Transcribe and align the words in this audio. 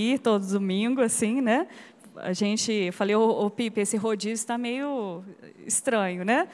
ir 0.00 0.20
todo 0.20 0.46
domingo, 0.46 1.00
assim, 1.00 1.40
né? 1.40 1.66
A 2.18 2.32
gente, 2.32 2.92
falei, 2.92 3.16
ô, 3.16 3.50
Pipe, 3.50 3.80
esse 3.80 3.96
rodízio 3.96 4.34
está 4.34 4.56
meio 4.56 5.24
estranho, 5.66 6.24
né? 6.24 6.46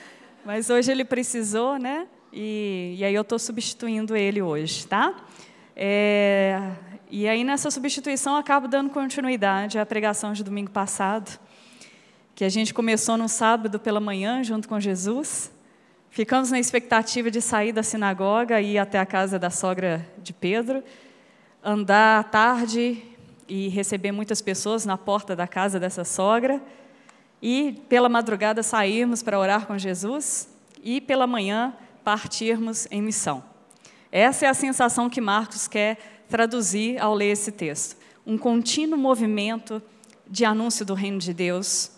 Mas 0.46 0.70
hoje 0.70 0.90
ele 0.90 1.04
precisou, 1.04 1.78
né? 1.78 2.07
E, 2.33 2.94
e 2.96 3.04
aí 3.04 3.15
eu 3.15 3.20
estou 3.20 3.38
substituindo 3.38 4.17
ele 4.17 4.41
hoje, 4.41 4.86
tá? 4.86 5.15
É, 5.76 6.58
e 7.10 7.28
aí 7.28 7.44
nessa 7.44 7.70
substituição 7.70 8.34
acabo 8.34 8.66
dando 8.66 8.88
continuidade 8.88 9.79
à 9.79 9.84
pregação 9.84 10.32
de 10.32 10.42
domingo 10.42 10.70
passado, 10.70 11.38
que 12.34 12.46
a 12.46 12.48
gente 12.48 12.72
começou 12.72 13.18
no 13.18 13.29
sábado 13.29 13.79
pela 13.79 14.00
manhã 14.00 14.42
junto 14.42 14.66
com 14.66 14.80
Jesus. 14.80 15.52
Ficamos 16.08 16.50
na 16.50 16.58
expectativa 16.58 17.30
de 17.30 17.42
sair 17.42 17.72
da 17.72 17.82
sinagoga 17.82 18.58
e 18.62 18.72
ir 18.72 18.79
até 18.79 18.98
a 18.98 19.04
casa 19.04 19.38
da 19.38 19.50
sogra 19.50 20.08
de 20.22 20.32
Pedro, 20.32 20.82
andar 21.62 22.20
à 22.20 22.22
tarde 22.22 23.02
e 23.48 23.68
receber 23.68 24.12
muitas 24.12 24.40
pessoas 24.40 24.84
na 24.86 24.96
porta 24.96 25.34
da 25.36 25.46
casa 25.46 25.79
dessa 25.79 26.04
sogra, 26.04 26.62
e 27.43 27.82
pela 27.89 28.08
madrugada 28.08 28.62
sairmos 28.62 29.22
para 29.22 29.39
orar 29.39 29.67
com 29.67 29.76
Jesus, 29.76 30.48
e 30.82 31.00
pela 31.00 31.26
manhã 31.26 31.75
partirmos 32.03 32.87
em 32.91 33.03
missão. 33.03 33.43
Essa 34.11 34.47
é 34.47 34.48
a 34.48 34.55
sensação 34.55 35.11
que 35.11 35.20
Marcos 35.20 35.67
quer 35.67 36.25
traduzir 36.29 36.98
ao 37.01 37.15
ler 37.15 37.33
esse 37.33 37.51
texto. 37.51 37.97
Um 38.27 38.39
contínuo 38.39 38.98
movimento 38.98 39.83
de 40.27 40.45
anúncio 40.45 40.84
do 40.84 40.95
reino 40.95 41.19
de 41.19 41.34
Deus, 41.34 41.91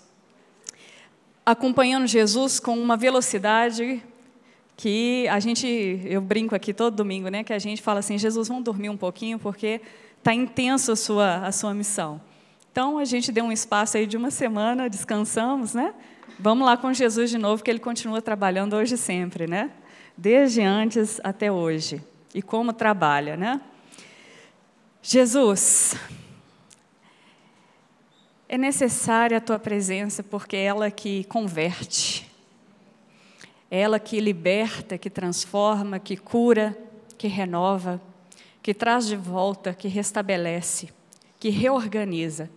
acompanhando 1.45 2.07
Jesus 2.07 2.59
com 2.59 2.77
uma 2.79 2.97
velocidade 2.97 4.03
que 4.77 5.27
a 5.29 5.41
gente, 5.41 5.67
eu 6.05 6.21
brinco 6.21 6.55
aqui 6.55 6.75
todo 6.75 6.95
domingo, 6.95 7.29
né, 7.29 7.43
que 7.43 7.53
a 7.53 7.59
gente 7.59 7.81
fala 7.81 8.01
assim, 8.01 8.19
Jesus, 8.19 8.49
vamos 8.49 8.65
dormir 8.65 8.91
um 8.91 8.97
pouquinho, 8.97 9.39
porque 9.39 9.81
está 10.27 10.35
intenso 10.35 10.91
a 10.91 10.97
sua, 10.97 11.37
a 11.47 11.53
sua 11.53 11.73
missão. 11.73 12.21
Então, 12.73 12.99
a 12.99 13.05
gente 13.05 13.31
deu 13.31 13.45
um 13.45 13.53
espaço 13.53 13.97
aí 13.97 14.09
de 14.09 14.17
uma 14.17 14.33
semana, 14.33 14.91
descansamos, 14.91 15.73
né? 15.73 15.95
Vamos 16.37 16.67
lá 16.67 16.77
com 16.77 16.93
Jesus 16.93 17.31
de 17.31 17.39
novo, 17.39 17.63
que 17.63 17.71
ele 17.71 17.79
continua 17.79 18.21
trabalhando 18.21 18.75
hoje 18.75 18.97
sempre, 18.97 19.47
né? 19.47 19.71
Desde 20.17 20.63
antes 20.63 21.21
até 21.23 21.53
hoje. 21.53 22.03
E 22.35 22.43
como 22.43 22.73
trabalha, 22.73 23.37
né? 23.37 23.61
Jesus, 25.01 25.95
é 28.49 28.59
necessária 28.59 29.39
a 29.39 29.41
tua 29.41 29.61
presença 29.61 30.25
porque 30.25 30.57
é 30.57 30.65
ela 30.65 30.91
que 30.91 31.23
converte, 31.25 32.29
é 33.71 33.79
ela 33.79 34.01
que 34.01 34.19
liberta, 34.19 34.99
que 34.99 35.09
transforma, 35.09 36.01
que 36.01 36.17
cura, 36.17 36.77
que 37.17 37.29
renova 37.29 38.03
que 38.67 38.75
traz 38.75 39.07
de 39.07 39.15
volta, 39.15 39.73
que 39.73 39.87
restabelece, 39.87 40.89
que 41.39 41.51
reorganiza 41.51 42.51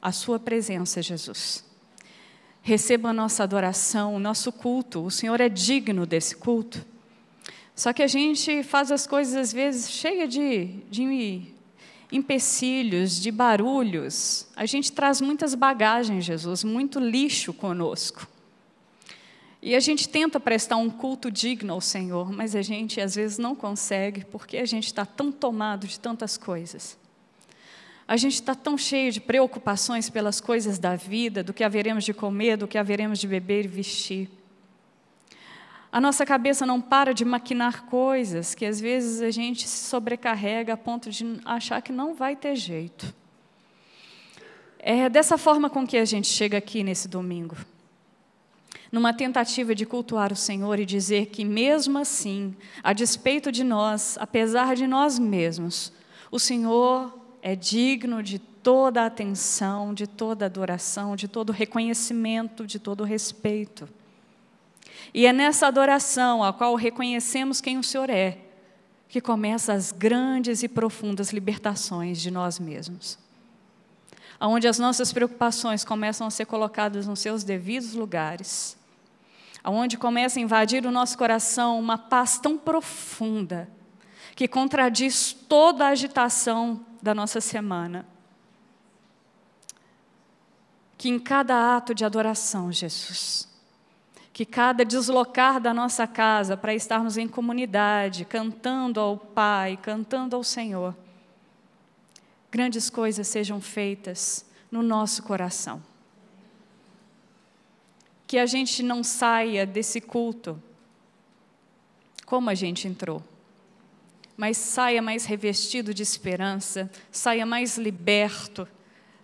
a 0.00 0.12
Sua 0.12 0.38
presença, 0.38 1.02
Jesus. 1.02 1.64
Receba 2.62 3.08
a 3.08 3.12
nossa 3.12 3.42
adoração, 3.42 4.14
o 4.14 4.20
nosso 4.20 4.52
culto. 4.52 5.04
O 5.04 5.10
Senhor 5.10 5.40
é 5.40 5.48
digno 5.48 6.06
desse 6.06 6.36
culto. 6.36 6.86
Só 7.74 7.92
que 7.92 8.04
a 8.04 8.06
gente 8.06 8.62
faz 8.62 8.92
as 8.92 9.04
coisas, 9.04 9.34
às 9.34 9.52
vezes, 9.52 9.90
cheia 9.90 10.28
de, 10.28 10.66
de 10.88 11.52
empecilhos, 12.12 13.20
de 13.20 13.32
barulhos. 13.32 14.46
A 14.54 14.64
gente 14.64 14.92
traz 14.92 15.20
muitas 15.20 15.56
bagagens, 15.56 16.24
Jesus, 16.24 16.62
muito 16.62 17.00
lixo 17.00 17.52
conosco. 17.52 18.28
E 19.60 19.74
a 19.74 19.80
gente 19.80 20.08
tenta 20.08 20.38
prestar 20.38 20.76
um 20.76 20.88
culto 20.88 21.30
digno 21.30 21.72
ao 21.72 21.80
Senhor, 21.80 22.30
mas 22.32 22.54
a 22.54 22.62
gente 22.62 23.00
às 23.00 23.16
vezes 23.16 23.38
não 23.38 23.56
consegue 23.56 24.24
porque 24.24 24.56
a 24.56 24.64
gente 24.64 24.86
está 24.86 25.04
tão 25.04 25.32
tomado 25.32 25.86
de 25.86 25.98
tantas 25.98 26.36
coisas. 26.36 26.96
A 28.06 28.16
gente 28.16 28.34
está 28.34 28.54
tão 28.54 28.78
cheio 28.78 29.10
de 29.10 29.20
preocupações 29.20 30.08
pelas 30.08 30.40
coisas 30.40 30.78
da 30.78 30.94
vida, 30.94 31.42
do 31.42 31.52
que 31.52 31.64
haveremos 31.64 32.04
de 32.04 32.14
comer, 32.14 32.56
do 32.56 32.68
que 32.68 32.78
haveremos 32.78 33.18
de 33.18 33.26
beber 33.26 33.64
e 33.64 33.68
vestir. 33.68 34.30
A 35.90 36.00
nossa 36.00 36.24
cabeça 36.24 36.64
não 36.64 36.80
para 36.80 37.12
de 37.12 37.24
maquinar 37.24 37.84
coisas 37.86 38.54
que 38.54 38.64
às 38.64 38.80
vezes 38.80 39.20
a 39.20 39.30
gente 39.30 39.66
se 39.66 39.88
sobrecarrega 39.88 40.74
a 40.74 40.76
ponto 40.76 41.10
de 41.10 41.40
achar 41.44 41.82
que 41.82 41.90
não 41.90 42.14
vai 42.14 42.36
ter 42.36 42.54
jeito. 42.54 43.12
É 44.78 45.08
dessa 45.08 45.36
forma 45.36 45.68
com 45.68 45.86
que 45.86 45.96
a 45.96 46.04
gente 46.04 46.28
chega 46.28 46.56
aqui 46.56 46.84
nesse 46.84 47.08
domingo 47.08 47.56
numa 48.90 49.12
tentativa 49.12 49.74
de 49.74 49.84
cultuar 49.84 50.32
o 50.32 50.36
Senhor 50.36 50.78
e 50.78 50.86
dizer 50.86 51.26
que, 51.26 51.44
mesmo 51.44 51.98
assim, 51.98 52.56
a 52.82 52.92
despeito 52.92 53.52
de 53.52 53.62
nós, 53.62 54.16
apesar 54.18 54.74
de 54.74 54.86
nós 54.86 55.18
mesmos, 55.18 55.92
o 56.30 56.38
Senhor 56.38 57.18
é 57.42 57.54
digno 57.54 58.22
de 58.22 58.38
toda 58.38 59.02
a 59.02 59.06
atenção, 59.06 59.94
de 59.94 60.06
toda 60.06 60.44
a 60.44 60.46
adoração, 60.46 61.16
de 61.16 61.28
todo 61.28 61.50
o 61.50 61.52
reconhecimento, 61.52 62.66
de 62.66 62.78
todo 62.78 63.02
o 63.02 63.04
respeito. 63.04 63.88
E 65.14 65.26
é 65.26 65.32
nessa 65.32 65.66
adoração, 65.66 66.42
a 66.42 66.52
qual 66.52 66.74
reconhecemos 66.74 67.60
quem 67.60 67.78
o 67.78 67.84
Senhor 67.84 68.10
é, 68.10 68.38
que 69.08 69.20
começam 69.20 69.74
as 69.74 69.90
grandes 69.90 70.62
e 70.62 70.68
profundas 70.68 71.32
libertações 71.32 72.20
de 72.20 72.30
nós 72.30 72.58
mesmos. 72.58 73.18
Onde 74.40 74.68
as 74.68 74.78
nossas 74.78 75.12
preocupações 75.12 75.84
começam 75.84 76.26
a 76.26 76.30
ser 76.30 76.46
colocadas 76.46 77.06
nos 77.06 77.20
seus 77.20 77.42
devidos 77.42 77.94
lugares 77.94 78.78
onde 79.64 79.96
começa 79.96 80.38
a 80.38 80.42
invadir 80.42 80.84
o 80.86 80.90
nosso 80.90 81.16
coração 81.16 81.78
uma 81.78 81.98
paz 81.98 82.38
tão 82.38 82.56
profunda, 82.56 83.68
que 84.34 84.48
contradiz 84.48 85.32
toda 85.32 85.86
a 85.86 85.88
agitação 85.88 86.84
da 87.02 87.14
nossa 87.14 87.40
semana. 87.40 88.06
Que 90.96 91.08
em 91.08 91.18
cada 91.18 91.76
ato 91.76 91.94
de 91.94 92.04
adoração, 92.04 92.72
Jesus, 92.72 93.48
que 94.32 94.44
cada 94.44 94.84
deslocar 94.84 95.60
da 95.60 95.74
nossa 95.74 96.06
casa 96.06 96.56
para 96.56 96.74
estarmos 96.74 97.16
em 97.16 97.28
comunidade, 97.28 98.24
cantando 98.24 99.00
ao 99.00 99.16
Pai, 99.16 99.78
cantando 99.80 100.34
ao 100.34 100.42
Senhor, 100.42 100.94
grandes 102.50 102.90
coisas 102.90 103.26
sejam 103.26 103.60
feitas 103.60 104.44
no 104.70 104.82
nosso 104.82 105.22
coração 105.22 105.82
que 108.28 108.38
a 108.38 108.44
gente 108.44 108.82
não 108.82 109.02
saia 109.02 109.64
desse 109.64 110.02
culto 110.02 110.62
como 112.26 112.50
a 112.50 112.54
gente 112.54 112.86
entrou, 112.86 113.24
mas 114.36 114.58
saia 114.58 115.00
mais 115.00 115.24
revestido 115.24 115.94
de 115.94 116.02
esperança, 116.02 116.90
saia 117.10 117.46
mais 117.46 117.78
liberto, 117.78 118.68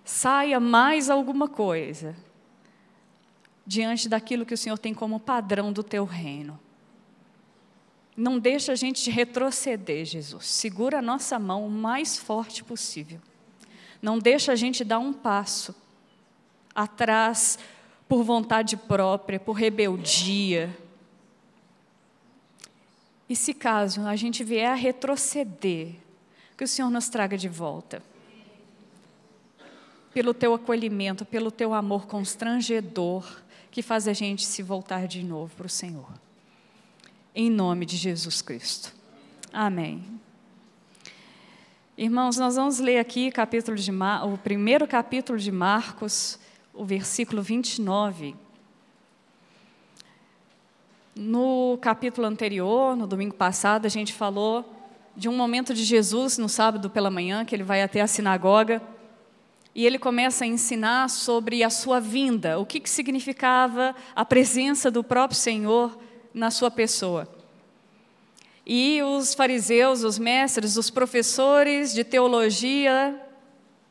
saia 0.03 0.59
mais 0.59 1.11
alguma 1.11 1.47
coisa 1.47 2.17
diante 3.67 4.09
daquilo 4.09 4.47
que 4.47 4.55
o 4.55 4.59
Senhor 4.59 4.79
tem 4.79 4.95
como 4.95 5.21
padrão 5.21 5.71
do 5.71 5.83
teu 5.83 6.07
reino. 6.07 6.59
Não 8.17 8.39
deixa 8.39 8.73
a 8.73 8.75
gente 8.77 9.11
retroceder, 9.11 10.05
Jesus. 10.05 10.47
Segura 10.47 10.99
a 10.99 11.03
nossa 11.03 11.39
mão 11.39 11.67
o 11.67 11.71
mais 11.71 12.17
forte 12.17 12.63
possível. 12.63 13.21
Não 14.01 14.19
deixa 14.19 14.53
a 14.53 14.57
gente 14.57 14.85
dar 14.85 14.99
um 14.99 15.13
passo 15.13 15.75
atrás 16.75 17.59
por 18.09 18.23
vontade 18.23 18.77
própria, 18.77 19.41
por 19.41 19.55
rebeldia. 19.55 20.77
E 23.29 23.35
se 23.35 23.55
caso 23.55 24.03
a 24.03 24.15
gente 24.15 24.45
vier 24.45 24.71
a 24.71 24.75
retroceder, 24.75 25.95
que 26.57 26.65
o 26.65 26.69
Senhor 26.69 26.91
nos 26.91 27.09
traga 27.09 27.37
de 27.37 27.49
volta. 27.49 28.03
Pelo 30.13 30.33
teu 30.33 30.55
acolhimento, 30.55 31.25
pelo 31.25 31.51
teu 31.51 31.75
amor 31.75 32.07
constrangedor, 32.07 33.43
que 33.73 33.83
faz 33.83 34.07
a 34.07 34.13
gente 34.13 34.45
se 34.45 34.63
voltar 34.63 35.09
de 35.09 35.25
novo 35.25 35.53
para 35.57 35.67
o 35.67 35.71
Senhor. 35.71 36.09
Em 37.37 37.51
nome 37.51 37.85
de 37.85 37.97
Jesus 37.97 38.41
Cristo. 38.41 38.95
Amém. 39.53 40.05
Irmãos, 41.99 42.37
nós 42.37 42.55
vamos 42.55 42.79
ler 42.79 43.01
aqui 43.01 43.29
capítulo 43.33 43.77
de 43.77 43.91
Mar... 43.91 44.25
o 44.25 44.39
primeiro 44.39 44.87
capítulo 44.87 45.37
de 45.37 45.51
Marcos, 45.51 46.39
o 46.73 46.85
versículo 46.85 47.43
29. 47.43 48.37
No 51.13 51.77
capítulo 51.83 52.25
anterior, 52.25 52.95
no 52.95 53.05
domingo 53.05 53.35
passado, 53.35 53.85
a 53.85 53.89
gente 53.89 54.13
falou 54.13 54.73
de 55.17 55.29
um 55.29 55.37
momento 55.37 55.75
de 55.75 55.83
Jesus 55.83 56.39
no 56.39 56.49
sábado 56.49 56.89
pela 56.89 57.11
manhã, 57.11 57.45
que 57.45 57.53
ele 57.53 57.65
vai 57.65 57.83
até 57.83 58.01
a 58.01 58.07
sinagoga, 58.07 58.81
e 59.75 59.85
ele 59.85 59.99
começa 59.99 60.45
a 60.45 60.47
ensinar 60.47 61.11
sobre 61.11 61.65
a 61.65 61.71
sua 61.71 61.99
vinda, 61.99 62.61
o 62.61 62.65
que, 62.65 62.79
que 62.79 62.89
significava 62.89 63.93
a 64.15 64.25
presença 64.25 64.89
do 64.89 65.03
próprio 65.03 65.37
Senhor 65.37 65.99
na 66.35 66.51
sua 66.51 66.71
pessoa. 66.71 67.29
E 68.67 69.01
os 69.03 69.35
fariseus, 69.35 70.03
os 70.03 70.19
mestres, 70.19 70.77
os 70.77 70.91
professores 70.91 71.95
de 71.95 72.03
teologia, 72.03 73.21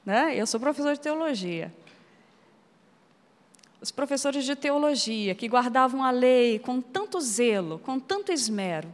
né? 0.05 0.35
eu 0.35 0.45
sou 0.45 0.59
professor 0.59 0.93
de 0.93 0.99
teologia, 0.99 1.73
os 3.79 3.91
professores 3.91 4.45
de 4.45 4.55
teologia 4.55 5.33
que 5.35 5.47
guardavam 5.47 6.03
a 6.03 6.11
lei 6.11 6.59
com 6.59 6.81
tanto 6.81 7.19
zelo, 7.21 7.79
com 7.79 7.99
tanto 7.99 8.31
esmero. 8.31 8.93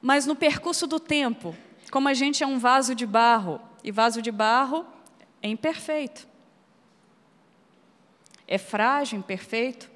Mas 0.00 0.26
no 0.26 0.36
percurso 0.36 0.86
do 0.86 1.00
tempo, 1.00 1.56
como 1.90 2.08
a 2.08 2.14
gente 2.14 2.42
é 2.42 2.46
um 2.46 2.58
vaso 2.58 2.94
de 2.94 3.06
barro, 3.06 3.60
e 3.82 3.92
vaso 3.92 4.20
de 4.22 4.32
barro 4.32 4.86
é 5.42 5.48
imperfeito. 5.48 6.26
É 8.48 8.58
frágil, 8.58 9.18
imperfeito. 9.18 9.90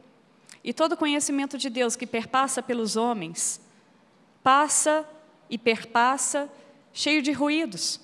E 0.62 0.72
todo 0.72 0.96
conhecimento 0.96 1.56
de 1.56 1.70
Deus 1.70 1.96
que 1.96 2.06
perpassa 2.06 2.62
pelos 2.62 2.96
homens, 2.96 3.60
passa 4.42 5.08
e 5.48 5.56
perpassa 5.56 6.50
cheio 6.92 7.22
de 7.22 7.32
ruídos. 7.32 8.00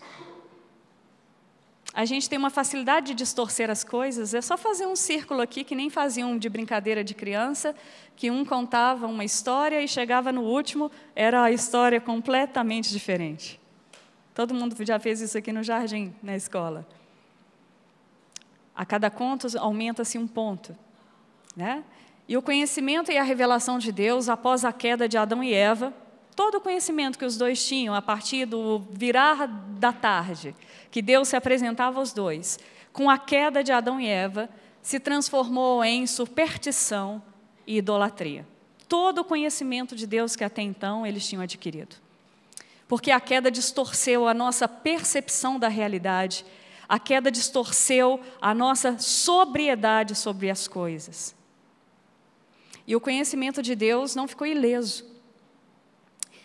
A 1.92 2.04
gente 2.04 2.28
tem 2.28 2.36
uma 2.36 2.50
facilidade 2.50 3.08
de 3.08 3.14
distorcer 3.14 3.70
as 3.70 3.84
coisas, 3.84 4.34
é 4.34 4.40
só 4.40 4.58
fazer 4.58 4.84
um 4.84 4.96
círculo 4.96 5.40
aqui 5.40 5.62
que 5.62 5.76
nem 5.76 5.88
faziam 5.88 6.36
de 6.36 6.48
brincadeira 6.48 7.04
de 7.04 7.14
criança, 7.14 7.74
que 8.16 8.32
um 8.32 8.44
contava 8.44 9.06
uma 9.06 9.24
história 9.24 9.80
e 9.80 9.86
chegava 9.86 10.32
no 10.32 10.42
último, 10.42 10.90
era 11.14 11.44
a 11.44 11.52
história 11.52 12.00
completamente 12.00 12.90
diferente. 12.90 13.60
Todo 14.34 14.52
mundo 14.52 14.74
já 14.84 14.98
fez 14.98 15.20
isso 15.20 15.38
aqui 15.38 15.52
no 15.52 15.62
jardim, 15.62 16.12
na 16.20 16.34
escola. 16.34 16.84
A 18.74 18.84
cada 18.84 19.08
conto 19.08 19.46
aumenta-se 19.56 20.18
um 20.18 20.26
ponto. 20.26 20.76
Né? 21.56 21.84
E 22.28 22.36
o 22.36 22.42
conhecimento 22.42 23.12
e 23.12 23.18
a 23.18 23.22
revelação 23.22 23.78
de 23.78 23.92
Deus 23.92 24.28
após 24.28 24.64
a 24.64 24.72
queda 24.72 25.08
de 25.08 25.16
Adão 25.16 25.42
e 25.42 25.52
Eva 25.52 25.92
todo 26.34 26.56
o 26.56 26.60
conhecimento 26.60 27.18
que 27.18 27.24
os 27.24 27.36
dois 27.36 27.64
tinham 27.64 27.94
a 27.94 28.02
partir 28.02 28.44
do 28.44 28.80
virar 28.90 29.46
da 29.46 29.92
tarde, 29.92 30.54
que 30.90 31.00
Deus 31.00 31.28
se 31.28 31.36
apresentava 31.36 31.98
aos 31.98 32.12
dois, 32.12 32.58
com 32.92 33.08
a 33.08 33.18
queda 33.18 33.62
de 33.62 33.72
Adão 33.72 34.00
e 34.00 34.06
Eva, 34.06 34.48
se 34.82 35.00
transformou 35.00 35.84
em 35.84 36.06
superstição 36.06 37.22
e 37.66 37.78
idolatria. 37.78 38.46
Todo 38.88 39.20
o 39.20 39.24
conhecimento 39.24 39.96
de 39.96 40.06
Deus 40.06 40.36
que 40.36 40.44
até 40.44 40.62
então 40.62 41.06
eles 41.06 41.26
tinham 41.26 41.42
adquirido. 41.42 41.96
Porque 42.86 43.10
a 43.10 43.20
queda 43.20 43.50
distorceu 43.50 44.28
a 44.28 44.34
nossa 44.34 44.68
percepção 44.68 45.58
da 45.58 45.68
realidade, 45.68 46.44
a 46.86 46.98
queda 46.98 47.30
distorceu 47.30 48.20
a 48.40 48.54
nossa 48.54 48.98
sobriedade 48.98 50.14
sobre 50.14 50.50
as 50.50 50.68
coisas. 50.68 51.34
E 52.86 52.94
o 52.94 53.00
conhecimento 53.00 53.62
de 53.62 53.74
Deus 53.74 54.14
não 54.14 54.28
ficou 54.28 54.46
ileso. 54.46 55.04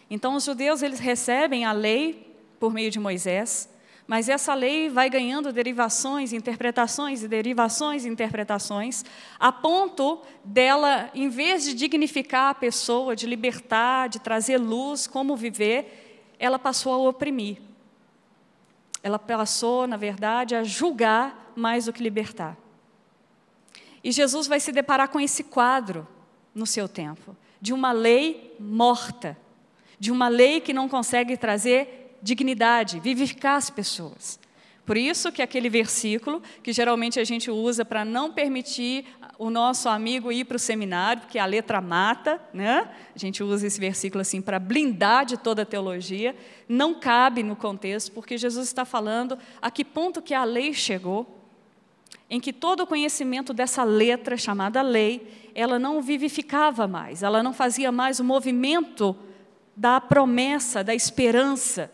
Então 0.10 0.36
os 0.36 0.46
judeus 0.46 0.82
eles 0.82 1.00
recebem 1.00 1.66
a 1.66 1.72
lei 1.72 2.36
por 2.60 2.74
meio 2.74 2.90
de 2.90 3.00
Moisés, 3.00 3.70
mas 4.08 4.28
essa 4.28 4.56
lei 4.56 4.90
vai 4.90 5.08
ganhando 5.08 5.54
derivações, 5.54 6.34
interpretações 6.34 7.22
e 7.22 7.28
derivações 7.28 8.06
interpretações, 8.06 9.06
a 9.40 9.52
ponto 9.52 10.22
dela, 10.44 11.12
em 11.14 11.30
vez 11.30 11.64
de 11.64 11.76
dignificar 11.76 12.50
a 12.50 12.56
pessoa, 12.56 13.16
de 13.16 13.28
libertar, 13.28 14.10
de 14.10 14.20
trazer 14.20 14.58
luz, 14.58 15.06
como 15.06 15.36
viver, 15.36 16.34
ela 16.40 16.58
passou 16.58 16.92
a 16.94 17.10
oprimir. 17.10 17.58
Ela 19.04 19.20
passou, 19.20 19.86
na 19.86 19.96
verdade, 19.96 20.56
a 20.56 20.64
julgar 20.64 21.54
mais 21.56 21.86
do 21.86 21.94
que 21.94 22.02
libertar. 22.02 22.58
E 24.04 24.12
Jesus 24.12 24.48
vai 24.48 24.60
se 24.60 24.72
deparar 24.72 25.10
com 25.10 25.20
esse 25.20 25.44
quadro 25.44 26.08
no 26.54 26.66
seu 26.66 26.88
tempo, 26.88 27.36
de 27.62 27.74
uma 27.74 27.92
lei 27.92 28.56
morta 28.60 29.38
de 30.00 30.12
uma 30.12 30.30
lei 30.30 30.62
que 30.62 30.74
não 30.74 30.88
consegue 30.88 31.36
trazer 31.36 32.18
dignidade, 32.22 33.00
vivificar 33.00 33.57
as 33.57 33.69
pessoas. 33.69 34.40
Por 34.86 34.98
isso 34.98 35.31
que 35.31 35.42
aquele 35.42 35.69
versículo, 35.69 36.42
que 36.63 36.74
geralmente 36.74 37.19
a 37.19 37.24
gente 37.24 37.51
usa 37.51 37.86
para 37.86 38.04
não 38.04 38.31
permitir 38.31 39.06
o 39.38 39.50
nosso 39.50 39.88
amigo 39.88 40.31
ir 40.31 40.46
para 40.46 40.56
o 40.56 40.60
seminário, 40.60 41.22
porque 41.22 41.38
a 41.38 41.46
letra 41.46 41.80
mata, 41.80 42.42
né? 42.54 42.90
a 43.16 43.19
gente 43.19 43.44
usa 43.44 43.68
esse 43.68 43.80
versículo 43.80 44.22
assim 44.22 44.42
para 44.42 44.57
blindar 44.57 45.25
de 45.25 45.38
toda 45.38 45.62
a 45.62 45.66
teologia, 45.66 46.36
não 46.68 47.00
cabe 47.00 47.44
no 47.44 47.56
contexto, 47.56 48.12
porque 48.12 48.38
Jesus 48.38 48.68
está 48.68 48.84
falando 48.84 49.38
a 49.62 49.69
que 49.69 49.86
ponto 49.86 50.22
que 50.22 50.34
a 50.34 50.44
lei 50.44 50.74
chegou, 50.74 51.39
em 52.30 52.40
que 52.40 52.54
todo 52.54 52.81
o 52.81 52.88
conhecimento 52.88 53.54
dessa 53.54 53.84
letra 53.84 54.38
chamada 54.38 54.81
lei, 54.81 55.52
ela 55.56 55.80
não 55.80 56.02
vivificava 56.02 56.88
mais, 56.88 57.24
ela 57.24 57.42
não 57.42 57.54
fazia 57.54 57.92
mais 57.92 58.20
o 58.20 58.24
movimento 58.24 59.16
da 59.76 60.00
promessa, 60.00 60.84
da 60.84 60.94
esperança 60.94 61.92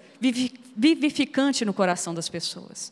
vivificante 0.75 1.63
no 1.63 1.73
coração 1.73 2.13
das 2.13 2.27
pessoas. 2.27 2.91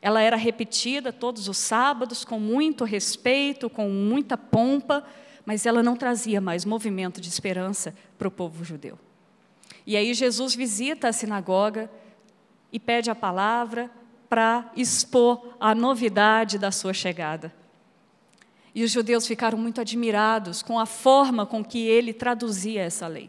Ela 0.00 0.20
era 0.20 0.36
repetida 0.36 1.12
todos 1.12 1.48
os 1.48 1.58
sábados 1.58 2.24
com 2.24 2.38
muito 2.38 2.84
respeito, 2.84 3.70
com 3.70 3.88
muita 3.88 4.36
pompa, 4.36 5.04
mas 5.44 5.64
ela 5.66 5.82
não 5.82 5.96
trazia 5.96 6.40
mais 6.40 6.64
movimento 6.64 7.20
de 7.20 7.28
esperança 7.28 7.94
para 8.18 8.28
o 8.28 8.30
povo 8.30 8.64
judeu. 8.64 8.98
E 9.86 9.96
aí 9.96 10.14
Jesus 10.14 10.54
visita 10.54 11.08
a 11.08 11.12
sinagoga 11.12 11.90
e 12.72 12.78
pede 12.78 13.10
a 13.10 13.14
palavra 13.14 13.90
para 14.32 14.72
expor 14.74 15.56
a 15.60 15.74
novidade 15.74 16.56
da 16.58 16.70
sua 16.72 16.94
chegada. 16.94 17.52
E 18.74 18.82
os 18.82 18.90
judeus 18.90 19.26
ficaram 19.26 19.58
muito 19.58 19.78
admirados 19.78 20.62
com 20.62 20.78
a 20.78 20.86
forma 20.86 21.44
com 21.44 21.62
que 21.62 21.86
ele 21.86 22.14
traduzia 22.14 22.80
essa 22.80 23.06
lei. 23.06 23.28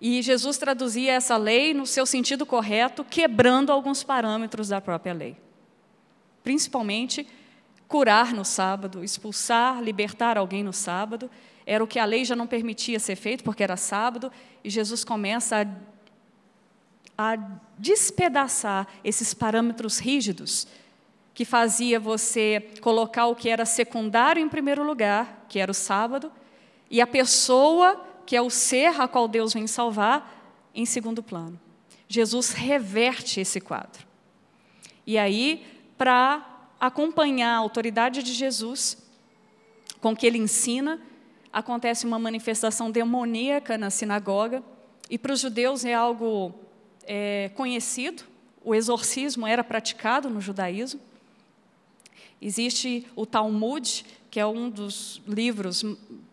E 0.00 0.22
Jesus 0.22 0.58
traduzia 0.58 1.14
essa 1.14 1.36
lei 1.36 1.74
no 1.74 1.84
seu 1.84 2.06
sentido 2.06 2.46
correto, 2.46 3.02
quebrando 3.02 3.72
alguns 3.72 4.04
parâmetros 4.04 4.68
da 4.68 4.80
própria 4.80 5.12
lei. 5.12 5.36
Principalmente, 6.44 7.26
curar 7.88 8.32
no 8.32 8.44
sábado, 8.44 9.02
expulsar, 9.02 9.82
libertar 9.82 10.38
alguém 10.38 10.62
no 10.62 10.72
sábado, 10.72 11.28
era 11.66 11.82
o 11.82 11.88
que 11.88 11.98
a 11.98 12.04
lei 12.04 12.24
já 12.24 12.36
não 12.36 12.46
permitia 12.46 13.00
ser 13.00 13.16
feito, 13.16 13.42
porque 13.42 13.64
era 13.64 13.76
sábado, 13.76 14.30
e 14.62 14.70
Jesus 14.70 15.02
começa 15.02 15.62
a, 15.62 15.66
a 17.18 17.36
despedaçar 17.76 18.86
esses 19.02 19.34
parâmetros 19.34 19.98
rígidos 19.98 20.68
que 21.34 21.44
fazia 21.44 21.98
você 21.98 22.70
colocar 22.80 23.26
o 23.26 23.34
que 23.34 23.48
era 23.48 23.64
secundário 23.64 24.40
em 24.40 24.48
primeiro 24.48 24.84
lugar, 24.84 25.44
que 25.48 25.58
era 25.58 25.70
o 25.70 25.74
sábado, 25.74 26.32
e 26.88 27.00
a 27.00 27.06
pessoa 27.06 28.04
que 28.24 28.36
é 28.36 28.42
o 28.42 28.50
ser 28.50 29.00
a 29.00 29.08
qual 29.08 29.26
Deus 29.26 29.54
vem 29.54 29.66
salvar, 29.66 30.36
em 30.74 30.84
segundo 30.84 31.22
plano. 31.22 31.58
Jesus 32.06 32.52
reverte 32.52 33.40
esse 33.40 33.60
quadro. 33.60 34.06
E 35.06 35.16
aí, 35.16 35.66
para 35.96 36.46
acompanhar 36.78 37.54
a 37.54 37.58
autoridade 37.58 38.22
de 38.22 38.32
Jesus, 38.32 38.98
com 40.00 40.14
que 40.14 40.26
ele 40.26 40.38
ensina, 40.38 41.00
acontece 41.52 42.06
uma 42.06 42.18
manifestação 42.18 42.90
demoníaca 42.90 43.78
na 43.78 43.90
sinagoga, 43.90 44.62
e 45.08 45.16
para 45.16 45.32
os 45.32 45.40
judeus 45.40 45.84
é 45.84 45.94
algo 45.94 46.54
é, 47.08 47.50
conhecido, 47.54 48.22
o 48.62 48.74
exorcismo 48.74 49.46
era 49.46 49.64
praticado 49.64 50.28
no 50.28 50.40
judaísmo. 50.40 51.00
Existe 52.40 53.06
o 53.16 53.24
Talmud, 53.24 54.04
que 54.30 54.38
é 54.38 54.46
um 54.46 54.68
dos 54.68 55.20
livros 55.26 55.84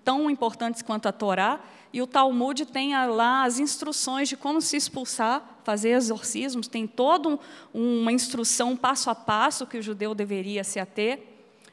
tão 0.04 0.30
importantes 0.30 0.82
quanto 0.82 1.08
a 1.08 1.12
Torá, 1.12 1.62
e 1.94 2.02
o 2.02 2.06
Talmud 2.06 2.66
tem 2.66 2.94
lá 3.08 3.46
as 3.46 3.58
instruções 3.58 4.28
de 4.28 4.36
como 4.36 4.62
se 4.62 4.76
expulsar, 4.76 5.62
fazer 5.64 5.92
exorcismos, 5.92 6.68
tem 6.68 6.86
toda 6.86 7.40
uma 7.74 8.12
instrução 8.12 8.76
passo 8.76 9.10
a 9.10 9.16
passo 9.16 9.66
que 9.66 9.78
o 9.78 9.82
judeu 9.82 10.14
deveria 10.14 10.64
se 10.66 10.78
ater. 10.78 11.24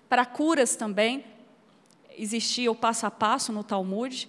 Para 0.08 0.24
curas 0.24 0.76
também, 0.76 1.24
existia 2.16 2.70
o 2.70 2.74
passo 2.74 3.04
a 3.04 3.10
passo 3.10 3.52
no 3.52 3.64
Talmud, 3.64 4.28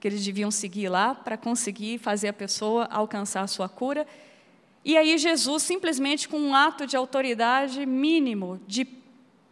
que 0.00 0.08
eles 0.08 0.24
deviam 0.24 0.50
seguir 0.50 0.88
lá 0.88 1.14
para 1.14 1.36
conseguir 1.36 1.98
fazer 1.98 2.28
a 2.28 2.32
pessoa 2.32 2.86
alcançar 2.90 3.42
a 3.42 3.46
sua 3.46 3.68
cura. 3.68 4.06
E 4.82 4.96
aí 4.96 5.18
Jesus, 5.18 5.62
simplesmente 5.62 6.26
com 6.26 6.38
um 6.38 6.54
ato 6.54 6.86
de 6.86 6.96
autoridade 6.96 7.84
mínimo, 7.84 8.58
de 8.66 8.88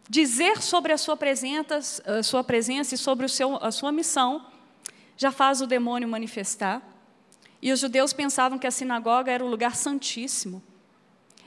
dizer 0.09 0.59
sobre 0.61 0.91
a 0.91 0.97
sua 0.97 1.15
presença, 1.15 2.03
a 2.03 2.23
sua 2.23 2.43
presença 2.43 2.95
e 2.95 2.97
sobre 2.97 3.27
o 3.27 3.29
seu, 3.29 3.63
a 3.63 3.71
sua 3.71 3.91
missão, 3.91 4.43
já 5.15 5.31
faz 5.31 5.61
o 5.61 5.67
demônio 5.67 6.09
manifestar. 6.09 6.81
E 7.61 7.71
os 7.71 7.79
judeus 7.79 8.11
pensavam 8.11 8.57
que 8.57 8.65
a 8.65 8.71
sinagoga 8.71 9.31
era 9.31 9.45
o 9.45 9.47
lugar 9.47 9.75
santíssimo 9.75 10.63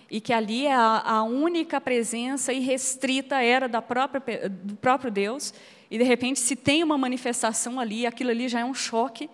e 0.08 0.20
que 0.20 0.32
ali 0.32 0.68
a, 0.68 1.02
a 1.04 1.22
única 1.22 1.80
presença 1.80 2.52
irrestrita 2.52 3.42
era 3.42 3.66
da 3.66 3.80
própria, 3.80 4.48
do 4.48 4.76
próprio 4.76 5.10
Deus. 5.10 5.54
E 5.92 5.98
de 5.98 6.04
repente, 6.04 6.40
se 6.40 6.56
tem 6.56 6.82
uma 6.82 6.96
manifestação 6.96 7.78
ali, 7.78 8.06
aquilo 8.06 8.30
ali 8.30 8.48
já 8.48 8.60
é 8.60 8.64
um 8.64 8.72
choque. 8.72 9.28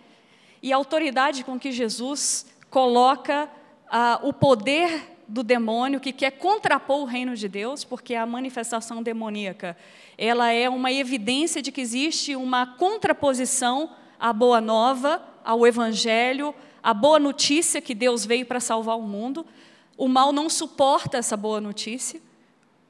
E 0.61 0.73
a 0.73 0.77
autoridade 0.77 1.45
com 1.45 1.57
que 1.57 1.71
Jesus 1.71 2.47
coloca 2.69 3.49
ah, 3.89 4.19
o 4.25 4.33
poder 4.33 5.17
do 5.29 5.45
demônio 5.45 6.01
que 6.01 6.13
quer 6.13 6.33
contrapor 6.33 7.03
o 7.03 7.05
reino 7.05 7.37
de 7.37 7.49
Deus, 7.49 7.85
porque 7.85 8.13
a 8.13 8.27
manifestação 8.27 9.05
demoníaca 9.05 9.77
ela 10.19 10.51
é 10.51 10.69
uma 10.69 10.91
evidência 10.91 11.63
de 11.63 11.71
que 11.71 11.81
existe 11.81 12.35
uma 12.35 12.67
contraposição 12.67 13.91
a 14.19 14.33
boa 14.33 14.61
nova, 14.61 15.23
ao 15.45 15.65
evangelho, 15.65 16.53
a 16.83 16.93
boa 16.93 17.21
notícia 17.21 17.81
que 17.81 17.95
Deus 17.95 18.27
veio 18.27 18.45
para 18.45 18.59
salvar 18.59 18.99
o 18.99 19.03
mundo. 19.03 19.47
O 19.97 20.09
mal 20.09 20.33
não 20.33 20.51
suporta 20.51 21.19
essa 21.19 21.37
boa 21.37 21.61
notícia, 21.61 22.21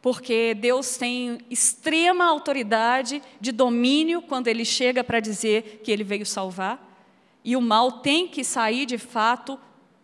porque 0.01 0.55
Deus 0.55 0.97
tem 0.97 1.39
extrema 1.51 2.25
autoridade 2.25 3.23
de 3.41 3.51
domínio 3.51 4.23
quando 4.23 4.49
ele 4.49 4.65
chega 4.65 5.03
para 5.03 5.21
dizer 5.21 5.81
que 5.83 5.91
ele 5.91 6.05
veio 6.05 6.25
salvar. 6.25 6.87
E 7.45 7.57
o 7.57 7.61
mal 7.61 7.93
tem 7.93 8.29
que 8.29 8.45
sair 8.45 8.87
de 8.87 8.99
fato 8.99 9.59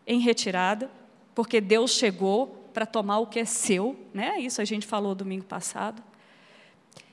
em 0.06 0.18
retirada, 0.18 0.90
porque 1.34 1.60
Deus 1.60 1.92
chegou 1.92 2.68
para 2.72 2.86
tomar 2.86 3.18
o 3.18 3.26
que 3.26 3.38
é 3.38 3.44
seu, 3.44 3.96
né? 4.12 4.40
Isso 4.40 4.60
a 4.60 4.64
gente 4.64 4.86
falou 4.86 5.14
domingo 5.14 5.44
passado. 5.44 6.02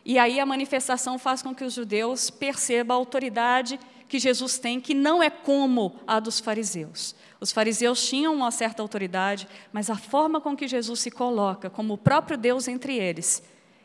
E 0.03 0.17
aí 0.17 0.39
a 0.39 0.45
manifestação 0.45 1.19
faz 1.19 1.43
com 1.43 1.53
que 1.53 1.63
os 1.63 1.73
judeus 1.73 2.31
percebam 2.31 2.97
a 2.97 2.99
autoridade 2.99 3.79
que 4.07 4.19
Jesus 4.19 4.57
tem, 4.57 4.81
que 4.81 4.93
não 4.93 5.21
é 5.21 5.29
como 5.29 5.95
a 6.07 6.19
dos 6.19 6.39
fariseus. 6.39 7.15
Os 7.41 7.51
fariseus 7.51 8.07
tinham 8.07 8.35
uma 8.35 8.51
certa 8.51 8.83
autoridade, 8.83 9.47
mas 9.73 9.89
a 9.89 9.95
forma 9.95 10.39
com 10.39 10.55
que 10.55 10.67
Jesus 10.67 10.99
se 10.99 11.09
coloca, 11.09 11.71
como 11.71 11.95
o 11.95 11.97
próprio 11.97 12.37
Deus 12.37 12.67
entre 12.67 12.95
eles, 12.95 13.41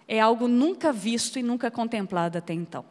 é 0.07 0.21
algo 0.21 0.47
nunca 0.47 0.93
visto 0.93 1.39
e 1.39 1.43
nunca 1.43 1.71
contemplado 1.71 2.37
até 2.37 2.53
então. 2.53 2.85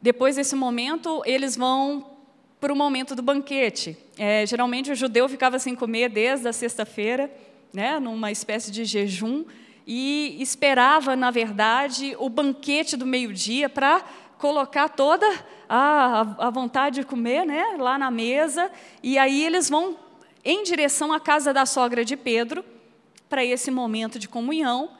Depois 0.00 0.36
desse 0.36 0.54
momento, 0.54 1.20
eles 1.26 1.56
vão 1.56 2.12
para 2.60 2.72
o 2.72 2.76
momento 2.76 3.16
do 3.16 3.22
banquete. 3.22 3.98
É, 4.16 4.46
geralmente 4.46 4.92
o 4.92 4.94
judeu 4.94 5.28
ficava 5.28 5.58
sem 5.58 5.74
comer 5.74 6.08
desde 6.08 6.46
a 6.46 6.52
sexta-feira, 6.52 7.28
né, 7.72 7.98
numa 7.98 8.30
espécie 8.30 8.70
de 8.70 8.84
jejum, 8.84 9.44
e 9.86 10.36
esperava, 10.40 11.16
na 11.16 11.30
verdade, 11.30 12.14
o 12.18 12.28
banquete 12.28 12.96
do 12.96 13.04
meio-dia 13.04 13.68
para 13.68 14.04
colocar 14.38 14.88
toda 14.88 15.26
a, 15.68 16.20
a 16.38 16.50
vontade 16.50 17.00
de 17.00 17.06
comer 17.06 17.44
né, 17.44 17.76
lá 17.78 17.98
na 17.98 18.10
mesa. 18.10 18.70
E 19.02 19.18
aí 19.18 19.44
eles 19.44 19.68
vão 19.68 19.96
em 20.44 20.62
direção 20.62 21.12
à 21.12 21.18
casa 21.18 21.52
da 21.52 21.64
sogra 21.64 22.04
de 22.04 22.16
Pedro, 22.16 22.64
para 23.28 23.44
esse 23.44 23.70
momento 23.70 24.18
de 24.18 24.28
comunhão. 24.28 24.90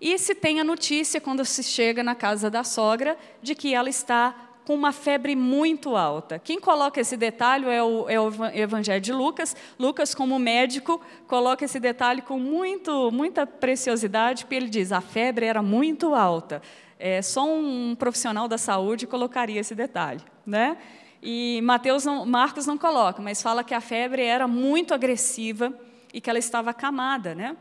E 0.00 0.18
se 0.18 0.34
tem 0.34 0.60
a 0.60 0.64
notícia, 0.64 1.20
quando 1.20 1.44
se 1.44 1.62
chega 1.62 2.02
na 2.02 2.14
casa 2.14 2.50
da 2.50 2.64
sogra, 2.64 3.16
de 3.42 3.54
que 3.54 3.74
ela 3.74 3.88
está 3.88 4.34
com 4.64 4.74
uma 4.74 4.92
febre 4.92 5.34
muito 5.34 5.96
alta. 5.96 6.38
Quem 6.38 6.60
coloca 6.60 7.00
esse 7.00 7.16
detalhe 7.16 7.66
é 7.66 7.82
o, 7.82 8.08
é 8.08 8.20
o 8.20 8.30
Evangelho 8.54 9.00
de 9.00 9.12
Lucas. 9.12 9.56
Lucas, 9.78 10.14
como 10.14 10.38
médico, 10.38 11.00
coloca 11.26 11.64
esse 11.64 11.80
detalhe 11.80 12.22
com 12.22 12.38
muito, 12.38 13.10
muita 13.10 13.46
preciosidade, 13.46 14.44
porque 14.44 14.54
ele 14.54 14.68
diz: 14.68 14.92
a 14.92 15.00
febre 15.00 15.46
era 15.46 15.62
muito 15.62 16.14
alta. 16.14 16.62
É, 17.04 17.20
só 17.20 17.44
um 17.44 17.96
profissional 17.98 18.46
da 18.46 18.56
saúde 18.56 19.08
colocaria 19.08 19.60
esse 19.60 19.74
detalhe, 19.74 20.20
né? 20.46 20.76
E 21.20 21.60
Mateus 21.64 22.04
não, 22.04 22.24
Marcos 22.24 22.64
não 22.64 22.78
coloca, 22.78 23.20
mas 23.20 23.42
fala 23.42 23.64
que 23.64 23.74
a 23.74 23.80
febre 23.80 24.22
era 24.22 24.46
muito 24.46 24.94
agressiva 24.94 25.76
e 26.14 26.20
que 26.20 26.30
ela 26.30 26.38
estava 26.38 26.70
acamada, 26.70 27.34
né? 27.34 27.56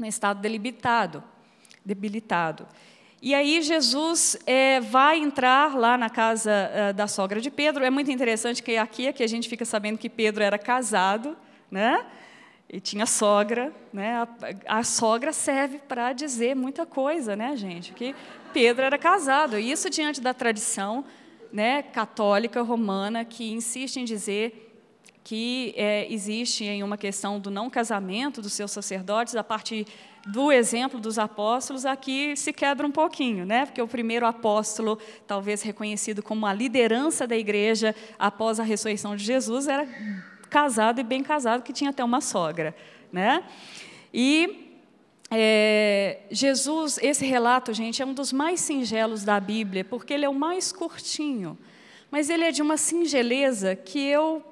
Em 0.00 0.08
estado 0.08 0.40
debilitado, 0.40 1.22
debilitado. 1.84 2.66
E 3.20 3.34
aí 3.34 3.60
Jesus 3.60 4.38
é, 4.46 4.80
vai 4.80 5.18
entrar 5.18 5.76
lá 5.76 5.98
na 5.98 6.08
casa 6.08 6.50
é, 6.50 6.92
da 6.94 7.06
sogra 7.06 7.42
de 7.42 7.50
Pedro. 7.50 7.84
É 7.84 7.90
muito 7.90 8.10
interessante 8.10 8.62
que 8.62 8.78
aqui 8.78 9.06
é 9.06 9.12
que 9.12 9.22
a 9.22 9.28
gente 9.28 9.50
fica 9.50 9.66
sabendo 9.66 9.98
que 9.98 10.08
Pedro 10.08 10.42
era 10.42 10.58
casado, 10.58 11.36
né? 11.70 12.06
E 12.70 12.80
tinha 12.80 13.04
sogra, 13.04 13.70
né? 13.92 14.26
A, 14.66 14.78
a 14.78 14.82
sogra 14.82 15.30
serve 15.32 15.78
para 15.78 16.14
dizer 16.14 16.56
muita 16.56 16.86
coisa, 16.86 17.36
né, 17.36 17.54
gente? 17.54 17.92
Que 17.92 18.14
Pedro 18.52 18.84
era 18.84 18.98
casado. 18.98 19.58
Isso 19.58 19.88
diante 19.88 20.20
da 20.20 20.34
tradição, 20.34 21.04
né, 21.52 21.82
católica 21.82 22.62
romana 22.62 23.24
que 23.24 23.52
insiste 23.52 23.96
em 23.98 24.04
dizer 24.04 24.64
que 25.24 25.74
é, 25.76 26.10
existe 26.10 26.64
em 26.64 26.82
uma 26.82 26.96
questão 26.96 27.38
do 27.38 27.50
não 27.50 27.68
casamento 27.68 28.40
dos 28.40 28.54
seus 28.54 28.70
sacerdotes 28.70 29.36
a 29.36 29.44
partir 29.44 29.86
do 30.26 30.50
exemplo 30.50 30.98
dos 30.98 31.18
apóstolos, 31.18 31.86
aqui 31.86 32.34
se 32.36 32.52
quebra 32.52 32.86
um 32.86 32.90
pouquinho, 32.90 33.46
né? 33.46 33.66
porque 33.66 33.80
o 33.80 33.88
primeiro 33.88 34.26
apóstolo, 34.26 34.98
talvez 35.26 35.62
reconhecido 35.62 36.22
como 36.22 36.46
a 36.46 36.52
liderança 36.52 37.26
da 37.26 37.36
igreja 37.36 37.94
após 38.18 38.58
a 38.58 38.62
ressurreição 38.62 39.16
de 39.16 39.24
Jesus, 39.24 39.68
era 39.68 39.86
casado 40.50 41.00
e 41.00 41.04
bem 41.04 41.22
casado, 41.22 41.62
que 41.62 41.72
tinha 41.72 41.90
até 41.90 42.04
uma 42.04 42.20
sogra. 42.20 42.74
Né? 43.12 43.44
E 44.12 44.67
é, 45.30 46.20
Jesus, 46.30 46.98
esse 47.02 47.26
relato, 47.26 47.72
gente, 47.74 48.00
é 48.00 48.06
um 48.06 48.14
dos 48.14 48.32
mais 48.32 48.60
singelos 48.60 49.24
da 49.24 49.38
Bíblia, 49.38 49.84
porque 49.84 50.14
ele 50.14 50.24
é 50.24 50.28
o 50.28 50.34
mais 50.34 50.72
curtinho, 50.72 51.58
mas 52.10 52.30
ele 52.30 52.44
é 52.44 52.50
de 52.50 52.62
uma 52.62 52.78
singeleza 52.78 53.76
que 53.76 53.98
eu, 53.98 54.42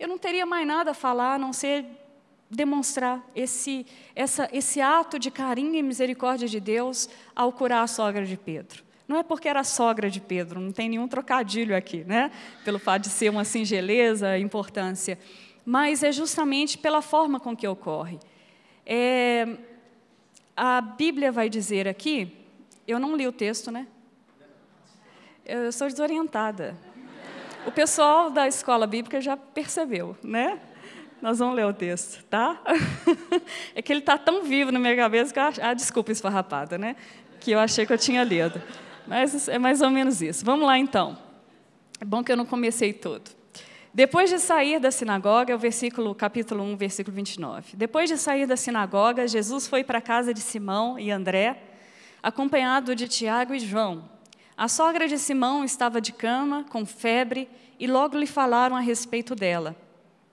eu 0.00 0.08
não 0.08 0.18
teria 0.18 0.44
mais 0.44 0.66
nada 0.66 0.90
a 0.90 0.94
falar, 0.94 1.34
a 1.34 1.38
não 1.38 1.52
ser 1.52 1.84
demonstrar 2.50 3.24
esse, 3.34 3.86
essa, 4.14 4.48
esse 4.52 4.80
ato 4.80 5.18
de 5.18 5.30
carinho 5.30 5.76
e 5.76 5.82
misericórdia 5.82 6.48
de 6.48 6.60
Deus 6.60 7.08
ao 7.34 7.52
curar 7.52 7.84
a 7.84 7.86
sogra 7.86 8.26
de 8.26 8.36
Pedro. 8.36 8.84
Não 9.06 9.16
é 9.18 9.22
porque 9.22 9.48
era 9.48 9.62
sogra 9.64 10.10
de 10.10 10.20
Pedro, 10.20 10.60
não 10.60 10.72
tem 10.72 10.88
nenhum 10.88 11.06
trocadilho 11.06 11.76
aqui, 11.76 12.04
né? 12.04 12.30
pelo 12.64 12.78
fato 12.78 13.02
de 13.02 13.08
ser 13.08 13.30
uma 13.30 13.44
singeleza, 13.44 14.36
importância, 14.38 15.18
mas 15.64 16.02
é 16.02 16.10
justamente 16.10 16.76
pela 16.76 17.00
forma 17.00 17.38
com 17.38 17.56
que 17.56 17.66
ocorre. 17.66 18.18
É, 18.84 19.46
a 20.56 20.80
Bíblia 20.80 21.32
vai 21.32 21.48
dizer 21.48 21.88
aqui, 21.88 22.36
eu 22.86 22.98
não 22.98 23.16
li 23.16 23.26
o 23.26 23.32
texto, 23.32 23.70
né? 23.70 23.86
Eu 25.44 25.72
sou 25.72 25.88
desorientada. 25.88 26.76
O 27.66 27.70
pessoal 27.70 28.30
da 28.30 28.46
escola 28.46 28.86
bíblica 28.86 29.20
já 29.20 29.36
percebeu, 29.36 30.16
né? 30.22 30.60
Nós 31.20 31.38
vamos 31.38 31.54
ler 31.54 31.66
o 31.66 31.72
texto, 31.72 32.24
tá? 32.24 32.60
É 33.74 33.80
que 33.80 33.92
ele 33.92 34.00
está 34.00 34.18
tão 34.18 34.42
vivo 34.42 34.70
na 34.70 34.78
minha 34.78 34.96
cabeça 34.96 35.32
que 35.32 35.38
eu 35.38 35.42
acho... 35.44 35.62
Ah, 35.62 35.72
desculpa, 35.72 36.12
esfarrapada, 36.12 36.76
né? 36.76 36.96
Que 37.40 37.52
eu 37.52 37.58
achei 37.58 37.86
que 37.86 37.92
eu 37.92 37.98
tinha 37.98 38.22
lido. 38.24 38.60
Mas 39.06 39.48
é 39.48 39.58
mais 39.58 39.80
ou 39.80 39.90
menos 39.90 40.20
isso. 40.20 40.44
Vamos 40.44 40.66
lá, 40.66 40.78
então. 40.78 41.16
É 42.00 42.04
bom 42.04 42.22
que 42.22 42.32
eu 42.32 42.36
não 42.36 42.44
comecei 42.44 42.92
tudo. 42.92 43.30
Depois 43.94 44.30
de 44.30 44.38
sair 44.38 44.80
da 44.80 44.90
sinagoga, 44.90 45.54
o 45.54 45.58
versículo, 45.58 46.14
capítulo 46.14 46.64
1, 46.64 46.76
versículo 46.76 47.14
29. 47.14 47.76
Depois 47.76 48.08
de 48.08 48.16
sair 48.16 48.46
da 48.46 48.56
sinagoga, 48.56 49.28
Jesus 49.28 49.66
foi 49.66 49.84
para 49.84 49.98
a 49.98 50.02
casa 50.02 50.32
de 50.32 50.40
Simão 50.40 50.98
e 50.98 51.10
André, 51.10 51.62
acompanhado 52.22 52.96
de 52.96 53.06
Tiago 53.06 53.52
e 53.52 53.60
João. 53.60 54.08
A 54.56 54.66
sogra 54.66 55.06
de 55.06 55.18
Simão 55.18 55.62
estava 55.62 56.00
de 56.00 56.10
cama, 56.10 56.64
com 56.70 56.86
febre, 56.86 57.46
e 57.78 57.86
logo 57.86 58.16
lhe 58.16 58.26
falaram 58.26 58.76
a 58.76 58.80
respeito 58.80 59.34
dela. 59.34 59.76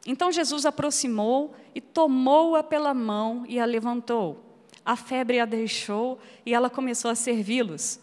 Então 0.08 0.32
Jesus 0.32 0.66
aproximou 0.66 1.54
e 1.76 1.82
tomou-a 1.82 2.64
pela 2.64 2.94
mão 2.94 3.44
e 3.46 3.60
a 3.60 3.66
levantou. 3.66 4.42
A 4.86 4.96
febre 4.96 5.38
a 5.38 5.46
deixou 5.46 6.18
e 6.46 6.54
ela 6.54 6.70
começou 6.70 7.12
a 7.12 7.16
servi-los. 7.16 8.00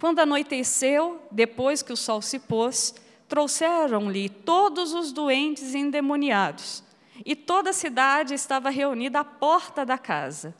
Quando 0.00 0.20
anoiteceu, 0.20 1.20
depois 1.30 1.82
que 1.82 1.92
o 1.92 1.96
sol 1.96 2.22
se 2.22 2.38
pôs, 2.38 2.94
trouxeram-lhe 3.28 4.28
todos 4.28 4.92
os 4.92 5.12
doentes 5.12 5.74
e 5.74 5.78
endemoniados, 5.78 6.82
e 7.24 7.34
toda 7.34 7.70
a 7.70 7.72
cidade 7.72 8.34
estava 8.34 8.70
reunida 8.70 9.20
à 9.20 9.24
porta 9.24 9.84
da 9.84 9.98
casa. 9.98 10.54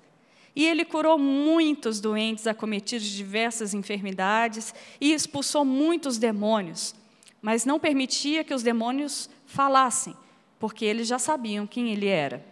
E 0.55 0.65
ele 0.65 0.85
curou 0.85 1.19
muitos 1.19 2.01
doentes 2.01 2.47
acometidos 2.47 3.07
de 3.07 3.17
diversas 3.17 3.75
enfermidades 3.75 4.75
e 4.99 5.13
expulsou 5.13 5.65
muitos 5.65 6.17
demônios, 6.17 6.95
mas 7.43 7.67
não 7.67 7.79
permitia 7.79 8.43
que 8.43 8.55
os 8.55 8.63
demônios 8.63 9.29
falassem, 9.45 10.17
porque 10.59 10.85
eles 10.85 11.07
já 11.07 11.19
sabiam 11.19 11.67
quem 11.67 11.93
ele 11.93 12.07
era. 12.07 12.45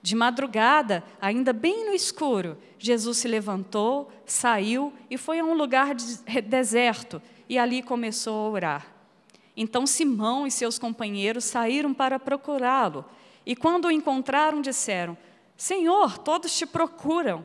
De 0.00 0.14
madrugada, 0.14 1.04
ainda 1.20 1.52
bem 1.52 1.86
no 1.86 1.94
escuro, 1.94 2.58
Jesus 2.78 3.18
se 3.18 3.28
levantou, 3.28 4.10
saiu 4.26 4.92
e 5.10 5.16
foi 5.16 5.38
a 5.38 5.44
um 5.44 5.54
lugar 5.54 5.94
deserto 6.44 7.22
e 7.48 7.58
ali 7.58 7.82
começou 7.82 8.34
a 8.34 8.50
orar. 8.50 8.93
Então 9.56 9.86
Simão 9.86 10.46
e 10.46 10.50
seus 10.50 10.78
companheiros 10.78 11.44
saíram 11.44 11.94
para 11.94 12.18
procurá-lo 12.18 13.04
e, 13.46 13.54
quando 13.54 13.86
o 13.86 13.90
encontraram, 13.90 14.60
disseram: 14.60 15.16
Senhor, 15.56 16.18
todos 16.18 16.56
te 16.56 16.66
procuram. 16.66 17.44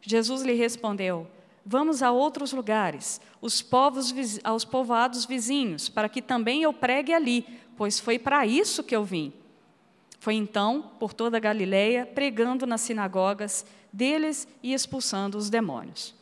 Jesus 0.00 0.42
lhe 0.42 0.54
respondeu: 0.54 1.26
Vamos 1.64 2.02
a 2.02 2.10
outros 2.10 2.52
lugares, 2.52 3.20
os 3.40 3.62
povos, 3.62 4.12
aos 4.42 4.64
povoados 4.64 5.24
vizinhos, 5.24 5.88
para 5.88 6.08
que 6.08 6.20
também 6.20 6.62
eu 6.62 6.72
pregue 6.72 7.12
ali, 7.12 7.46
pois 7.76 8.00
foi 8.00 8.18
para 8.18 8.46
isso 8.46 8.82
que 8.82 8.94
eu 8.94 9.04
vim. 9.04 9.32
Foi 10.18 10.34
então 10.34 10.90
por 10.98 11.12
toda 11.12 11.36
a 11.36 11.40
Galiléia, 11.40 12.06
pregando 12.06 12.66
nas 12.66 12.80
sinagogas 12.80 13.66
deles 13.92 14.48
e 14.62 14.72
expulsando 14.72 15.36
os 15.36 15.50
demônios. 15.50 16.14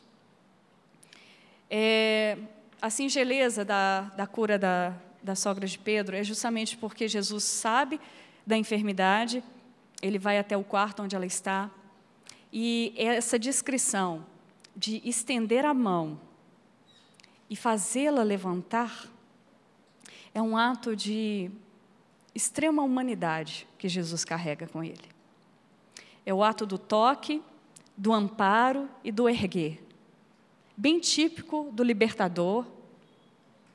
É, 1.69 2.37
a 2.81 2.89
singeleza 2.89 3.63
da, 3.63 4.01
da 4.15 4.27
cura 4.27 4.59
da, 4.59 4.93
da 5.23 5.35
sogra 5.35 5.65
de 5.65 5.79
Pedro 5.79 6.15
é 6.15 6.23
justamente 6.23 6.77
porque 6.77 7.07
Jesus 7.07 7.43
sabe 7.43 7.99
da 8.45 8.57
enfermidade, 8.57 9.41
ele 10.01 10.19
vai 10.19 10.37
até 10.37 10.57
o 10.57 10.63
quarto 10.63 11.01
onde 11.01 11.15
ela 11.15 11.25
está, 11.25 11.71
e 12.51 12.93
essa 12.97 13.39
descrição 13.39 14.25
de 14.75 15.01
estender 15.05 15.65
a 15.65 15.73
mão 15.73 16.19
e 17.49 17.55
fazê-la 17.55 18.21
levantar 18.21 19.07
é 20.33 20.41
um 20.41 20.57
ato 20.57 20.95
de 20.95 21.49
extrema 22.35 22.83
humanidade 22.83 23.67
que 23.77 23.87
Jesus 23.87 24.25
carrega 24.25 24.67
com 24.67 24.83
ele. 24.83 25.13
É 26.25 26.33
o 26.33 26.43
ato 26.43 26.65
do 26.65 26.77
toque, 26.77 27.41
do 27.95 28.11
amparo 28.11 28.89
e 29.03 29.11
do 29.11 29.29
erguer. 29.29 29.83
Bem 30.75 30.99
típico 30.99 31.69
do 31.71 31.83
libertador, 31.83 32.65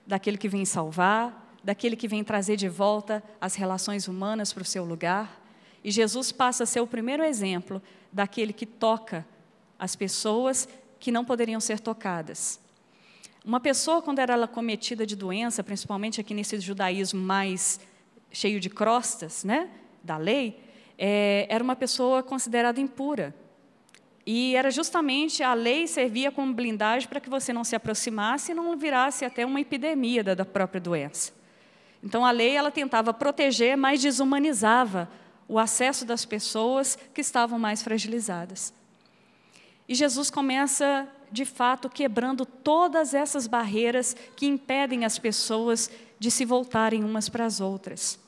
daquele 0.08 0.38
que 0.38 0.48
vem 0.48 0.64
salvar, 0.64 1.54
daquele 1.62 1.94
que 1.94 2.08
vem 2.08 2.24
trazer 2.24 2.56
de 2.56 2.68
volta 2.68 3.22
as 3.38 3.54
relações 3.54 4.08
humanas 4.08 4.54
para 4.54 4.62
o 4.62 4.66
seu 4.66 4.82
lugar. 4.84 5.40
E 5.84 5.90
Jesus 5.90 6.32
passa 6.32 6.64
a 6.64 6.66
ser 6.66 6.80
o 6.80 6.86
primeiro 6.86 7.22
exemplo 7.22 7.80
daquele 8.10 8.54
que 8.54 8.64
toca 8.64 9.26
as 9.78 9.94
pessoas 9.94 10.66
que 10.98 11.12
não 11.12 11.26
poderiam 11.26 11.60
ser 11.60 11.78
tocadas. 11.78 12.58
Uma 13.44 13.60
pessoa, 13.60 14.00
quando 14.00 14.18
era 14.18 14.48
cometida 14.48 15.06
de 15.06 15.14
doença, 15.14 15.62
principalmente 15.62 16.20
aqui 16.20 16.32
nesse 16.32 16.58
judaísmo 16.58 17.20
mais 17.20 17.78
cheio 18.32 18.58
de 18.58 18.70
crostas, 18.70 19.44
né, 19.44 19.70
da 20.02 20.16
lei, 20.16 20.58
é, 20.98 21.46
era 21.50 21.62
uma 21.62 21.76
pessoa 21.76 22.22
considerada 22.22 22.80
impura. 22.80 23.34
E 24.30 24.54
era 24.54 24.70
justamente 24.70 25.42
a 25.42 25.54
lei 25.54 25.86
servia 25.86 26.30
como 26.30 26.52
blindagem 26.52 27.08
para 27.08 27.18
que 27.18 27.30
você 27.30 27.50
não 27.50 27.64
se 27.64 27.74
aproximasse 27.74 28.52
e 28.52 28.54
não 28.54 28.76
virasse 28.76 29.24
até 29.24 29.46
uma 29.46 29.58
epidemia 29.58 30.22
da, 30.22 30.34
da 30.34 30.44
própria 30.44 30.78
doença. 30.78 31.32
Então 32.04 32.26
a 32.26 32.30
lei 32.30 32.54
ela 32.54 32.70
tentava 32.70 33.14
proteger, 33.14 33.74
mas 33.74 34.02
desumanizava 34.02 35.08
o 35.48 35.58
acesso 35.58 36.04
das 36.04 36.26
pessoas 36.26 36.98
que 37.14 37.22
estavam 37.22 37.58
mais 37.58 37.82
fragilizadas. 37.82 38.74
E 39.88 39.94
Jesus 39.94 40.28
começa, 40.28 41.08
de 41.32 41.46
fato, 41.46 41.88
quebrando 41.88 42.44
todas 42.44 43.14
essas 43.14 43.46
barreiras 43.46 44.14
que 44.36 44.44
impedem 44.44 45.06
as 45.06 45.18
pessoas 45.18 45.90
de 46.18 46.30
se 46.30 46.44
voltarem 46.44 47.02
umas 47.02 47.30
para 47.30 47.46
as 47.46 47.62
outras. 47.62 48.20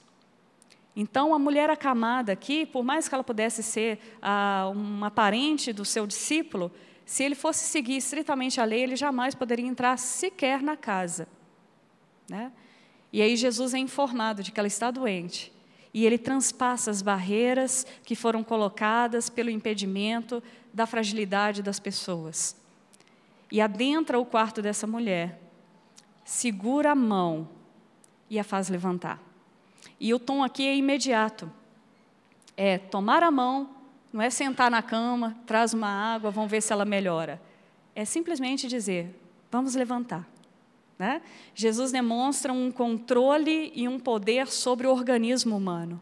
Então, 0.94 1.32
a 1.32 1.38
mulher 1.38 1.70
acamada 1.70 2.32
aqui, 2.32 2.66
por 2.66 2.82
mais 2.82 3.09
que 3.09 3.14
ela 3.14 3.25
pudesse 3.25 3.62
ser 3.62 3.99
ah, 4.20 4.70
uma 4.75 5.11
parente 5.11 5.73
do 5.73 5.85
seu 5.85 6.06
discípulo, 6.06 6.70
se 7.04 7.25
ele 7.25 7.35
fosse 7.35 7.64
seguir 7.64 7.97
estritamente 7.97 8.61
a 8.61 8.64
lei, 8.64 8.82
ele 8.82 8.97
jamais 8.97 9.35
poderia 9.35 9.66
entrar 9.66 9.97
sequer 9.99 10.62
na 10.62 10.76
casa. 10.76 11.26
Né? 12.28 12.52
E 13.12 13.20
aí 13.20 13.37
Jesus 13.37 13.75
é 13.75 13.78
informado 13.78 14.42
de 14.42 14.52
que 14.52 14.61
ela 14.61 14.68
está 14.68 14.90
doente. 14.90 15.52
E 15.92 16.06
ele 16.06 16.18
transpassa 16.18 16.90
as 16.90 17.02
barreiras 17.02 17.85
que 18.04 18.14
foram 18.14 18.44
colocadas 18.44 19.28
pelo 19.28 19.50
impedimento 19.50 20.42
da 20.73 20.87
fragilidade 20.87 21.62
das 21.62 21.80
pessoas. 21.80 22.56
E 23.50 23.61
adentra 23.61 24.18
o 24.18 24.25
quarto 24.25 24.62
dessa 24.62 24.87
mulher, 24.87 25.40
segura 26.25 26.92
a 26.92 26.94
mão 26.94 27.49
e 28.28 28.38
a 28.38 28.44
faz 28.44 28.68
levantar. 28.68 29.29
E 29.99 30.12
o 30.14 30.18
tom 30.18 30.42
aqui 30.42 30.66
é 30.66 30.76
imediato. 30.76 31.50
É 32.56 32.78
tomar 32.78 33.22
a 33.22 33.30
mão, 33.30 33.70
não 34.12 34.20
é 34.20 34.30
sentar 34.30 34.70
na 34.70 34.82
cama, 34.82 35.37
traz 35.46 35.72
uma 35.72 35.88
água, 35.88 36.30
vamos 36.30 36.50
ver 36.50 36.60
se 36.60 36.72
ela 36.72 36.84
melhora. 36.84 37.40
É 37.94 38.04
simplesmente 38.04 38.66
dizer: 38.66 39.14
vamos 39.50 39.75
levantar. 39.75 40.28
Né? 40.99 41.22
Jesus 41.54 41.90
demonstra 41.92 42.52
um 42.52 42.70
controle 42.70 43.72
e 43.75 43.88
um 43.88 43.99
poder 43.99 44.49
sobre 44.49 44.87
o 44.87 44.90
organismo 44.90 45.56
humano. 45.56 46.00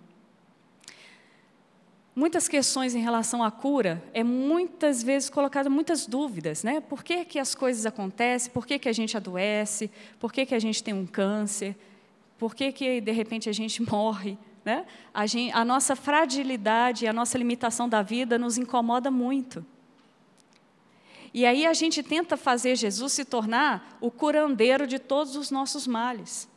Muitas 2.18 2.48
questões 2.48 2.96
em 2.96 2.98
relação 2.98 3.44
à 3.44 3.48
cura 3.48 4.02
é 4.12 4.24
muitas 4.24 5.00
vezes 5.00 5.30
colocado 5.30 5.70
muitas 5.70 6.04
dúvidas, 6.04 6.64
né? 6.64 6.80
Por 6.80 7.04
que, 7.04 7.24
que 7.24 7.38
as 7.38 7.54
coisas 7.54 7.86
acontecem? 7.86 8.50
Por 8.52 8.66
que, 8.66 8.76
que 8.76 8.88
a 8.88 8.92
gente 8.92 9.16
adoece? 9.16 9.88
Por 10.18 10.32
que, 10.32 10.44
que 10.44 10.52
a 10.52 10.58
gente 10.58 10.82
tem 10.82 10.92
um 10.92 11.06
câncer? 11.06 11.76
Por 12.38 12.54
que, 12.54 12.72
que 12.72 13.00
de 13.00 13.12
repente 13.12 13.48
a 13.48 13.52
gente 13.52 13.82
morre? 13.90 14.38
Né? 14.64 14.86
A, 15.12 15.26
gente, 15.26 15.52
a 15.52 15.64
nossa 15.64 15.96
fragilidade, 15.96 17.06
a 17.06 17.12
nossa 17.12 17.36
limitação 17.36 17.88
da 17.88 18.02
vida 18.02 18.38
nos 18.38 18.56
incomoda 18.56 19.10
muito. 19.10 19.64
E 21.32 21.44
aí 21.44 21.66
a 21.66 21.74
gente 21.74 22.02
tenta 22.02 22.36
fazer 22.36 22.76
Jesus 22.76 23.12
se 23.12 23.24
tornar 23.24 23.98
o 24.00 24.10
curandeiro 24.10 24.86
de 24.86 24.98
todos 24.98 25.36
os 25.36 25.50
nossos 25.50 25.86
males. 25.86 26.48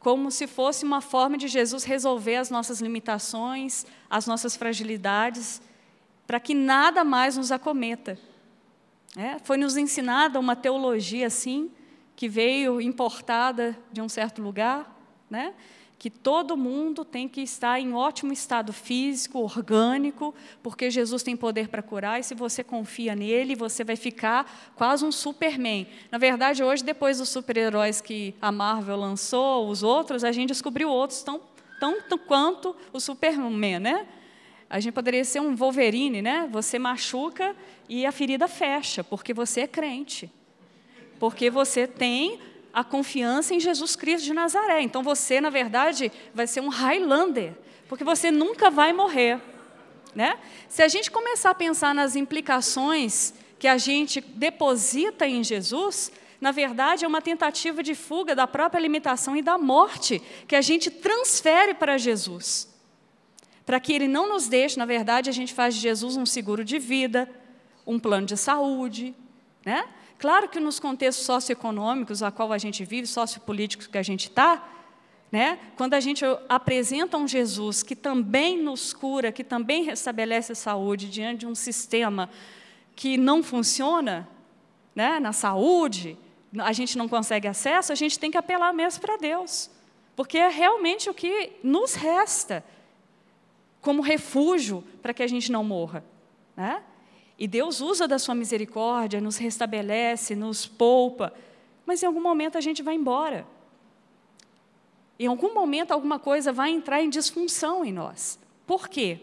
Como 0.00 0.30
se 0.30 0.46
fosse 0.46 0.84
uma 0.84 1.00
forma 1.00 1.36
de 1.36 1.46
Jesus 1.46 1.84
resolver 1.84 2.36
as 2.36 2.50
nossas 2.50 2.80
limitações, 2.80 3.86
as 4.08 4.26
nossas 4.26 4.56
fragilidades, 4.56 5.60
para 6.26 6.40
que 6.40 6.54
nada 6.54 7.04
mais 7.04 7.36
nos 7.36 7.52
acometa. 7.52 8.18
É, 9.16 9.38
foi 9.40 9.56
nos 9.56 9.76
ensinada 9.76 10.38
uma 10.38 10.56
teologia 10.56 11.26
assim, 11.26 11.70
que 12.20 12.28
veio 12.28 12.82
importada 12.82 13.74
de 13.90 14.02
um 14.02 14.06
certo 14.06 14.42
lugar, 14.42 14.94
né? 15.30 15.54
que 15.98 16.10
todo 16.10 16.54
mundo 16.54 17.02
tem 17.02 17.26
que 17.26 17.40
estar 17.40 17.80
em 17.80 17.94
ótimo 17.94 18.30
estado 18.30 18.74
físico, 18.74 19.38
orgânico, 19.38 20.34
porque 20.62 20.90
Jesus 20.90 21.22
tem 21.22 21.34
poder 21.34 21.68
para 21.68 21.80
curar, 21.80 22.20
e 22.20 22.22
se 22.22 22.34
você 22.34 22.62
confia 22.62 23.16
nele, 23.16 23.54
você 23.54 23.82
vai 23.82 23.96
ficar 23.96 24.70
quase 24.76 25.02
um 25.02 25.10
Superman. 25.10 25.86
Na 26.12 26.18
verdade, 26.18 26.62
hoje, 26.62 26.84
depois 26.84 27.16
dos 27.16 27.30
super-heróis 27.30 28.02
que 28.02 28.34
a 28.38 28.52
Marvel 28.52 28.96
lançou, 28.96 29.70
os 29.70 29.82
outros, 29.82 30.22
a 30.22 30.30
gente 30.30 30.48
descobriu 30.50 30.90
outros 30.90 31.22
tão, 31.22 31.40
tanto 31.80 32.18
quanto 32.18 32.76
o 32.92 33.00
Superman, 33.00 33.78
né? 33.78 34.06
A 34.68 34.78
gente 34.78 34.92
poderia 34.92 35.24
ser 35.24 35.40
um 35.40 35.56
Wolverine, 35.56 36.20
né? 36.20 36.46
Você 36.52 36.78
machuca 36.78 37.56
e 37.88 38.04
a 38.04 38.12
ferida 38.12 38.46
fecha, 38.46 39.02
porque 39.02 39.32
você 39.32 39.62
é 39.62 39.66
crente. 39.66 40.30
Porque 41.20 41.50
você 41.50 41.86
tem 41.86 42.40
a 42.72 42.82
confiança 42.82 43.54
em 43.54 43.60
Jesus 43.60 43.94
Cristo 43.94 44.24
de 44.24 44.32
Nazaré. 44.32 44.80
Então 44.80 45.02
você, 45.02 45.40
na 45.40 45.50
verdade, 45.50 46.10
vai 46.34 46.46
ser 46.46 46.60
um 46.60 46.68
Highlander, 46.68 47.52
porque 47.88 48.02
você 48.02 48.30
nunca 48.30 48.70
vai 48.70 48.92
morrer. 48.92 49.38
Né? 50.14 50.38
Se 50.66 50.82
a 50.82 50.88
gente 50.88 51.10
começar 51.10 51.50
a 51.50 51.54
pensar 51.54 51.94
nas 51.94 52.16
implicações 52.16 53.34
que 53.58 53.68
a 53.68 53.76
gente 53.76 54.20
deposita 54.20 55.26
em 55.26 55.44
Jesus, 55.44 56.10
na 56.40 56.52
verdade 56.52 57.04
é 57.04 57.08
uma 57.08 57.20
tentativa 57.20 57.82
de 57.82 57.94
fuga 57.94 58.34
da 58.34 58.46
própria 58.46 58.80
limitação 58.80 59.36
e 59.36 59.42
da 59.42 59.58
morte 59.58 60.22
que 60.48 60.56
a 60.56 60.62
gente 60.62 60.90
transfere 60.90 61.74
para 61.74 61.98
Jesus. 61.98 62.66
Para 63.66 63.78
que 63.78 63.92
ele 63.92 64.08
não 64.08 64.28
nos 64.28 64.48
deixe, 64.48 64.78
na 64.78 64.86
verdade, 64.86 65.28
a 65.28 65.32
gente 65.32 65.52
faz 65.52 65.74
de 65.74 65.80
Jesus 65.80 66.16
um 66.16 66.24
seguro 66.24 66.64
de 66.64 66.78
vida, 66.78 67.30
um 67.86 68.00
plano 68.00 68.26
de 68.26 68.36
saúde, 68.36 69.14
né? 69.64 69.84
Claro 70.20 70.50
que 70.50 70.60
nos 70.60 70.78
contextos 70.78 71.24
socioeconômicos 71.24 72.22
a 72.22 72.30
qual 72.30 72.52
a 72.52 72.58
gente 72.58 72.84
vive, 72.84 73.06
sociopolíticos 73.06 73.86
que 73.86 73.96
a 73.96 74.02
gente 74.02 74.28
está, 74.28 74.68
né? 75.32 75.58
quando 75.78 75.94
a 75.94 76.00
gente 76.00 76.22
apresenta 76.46 77.16
um 77.16 77.26
Jesus 77.26 77.82
que 77.82 77.96
também 77.96 78.62
nos 78.62 78.92
cura, 78.92 79.32
que 79.32 79.42
também 79.42 79.82
restabelece 79.82 80.52
a 80.52 80.54
saúde 80.54 81.08
diante 81.08 81.40
de 81.40 81.46
um 81.46 81.54
sistema 81.54 82.28
que 82.94 83.16
não 83.16 83.42
funciona 83.42 84.28
né? 84.94 85.18
na 85.18 85.32
saúde, 85.32 86.18
a 86.58 86.72
gente 86.74 86.98
não 86.98 87.08
consegue 87.08 87.48
acesso, 87.48 87.90
a 87.90 87.96
gente 87.96 88.18
tem 88.18 88.30
que 88.30 88.36
apelar 88.36 88.74
mesmo 88.74 89.00
para 89.00 89.16
Deus, 89.16 89.70
porque 90.14 90.36
é 90.36 90.50
realmente 90.50 91.08
o 91.08 91.14
que 91.14 91.52
nos 91.62 91.94
resta 91.94 92.62
como 93.80 94.02
refúgio 94.02 94.84
para 95.00 95.14
que 95.14 95.22
a 95.22 95.26
gente 95.26 95.50
não 95.50 95.64
morra. 95.64 96.04
Né? 96.54 96.82
E 97.40 97.48
Deus 97.48 97.80
usa 97.80 98.06
da 98.06 98.18
sua 98.18 98.34
misericórdia, 98.34 99.18
nos 99.18 99.38
restabelece, 99.38 100.36
nos 100.36 100.66
poupa, 100.66 101.32
mas 101.86 102.02
em 102.02 102.06
algum 102.06 102.20
momento 102.20 102.58
a 102.58 102.60
gente 102.60 102.82
vai 102.82 102.94
embora. 102.94 103.46
Em 105.18 105.26
algum 105.26 105.54
momento 105.54 105.90
alguma 105.90 106.18
coisa 106.18 106.52
vai 106.52 106.70
entrar 106.70 107.00
em 107.00 107.08
disfunção 107.08 107.82
em 107.82 107.94
nós. 107.94 108.38
Por 108.66 108.90
quê? 108.90 109.20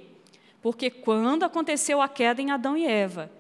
Porque 0.63 0.89
quando 0.89 1.43
aconteceu 1.43 2.01
a 2.01 2.10
queda 2.10 2.41
em 2.41 2.49
Adão 2.49 2.75
e 2.75 2.88
Eva, 2.88 3.32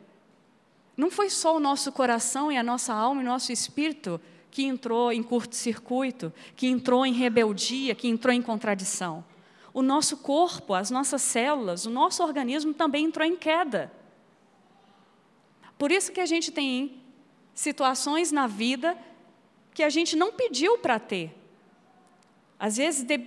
não 0.95 1.09
foi 1.09 1.31
só 1.31 1.55
o 1.55 1.59
nosso 1.59 1.91
coração 1.91 2.51
e 2.51 2.57
a 2.57 2.61
nossa 2.61 2.93
alma 2.93 3.23
e 3.23 3.25
o 3.25 3.27
nosso 3.27 3.51
espírito 3.51 4.21
que 4.51 4.63
entrou 4.63 5.11
em 5.11 5.23
curto-circuito, 5.23 6.31
que 6.55 6.67
entrou 6.67 7.03
em 7.03 7.13
rebeldia, 7.13 7.95
que 7.95 8.07
entrou 8.07 8.31
em 8.31 8.43
contradição. 8.43 9.25
O 9.73 9.81
nosso 9.81 10.17
corpo, 10.17 10.75
as 10.75 10.91
nossas 10.91 11.23
células, 11.23 11.87
o 11.87 11.89
nosso 11.89 12.23
organismo 12.23 12.75
também 12.75 13.05
entrou 13.05 13.25
em 13.25 13.35
queda. 13.35 13.91
Por 15.77 15.91
isso 15.91 16.11
que 16.11 16.19
a 16.19 16.25
gente 16.25 16.51
tem 16.51 17.01
situações 17.53 18.31
na 18.31 18.47
vida 18.47 18.97
que 19.73 19.83
a 19.83 19.89
gente 19.89 20.15
não 20.15 20.31
pediu 20.33 20.77
para 20.79 20.99
ter. 20.99 21.31
Às 22.59 22.77
vezes, 22.77 23.03
de, 23.03 23.17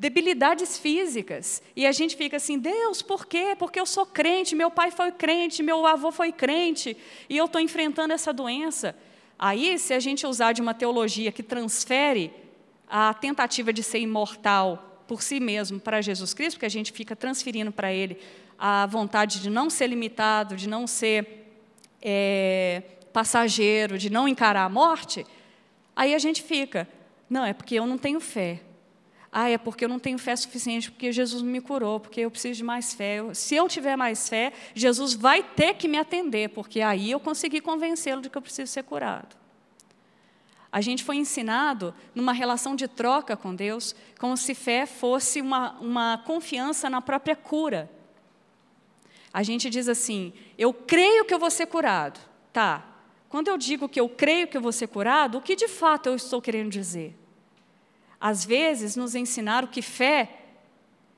debilidades 0.00 0.78
físicas. 0.78 1.62
E 1.76 1.86
a 1.86 1.92
gente 1.92 2.16
fica 2.16 2.38
assim: 2.38 2.58
Deus, 2.58 3.02
por 3.02 3.26
quê? 3.26 3.54
Porque 3.58 3.78
eu 3.78 3.84
sou 3.84 4.06
crente, 4.06 4.56
meu 4.56 4.70
pai 4.70 4.90
foi 4.90 5.12
crente, 5.12 5.62
meu 5.62 5.86
avô 5.86 6.10
foi 6.10 6.32
crente, 6.32 6.96
e 7.28 7.36
eu 7.36 7.44
estou 7.44 7.60
enfrentando 7.60 8.14
essa 8.14 8.32
doença. 8.32 8.96
Aí, 9.38 9.78
se 9.78 9.92
a 9.92 10.00
gente 10.00 10.26
usar 10.26 10.52
de 10.52 10.62
uma 10.62 10.74
teologia 10.74 11.30
que 11.30 11.42
transfere 11.42 12.32
a 12.88 13.12
tentativa 13.14 13.72
de 13.72 13.82
ser 13.82 13.98
imortal 13.98 15.02
por 15.06 15.22
si 15.22 15.38
mesmo 15.38 15.78
para 15.78 16.00
Jesus 16.00 16.32
Cristo, 16.32 16.56
porque 16.56 16.66
a 16.66 16.70
gente 16.70 16.92
fica 16.92 17.14
transferindo 17.14 17.70
para 17.70 17.92
Ele 17.92 18.16
a 18.58 18.86
vontade 18.86 19.40
de 19.40 19.50
não 19.50 19.68
ser 19.68 19.86
limitado, 19.86 20.56
de 20.56 20.68
não 20.68 20.86
ser 20.86 21.49
é, 22.02 22.82
passageiro, 23.12 23.98
de 23.98 24.10
não 24.10 24.28
encarar 24.28 24.64
a 24.64 24.68
morte, 24.68 25.26
aí 25.94 26.14
a 26.14 26.18
gente 26.18 26.42
fica, 26.42 26.88
não, 27.28 27.44
é 27.44 27.52
porque 27.52 27.74
eu 27.74 27.86
não 27.86 27.98
tenho 27.98 28.20
fé. 28.20 28.60
Ah, 29.32 29.48
é 29.48 29.56
porque 29.56 29.84
eu 29.84 29.88
não 29.88 30.00
tenho 30.00 30.18
fé 30.18 30.34
suficiente, 30.34 30.90
porque 30.90 31.12
Jesus 31.12 31.40
me 31.40 31.60
curou, 31.60 32.00
porque 32.00 32.20
eu 32.20 32.30
preciso 32.30 32.56
de 32.56 32.64
mais 32.64 32.92
fé. 32.92 33.22
Se 33.32 33.54
eu 33.54 33.68
tiver 33.68 33.96
mais 33.96 34.28
fé, 34.28 34.52
Jesus 34.74 35.14
vai 35.14 35.42
ter 35.42 35.74
que 35.74 35.86
me 35.86 35.96
atender, 35.96 36.48
porque 36.48 36.80
aí 36.80 37.12
eu 37.12 37.20
consegui 37.20 37.60
convencê-lo 37.60 38.20
de 38.20 38.28
que 38.28 38.36
eu 38.36 38.42
preciso 38.42 38.72
ser 38.72 38.82
curado. 38.82 39.36
A 40.72 40.80
gente 40.80 41.04
foi 41.04 41.16
ensinado 41.16 41.94
numa 42.14 42.32
relação 42.32 42.74
de 42.74 42.88
troca 42.88 43.36
com 43.36 43.54
Deus, 43.54 43.94
como 44.18 44.36
se 44.36 44.54
fé 44.54 44.84
fosse 44.86 45.40
uma, 45.40 45.72
uma 45.80 46.18
confiança 46.18 46.90
na 46.90 47.00
própria 47.00 47.36
cura. 47.36 47.90
A 49.32 49.42
gente 49.42 49.70
diz 49.70 49.88
assim: 49.88 50.32
eu 50.58 50.72
creio 50.72 51.24
que 51.24 51.32
eu 51.32 51.38
vou 51.38 51.50
ser 51.50 51.66
curado. 51.66 52.20
Tá. 52.52 52.86
Quando 53.28 53.48
eu 53.48 53.56
digo 53.56 53.88
que 53.88 54.00
eu 54.00 54.08
creio 54.08 54.48
que 54.48 54.56
eu 54.56 54.60
vou 54.60 54.72
ser 54.72 54.88
curado, 54.88 55.38
o 55.38 55.40
que 55.40 55.54
de 55.54 55.68
fato 55.68 56.08
eu 56.08 56.16
estou 56.16 56.42
querendo 56.42 56.70
dizer? 56.70 57.16
Às 58.20 58.44
vezes 58.44 58.96
nos 58.96 59.14
ensinaram 59.14 59.68
que 59.68 59.80
fé 59.80 60.40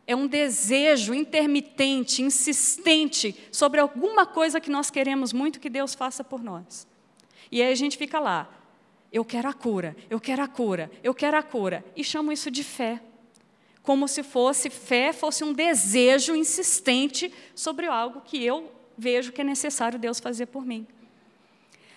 é 0.06 0.14
um 0.14 0.26
desejo 0.26 1.14
intermitente, 1.14 2.22
insistente 2.22 3.34
sobre 3.50 3.80
alguma 3.80 4.26
coisa 4.26 4.60
que 4.60 4.70
nós 4.70 4.90
queremos 4.90 5.32
muito 5.32 5.58
que 5.58 5.70
Deus 5.70 5.94
faça 5.94 6.22
por 6.22 6.42
nós. 6.42 6.86
E 7.50 7.62
aí 7.62 7.72
a 7.72 7.76
gente 7.76 7.96
fica 7.96 8.20
lá, 8.20 8.48
eu 9.12 9.24
quero 9.24 9.48
a 9.48 9.52
cura, 9.52 9.96
eu 10.10 10.20
quero 10.20 10.42
a 10.42 10.48
cura, 10.48 10.90
eu 11.02 11.14
quero 11.14 11.36
a 11.36 11.42
cura, 11.42 11.84
e 11.96 12.04
chamo 12.04 12.32
isso 12.32 12.50
de 12.50 12.62
fé. 12.64 13.00
Como 13.82 14.06
se 14.06 14.22
fosse 14.22 14.70
fé 14.70 15.12
fosse 15.12 15.42
um 15.42 15.52
desejo 15.52 16.36
insistente 16.36 17.32
sobre 17.54 17.86
algo 17.86 18.20
que 18.20 18.44
eu 18.44 18.72
vejo 18.96 19.32
que 19.32 19.40
é 19.40 19.44
necessário 19.44 19.98
Deus 19.98 20.20
fazer 20.20 20.46
por 20.46 20.64
mim. 20.64 20.86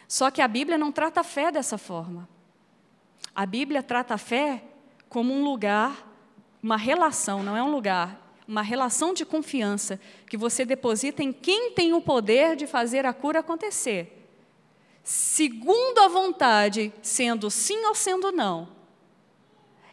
Só 0.07 0.31
que 0.31 0.41
a 0.41 0.47
Bíblia 0.47 0.77
não 0.77 0.91
trata 0.91 1.21
a 1.21 1.23
fé 1.23 1.51
dessa 1.51 1.77
forma. 1.77 2.27
A 3.35 3.45
Bíblia 3.45 3.83
trata 3.83 4.13
a 4.13 4.17
fé 4.17 4.63
como 5.09 5.33
um 5.33 5.43
lugar 5.43 6.15
uma 6.65 6.77
relação, 6.77 7.43
não 7.43 7.55
é 7.55 7.61
um 7.61 7.69
lugar, 7.69 8.19
uma 8.47 8.63
relação 8.63 9.13
de 9.13 9.23
confiança 9.23 9.99
que 10.27 10.35
você 10.35 10.65
deposita 10.65 11.21
em 11.21 11.31
quem 11.31 11.73
tem 11.73 11.93
o 11.93 12.01
poder 12.01 12.55
de 12.55 12.65
fazer 12.65 13.05
a 13.05 13.13
cura 13.13 13.41
acontecer. 13.41 14.27
Segundo 15.03 15.99
a 15.99 16.07
vontade, 16.07 16.91
sendo 17.03 17.51
sim 17.51 17.85
ou 17.85 17.93
sendo 17.93 18.31
não. 18.31 18.67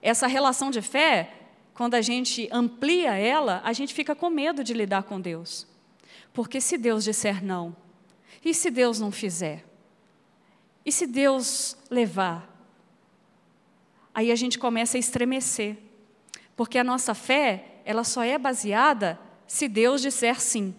Essa 0.01 0.27
relação 0.27 0.71
de 0.71 0.81
fé, 0.81 1.42
quando 1.83 1.95
a 1.95 2.01
gente 2.01 2.49
amplia 2.53 3.19
ela, 3.19 3.61
a 3.65 3.73
gente 3.73 3.93
fica 3.93 4.15
com 4.15 4.31
medo 4.31 4.63
de 4.63 4.73
lidar 4.73 5.03
com 5.03 5.21
Deus. 5.21 5.67
Porque 6.33 6.61
se 6.61 6.79
Deus 6.79 7.03
disser 7.03 7.45
não, 7.45 7.75
e 8.45 8.55
se 8.55 8.71
Deus 8.71 9.01
não 9.01 9.11
fizer? 9.11 9.65
E 10.87 10.93
se 10.93 11.09
Deus 11.09 11.77
levar? 11.91 12.49
Aí 14.15 14.31
a 14.31 14.37
gente 14.37 14.61
começa 14.61 14.97
a 14.97 15.01
estremecer. 15.01 15.77
Porque 16.55 16.79
a 16.79 16.85
nossa 16.85 17.15
fé, 17.15 17.65
ela 17.85 18.05
só 18.05 18.23
é 18.23 18.39
baseada 18.39 19.19
se 19.45 19.67
Deus 19.67 20.03
disser 20.03 20.41
sim. 20.41 20.73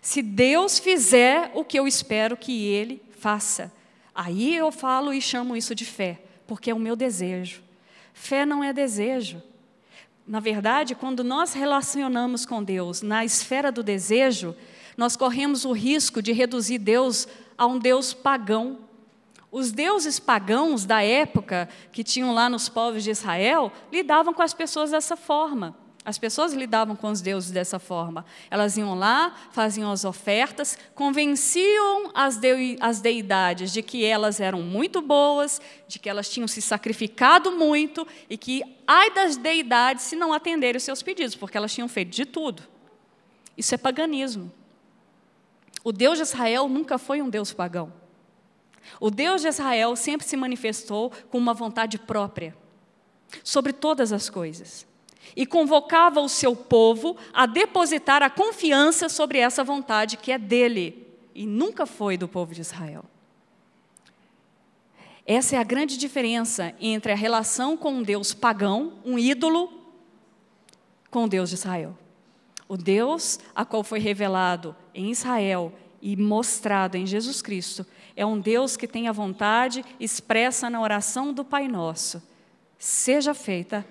Se 0.00 0.22
Deus 0.22 0.78
fizer 0.78 1.50
o 1.52 1.62
que 1.62 1.78
eu 1.78 1.86
espero 1.86 2.34
que 2.34 2.64
Ele 2.64 3.02
faça. 3.18 3.70
Aí 4.14 4.56
eu 4.56 4.72
falo 4.72 5.12
e 5.12 5.20
chamo 5.20 5.54
isso 5.54 5.74
de 5.74 5.84
fé, 5.84 6.22
porque 6.46 6.70
é 6.70 6.74
o 6.74 6.78
meu 6.78 6.96
desejo. 6.96 7.62
Fé 8.14 8.46
não 8.46 8.64
é 8.64 8.72
desejo. 8.72 9.42
Na 10.26 10.40
verdade, 10.40 10.94
quando 10.94 11.22
nós 11.22 11.52
relacionamos 11.52 12.44
com 12.44 12.62
Deus 12.62 13.00
na 13.00 13.24
esfera 13.24 13.70
do 13.70 13.82
desejo, 13.82 14.56
nós 14.96 15.16
corremos 15.16 15.64
o 15.64 15.72
risco 15.72 16.20
de 16.20 16.32
reduzir 16.32 16.78
Deus 16.78 17.28
a 17.56 17.66
um 17.66 17.78
Deus 17.78 18.12
pagão, 18.12 18.80
os 19.52 19.70
deuses 19.70 20.18
pagãos 20.18 20.84
da 20.84 21.02
época, 21.02 21.68
que 21.92 22.02
tinham 22.02 22.34
lá 22.34 22.48
nos 22.48 22.68
povos 22.68 23.04
de 23.04 23.10
Israel, 23.10 23.72
lidavam 23.92 24.34
com 24.34 24.42
as 24.42 24.52
pessoas 24.52 24.90
dessa 24.90 25.16
forma. 25.16 25.76
As 26.06 26.18
pessoas 26.18 26.52
lidavam 26.52 26.94
com 26.94 27.10
os 27.10 27.20
deuses 27.20 27.50
dessa 27.50 27.80
forma. 27.80 28.24
Elas 28.48 28.76
iam 28.76 28.94
lá, 28.94 29.34
faziam 29.50 29.90
as 29.90 30.04
ofertas, 30.04 30.78
convenciam 30.94 32.12
as, 32.14 32.36
de, 32.36 32.76
as 32.80 33.00
deidades 33.00 33.72
de 33.72 33.82
que 33.82 34.04
elas 34.04 34.38
eram 34.38 34.62
muito 34.62 35.02
boas, 35.02 35.60
de 35.88 35.98
que 35.98 36.08
elas 36.08 36.28
tinham 36.28 36.46
se 36.46 36.62
sacrificado 36.62 37.50
muito 37.50 38.06
e 38.30 38.38
que, 38.38 38.62
ai 38.86 39.10
das 39.10 39.36
deidades, 39.36 40.04
se 40.04 40.14
não 40.14 40.32
atenderem 40.32 40.76
os 40.76 40.84
seus 40.84 41.02
pedidos, 41.02 41.34
porque 41.34 41.56
elas 41.56 41.74
tinham 41.74 41.88
feito 41.88 42.10
de 42.10 42.24
tudo. 42.24 42.62
Isso 43.58 43.74
é 43.74 43.78
paganismo. 43.78 44.52
O 45.82 45.90
Deus 45.90 46.18
de 46.18 46.22
Israel 46.22 46.68
nunca 46.68 46.98
foi 46.98 47.20
um 47.20 47.28
Deus 47.28 47.52
pagão. 47.52 47.92
O 49.00 49.10
Deus 49.10 49.42
de 49.42 49.48
Israel 49.48 49.96
sempre 49.96 50.24
se 50.24 50.36
manifestou 50.36 51.10
com 51.30 51.36
uma 51.38 51.52
vontade 51.52 51.98
própria 51.98 52.56
sobre 53.42 53.72
todas 53.72 54.12
as 54.12 54.30
coisas 54.30 54.85
e 55.34 55.46
convocava 55.46 56.20
o 56.20 56.28
seu 56.28 56.54
povo 56.54 57.16
a 57.32 57.46
depositar 57.46 58.22
a 58.22 58.30
confiança 58.30 59.08
sobre 59.08 59.38
essa 59.38 59.64
vontade 59.64 60.16
que 60.16 60.30
é 60.30 60.38
dele 60.38 61.06
e 61.34 61.46
nunca 61.46 61.86
foi 61.86 62.16
do 62.16 62.28
povo 62.28 62.54
de 62.54 62.60
Israel. 62.60 63.04
Essa 65.26 65.56
é 65.56 65.58
a 65.58 65.64
grande 65.64 65.98
diferença 65.98 66.74
entre 66.80 67.10
a 67.12 67.16
relação 67.16 67.76
com 67.76 67.94
um 67.94 68.02
Deus 68.02 68.32
pagão, 68.32 68.94
um 69.04 69.18
ídolo, 69.18 69.72
com 71.10 71.24
o 71.24 71.28
Deus 71.28 71.48
de 71.48 71.56
Israel. 71.56 71.96
O 72.68 72.76
Deus 72.76 73.38
a 73.54 73.64
qual 73.64 73.82
foi 73.82 73.98
revelado 73.98 74.74
em 74.94 75.10
Israel 75.10 75.72
e 76.00 76.16
mostrado 76.16 76.96
em 76.96 77.06
Jesus 77.06 77.42
Cristo 77.42 77.84
é 78.14 78.24
um 78.24 78.38
Deus 78.38 78.76
que 78.76 78.88
tem 78.88 79.08
a 79.08 79.12
vontade 79.12 79.84
expressa 80.00 80.70
na 80.70 80.80
oração 80.80 81.32
do 81.32 81.44
Pai 81.44 81.68
Nosso. 81.68 82.22
Seja 82.78 83.34
feita 83.34 83.84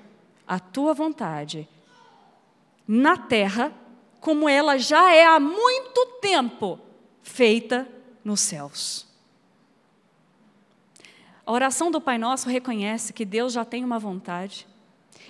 a 0.47 0.59
tua 0.59 0.93
vontade 0.93 1.67
na 2.87 3.17
terra, 3.17 3.73
como 4.19 4.47
ela 4.47 4.77
já 4.77 5.11
é 5.11 5.25
há 5.25 5.39
muito 5.39 6.05
tempo 6.21 6.79
feita 7.23 7.87
nos 8.23 8.41
céus. 8.41 9.07
A 11.45 11.51
oração 11.51 11.91
do 11.91 12.01
Pai 12.01 12.17
Nosso 12.17 12.49
reconhece 12.49 13.13
que 13.13 13.25
Deus 13.25 13.53
já 13.53 13.63
tem 13.63 13.83
uma 13.83 13.99
vontade, 13.99 14.67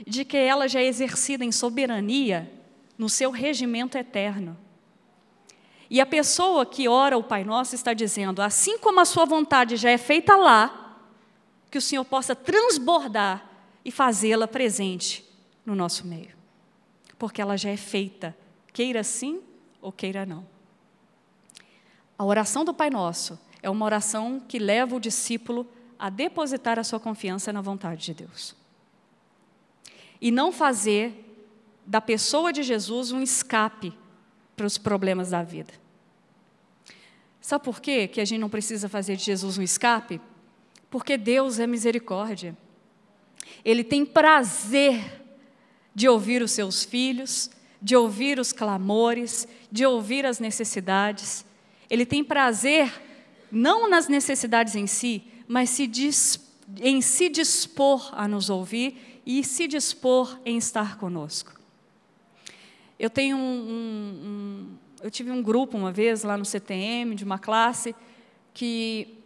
de 0.05 0.23
que 0.23 0.37
ela 0.37 0.67
já 0.67 0.79
é 0.79 0.85
exercida 0.85 1.43
em 1.43 1.51
soberania 1.51 2.51
no 2.97 3.09
seu 3.09 3.31
regimento 3.31 3.97
eterno. 3.97 4.57
E 5.89 6.01
a 6.01 6.05
pessoa 6.05 6.65
que 6.65 6.87
ora 6.87 7.17
o 7.17 7.23
Pai 7.23 7.43
Nosso 7.43 7.75
está 7.75 7.93
dizendo: 7.93 8.41
assim 8.41 8.77
como 8.77 8.99
a 8.99 9.05
sua 9.05 9.25
vontade 9.25 9.75
já 9.75 9.89
é 9.89 9.97
feita 9.97 10.35
lá, 10.35 10.99
que 11.69 11.77
o 11.77 11.81
Senhor 11.81 12.05
possa 12.05 12.35
transbordar 12.35 13.54
e 13.85 13.91
fazê-la 13.91 14.47
presente 14.47 15.23
no 15.63 15.75
nosso 15.75 16.07
meio. 16.07 16.35
Porque 17.19 17.39
ela 17.39 17.55
já 17.55 17.69
é 17.69 17.77
feita, 17.77 18.35
queira 18.73 19.03
sim 19.03 19.41
ou 19.79 19.91
queira 19.91 20.25
não. 20.25 20.45
A 22.17 22.25
oração 22.25 22.65
do 22.65 22.73
Pai 22.73 22.89
Nosso 22.89 23.39
é 23.61 23.69
uma 23.69 23.85
oração 23.85 24.39
que 24.39 24.57
leva 24.57 24.95
o 24.95 24.99
discípulo 24.99 25.67
a 25.99 26.09
depositar 26.09 26.79
a 26.79 26.83
sua 26.83 26.99
confiança 26.99 27.53
na 27.53 27.61
vontade 27.61 28.03
de 28.03 28.13
Deus. 28.13 28.55
E 30.19 30.31
não 30.31 30.51
fazer 30.51 31.21
da 31.85 32.01
pessoa 32.01 32.51
de 32.51 32.63
Jesus 32.63 33.11
um 33.11 33.21
escape 33.21 33.95
para 34.55 34.65
os 34.65 34.77
problemas 34.77 35.29
da 35.29 35.43
vida. 35.43 35.73
Sabe 37.39 37.63
por 37.63 37.79
quê 37.79 38.07
que 38.07 38.19
a 38.19 38.25
gente 38.25 38.39
não 38.39 38.49
precisa 38.49 38.89
fazer 38.89 39.15
de 39.15 39.23
Jesus 39.23 39.57
um 39.57 39.61
escape? 39.61 40.19
Porque 40.89 41.17
Deus 41.17 41.59
é 41.59 41.67
misericórdia. 41.67 42.57
Ele 43.63 43.83
tem 43.83 44.05
prazer 44.05 45.23
de 45.93 46.07
ouvir 46.09 46.41
os 46.41 46.51
seus 46.51 46.83
filhos, 46.83 47.49
de 47.81 47.95
ouvir 47.95 48.39
os 48.39 48.51
clamores, 48.51 49.47
de 49.71 49.85
ouvir 49.85 50.25
as 50.25 50.39
necessidades. 50.39 51.45
Ele 51.89 52.05
tem 52.05 52.23
prazer 52.23 52.91
não 53.51 53.89
nas 53.89 54.07
necessidades 54.07 54.75
em 54.75 54.87
si, 54.87 55.23
mas 55.47 55.69
se 55.69 55.89
em 56.81 56.99
se 57.01 57.29
dispor 57.29 58.09
a 58.13 58.27
nos 58.27 58.49
ouvir 58.49 59.21
e 59.25 59.43
se 59.43 59.67
dispor 59.67 60.39
em 60.45 60.57
estar 60.57 60.97
conosco. 60.97 61.53
Eu 62.97 63.09
tenho 63.09 63.37
um, 63.37 63.41
um, 63.41 64.27
um, 64.27 64.67
eu 65.03 65.11
tive 65.11 65.31
um 65.31 65.41
grupo 65.41 65.77
uma 65.77 65.91
vez 65.91 66.23
lá 66.23 66.37
no 66.37 66.45
CTM 66.45 67.13
de 67.15 67.23
uma 67.23 67.37
classe 67.37 67.95
que 68.53 69.19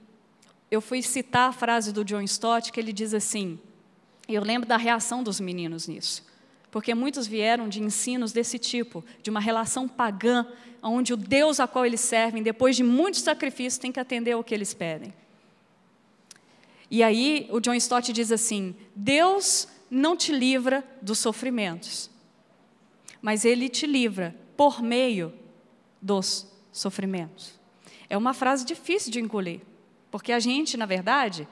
eu 0.72 0.82
fui 0.82 1.02
citar 1.02 1.50
a 1.50 1.54
frase 1.54 1.92
do 1.92 2.04
John 2.04 2.22
Stott 2.22 2.72
que 2.72 2.80
ele 2.80 2.92
diz 2.92 3.14
assim. 3.14 3.60
Eu 4.34 4.44
lembro 4.44 4.70
da 4.70 4.78
reação 4.78 5.24
dos 5.24 5.40
meninos 5.40 5.88
nisso, 5.88 6.24
porque 6.70 6.94
muitos 6.94 7.26
vieram 7.26 7.68
de 7.68 7.82
ensinos 7.82 8.32
desse 8.32 8.60
tipo, 8.60 9.04
de 9.24 9.30
uma 9.32 9.40
relação 9.40 9.88
pagã, 9.88 10.46
onde 10.84 11.14
o 11.14 11.18
Deus 11.18 11.60
a 11.60 11.68
qual 11.68 11.84
eles 11.84 12.00
servem, 12.00 12.44
depois 12.44 12.76
de 12.76 12.84
muitos 12.84 13.22
sacrifícios, 13.22 13.80
tem 13.80 13.92
que 13.92 14.00
atender 14.00 14.34
ao 14.34 14.44
que 14.44 14.54
eles 14.54 14.74
pedem. 14.74 15.14
E 16.92 17.02
aí 17.02 17.48
o 17.52 17.60
John 17.60 17.74
Stott 17.74 18.14
diz 18.14 18.32
assim: 18.32 18.76
Deus 18.96 19.68
não 19.90 20.16
te 20.16 20.32
livra 20.32 20.84
dos 21.02 21.18
sofrimentos, 21.18 22.10
mas 23.22 23.46
ele 23.46 23.68
te 23.68 23.88
livra 23.88 24.36
por 24.56 24.82
meio 24.82 25.34
dos 26.00 26.48
sofrimentos. 26.72 27.60
É 28.08 28.18
uma 28.18 28.34
frase 28.34 28.64
difícil 28.64 29.12
de 29.12 29.20
engolir, 29.20 29.62
porque 30.12 30.32
a 30.32 30.40
gente, 30.40 30.78
na 30.78 30.86
verdade, 30.86 31.48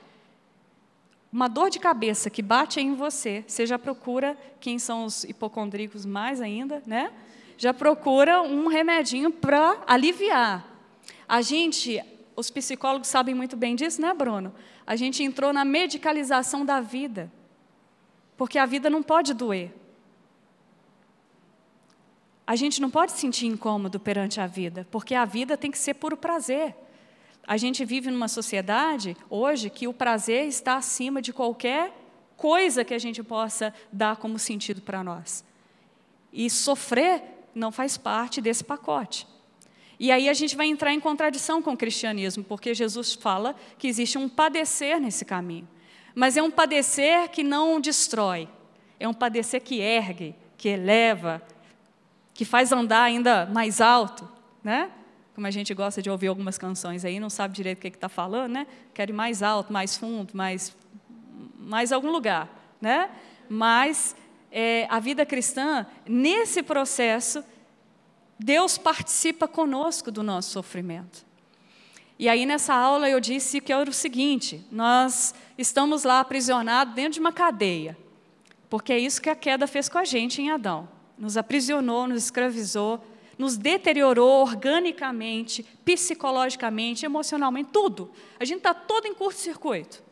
uma 1.32 1.48
dor 1.48 1.70
de 1.70 1.80
cabeça 1.80 2.30
que 2.30 2.42
bate 2.42 2.80
em 2.80 2.96
você, 2.96 3.44
você 3.48 3.66
já 3.66 3.78
procura, 3.78 4.38
quem 4.60 4.80
são 4.80 5.06
os 5.06 5.24
hipocondríacos 5.24 6.06
mais 6.06 6.42
ainda, 6.42 6.82
né? 6.86 7.12
Já 7.58 7.74
procura 7.74 8.42
um 8.42 8.68
remedinho 8.68 9.32
para 9.32 9.82
aliviar. 9.86 10.66
A 11.28 11.42
gente 11.42 12.02
os 12.38 12.52
psicólogos 12.52 13.08
sabem 13.08 13.34
muito 13.34 13.58
bem 13.58 13.76
disso, 13.76 14.00
né, 14.00 14.14
Bruno? 14.14 14.54
A 14.86 14.96
gente 14.96 15.24
entrou 15.24 15.52
na 15.52 15.66
medicalização 15.66 16.64
da 16.64 16.80
vida. 16.80 17.32
Porque 18.38 18.60
a 18.60 18.66
vida 18.68 18.92
não 18.92 19.02
pode 19.02 19.34
doer. 19.34 19.74
A 22.46 22.56
gente 22.56 22.80
não 22.80 22.92
pode 22.92 23.14
sentir 23.14 23.48
incômodo 23.48 24.00
perante 24.00 24.40
a 24.40 24.46
vida, 24.46 24.88
porque 24.92 25.16
a 25.16 25.26
vida 25.26 25.58
tem 25.58 25.72
que 25.72 25.80
ser 25.80 25.96
puro 25.96 26.16
prazer. 26.16 26.76
A 27.48 27.56
gente 27.56 27.86
vive 27.86 28.12
numa 28.12 28.28
sociedade 28.28 29.16
hoje 29.30 29.70
que 29.70 29.88
o 29.88 29.94
prazer 29.94 30.46
está 30.48 30.76
acima 30.76 31.22
de 31.22 31.32
qualquer 31.32 31.94
coisa 32.36 32.84
que 32.84 32.94
a 32.94 33.00
gente 33.00 33.24
possa 33.24 33.74
dar 33.92 34.18
como 34.18 34.38
sentido 34.38 34.82
para 34.82 35.02
nós. 35.02 35.46
E 36.34 36.50
sofrer 36.50 37.24
não 37.56 37.72
faz 37.72 37.98
parte 37.98 38.42
desse 38.42 38.66
pacote. 38.66 39.26
E 40.00 40.12
aí 40.12 40.28
a 40.28 40.34
gente 40.34 40.56
vai 40.56 40.68
entrar 40.68 40.94
em 40.94 41.00
contradição 41.00 41.62
com 41.62 41.72
o 41.72 41.78
cristianismo, 41.78 42.44
porque 42.44 42.74
Jesus 42.74 43.14
fala 43.14 43.56
que 43.80 43.88
existe 43.88 44.18
um 44.18 44.28
padecer 44.28 45.00
nesse 45.00 45.24
caminho. 45.24 45.68
Mas 46.14 46.36
é 46.36 46.44
um 46.44 46.52
padecer 46.52 47.30
que 47.30 47.44
não 47.44 47.80
destrói, 47.80 48.50
é 49.00 49.08
um 49.08 49.14
padecer 49.14 49.62
que 49.62 49.80
ergue, 49.80 50.36
que 50.58 50.68
eleva, 50.68 51.42
que 52.34 52.44
faz 52.44 52.72
andar 52.72 53.04
ainda 53.04 53.46
mais 53.48 53.80
alto, 53.80 54.30
né? 54.64 54.92
Como 55.38 55.46
a 55.46 55.52
gente 55.52 55.72
gosta 55.72 56.02
de 56.02 56.10
ouvir 56.10 56.30
algumas 56.30 56.58
canções 56.58 57.06
aí, 57.06 57.20
não 57.20 57.30
sabe 57.30 57.54
direito 57.54 57.78
o 57.78 57.82
que 57.82 57.90
está 57.90 58.10
falando, 58.10 58.54
né? 58.54 58.66
Quer 58.92 59.12
ir 59.12 59.14
mais 59.14 59.44
alto, 59.44 59.72
mais 59.72 59.96
fundo, 59.96 60.36
mais, 60.36 60.76
mais 61.60 61.92
algum 61.92 62.10
lugar, 62.10 62.50
né? 62.82 63.12
Mas 63.48 64.16
é, 64.52 64.88
a 64.90 65.00
vida 65.00 65.28
cristã, 65.28 65.86
nesse 66.08 66.64
processo, 66.64 67.44
Deus 68.40 68.80
participa 68.80 69.48
conosco 69.48 70.10
do 70.10 70.24
nosso 70.24 70.50
sofrimento. 70.50 71.24
E 72.18 72.28
aí, 72.28 72.44
nessa 72.44 72.74
aula, 72.74 73.08
eu 73.08 73.20
disse 73.20 73.62
que 73.62 73.72
era 73.72 73.88
o 73.88 73.94
seguinte: 73.94 74.66
nós 74.72 75.36
estamos 75.56 76.04
lá 76.04 76.20
aprisionados 76.20 76.96
dentro 76.96 77.12
de 77.12 77.20
uma 77.20 77.32
cadeia, 77.32 77.96
porque 78.72 78.92
é 78.92 78.98
isso 78.98 79.22
que 79.22 79.30
a 79.30 79.36
queda 79.36 79.68
fez 79.68 79.88
com 79.88 80.00
a 80.00 80.04
gente 80.04 80.42
em 80.42 80.50
Adão. 80.50 80.90
Nos 81.16 81.38
aprisionou, 81.38 82.08
nos 82.08 82.24
escravizou, 82.24 83.00
nos 83.38 83.56
deteriorou 83.56 84.42
organicamente, 84.42 85.64
psicologicamente, 85.86 87.06
emocionalmente, 87.06 87.70
tudo. 87.72 88.12
A 88.40 88.46
gente 88.46 88.58
está 88.58 88.74
todo 88.74 89.06
em 89.06 89.14
curto-circuito. 89.14 90.04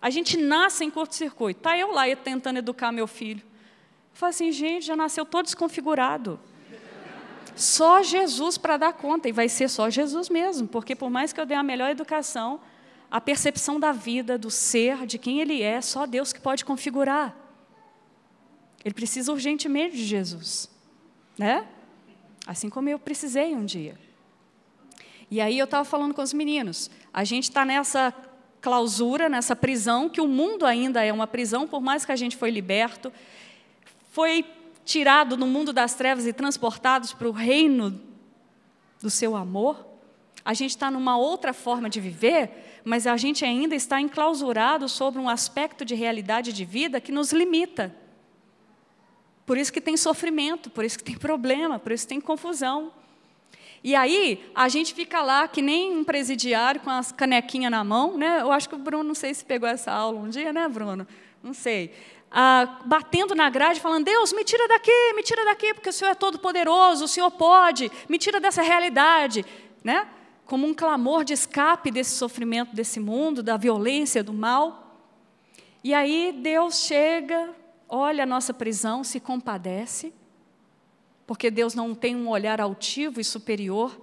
A 0.00 0.08
gente 0.08 0.36
nasce 0.36 0.84
em 0.84 0.90
curto-circuito. 0.90 1.60
Está 1.60 1.76
eu 1.76 1.92
lá 1.92 2.04
tentando 2.16 2.58
educar 2.58 2.90
meu 2.90 3.06
filho. 3.06 3.42
Eu 3.42 4.14
falo 4.14 4.30
assim, 4.30 4.50
gente, 4.50 4.86
já 4.86 4.96
nasceu 4.96 5.26
todo 5.26 5.44
desconfigurado. 5.44 6.40
Só 7.54 8.02
Jesus 8.02 8.58
para 8.58 8.76
dar 8.76 8.92
conta, 8.92 9.28
e 9.28 9.32
vai 9.32 9.48
ser 9.48 9.68
só 9.68 9.88
Jesus 9.88 10.28
mesmo, 10.28 10.68
porque 10.68 10.94
por 10.94 11.08
mais 11.08 11.32
que 11.32 11.40
eu 11.40 11.46
dê 11.46 11.54
a 11.54 11.62
melhor 11.62 11.90
educação, 11.90 12.60
a 13.10 13.18
percepção 13.18 13.80
da 13.80 13.92
vida, 13.92 14.36
do 14.36 14.50
ser, 14.50 15.06
de 15.06 15.18
quem 15.18 15.40
ele 15.40 15.62
é, 15.62 15.80
só 15.80 16.06
Deus 16.06 16.34
que 16.34 16.40
pode 16.40 16.64
configurar. 16.64 17.34
Ele 18.84 18.94
precisa 18.94 19.32
urgentemente 19.32 19.96
de 19.96 20.04
Jesus, 20.04 20.70
né? 21.38 21.66
Assim 22.46 22.70
como 22.70 22.88
eu 22.88 22.98
precisei 22.98 23.54
um 23.54 23.64
dia. 23.64 23.98
E 25.30 25.40
aí 25.40 25.58
eu 25.58 25.64
estava 25.64 25.84
falando 25.84 26.14
com 26.14 26.22
os 26.22 26.32
meninos, 26.32 26.88
a 27.12 27.24
gente 27.24 27.44
está 27.44 27.64
nessa 27.64 28.14
clausura, 28.60 29.28
nessa 29.28 29.56
prisão, 29.56 30.08
que 30.08 30.20
o 30.20 30.28
mundo 30.28 30.64
ainda 30.64 31.04
é 31.04 31.12
uma 31.12 31.26
prisão, 31.26 31.66
por 31.66 31.80
mais 31.80 32.04
que 32.04 32.12
a 32.12 32.16
gente 32.16 32.36
foi 32.36 32.50
liberto, 32.50 33.12
foi 34.12 34.44
tirado 34.84 35.36
no 35.36 35.46
mundo 35.46 35.72
das 35.72 35.94
trevas 35.94 36.26
e 36.26 36.32
transportados 36.32 37.12
para 37.12 37.28
o 37.28 37.32
reino 37.32 38.00
do 39.02 39.10
seu 39.10 39.34
amor. 39.34 39.84
A 40.44 40.54
gente 40.54 40.70
está 40.70 40.90
numa 40.90 41.18
outra 41.18 41.52
forma 41.52 41.90
de 41.90 42.00
viver, 42.00 42.80
mas 42.84 43.04
a 43.06 43.16
gente 43.16 43.44
ainda 43.44 43.74
está 43.74 44.00
enclausurado 44.00 44.88
sobre 44.88 45.20
um 45.20 45.28
aspecto 45.28 45.84
de 45.84 45.96
realidade 45.96 46.52
de 46.52 46.64
vida 46.64 47.00
que 47.00 47.10
nos 47.10 47.32
limita. 47.32 47.92
Por 49.46 49.56
isso 49.56 49.72
que 49.72 49.80
tem 49.80 49.96
sofrimento, 49.96 50.68
por 50.68 50.84
isso 50.84 50.98
que 50.98 51.04
tem 51.04 51.16
problema, 51.16 51.78
por 51.78 51.92
isso 51.92 52.04
que 52.04 52.08
tem 52.08 52.20
confusão. 52.20 52.92
E 53.82 53.94
aí, 53.94 54.44
a 54.54 54.68
gente 54.68 54.92
fica 54.92 55.22
lá 55.22 55.46
que 55.46 55.62
nem 55.62 55.96
um 55.96 56.02
presidiário 56.02 56.80
com 56.80 56.90
as 56.90 57.12
canequinhas 57.12 57.70
na 57.70 57.84
mão, 57.84 58.18
né? 58.18 58.40
Eu 58.40 58.50
acho 58.50 58.68
que 58.68 58.74
o 58.74 58.78
Bruno, 58.78 59.04
não 59.04 59.14
sei 59.14 59.32
se 59.32 59.44
pegou 59.44 59.68
essa 59.68 59.92
aula 59.92 60.18
um 60.18 60.28
dia, 60.28 60.52
né, 60.52 60.68
Bruno? 60.68 61.06
Não 61.42 61.54
sei 61.54 61.92
ah, 62.30 62.80
batendo 62.84 63.34
na 63.34 63.48
grade, 63.48 63.80
falando: 63.80 64.04
Deus, 64.04 64.32
me 64.32 64.44
tira 64.44 64.66
daqui, 64.68 65.12
me 65.14 65.22
tira 65.22 65.44
daqui, 65.44 65.72
porque 65.74 65.88
o 65.88 65.92
Senhor 65.92 66.10
é 66.10 66.14
todo 66.14 66.38
poderoso, 66.38 67.04
o 67.04 67.08
Senhor 67.08 67.30
pode, 67.30 67.90
me 68.08 68.18
tira 68.18 68.40
dessa 68.40 68.62
realidade. 68.62 69.44
Né? 69.82 70.06
Como 70.44 70.66
um 70.66 70.74
clamor 70.74 71.24
de 71.24 71.32
escape 71.32 71.90
desse 71.90 72.10
sofrimento 72.10 72.74
desse 72.74 73.00
mundo, 73.00 73.42
da 73.42 73.56
violência, 73.56 74.22
do 74.22 74.32
mal. 74.32 74.98
E 75.82 75.94
aí 75.94 76.34
Deus 76.36 76.80
chega, 76.80 77.50
olha 77.88 78.24
a 78.24 78.26
nossa 78.26 78.52
prisão, 78.52 79.04
se 79.04 79.20
compadece, 79.20 80.12
porque 81.26 81.50
Deus 81.50 81.74
não 81.74 81.94
tem 81.94 82.14
um 82.14 82.28
olhar 82.28 82.60
altivo 82.60 83.20
e 83.20 83.24
superior 83.24 84.00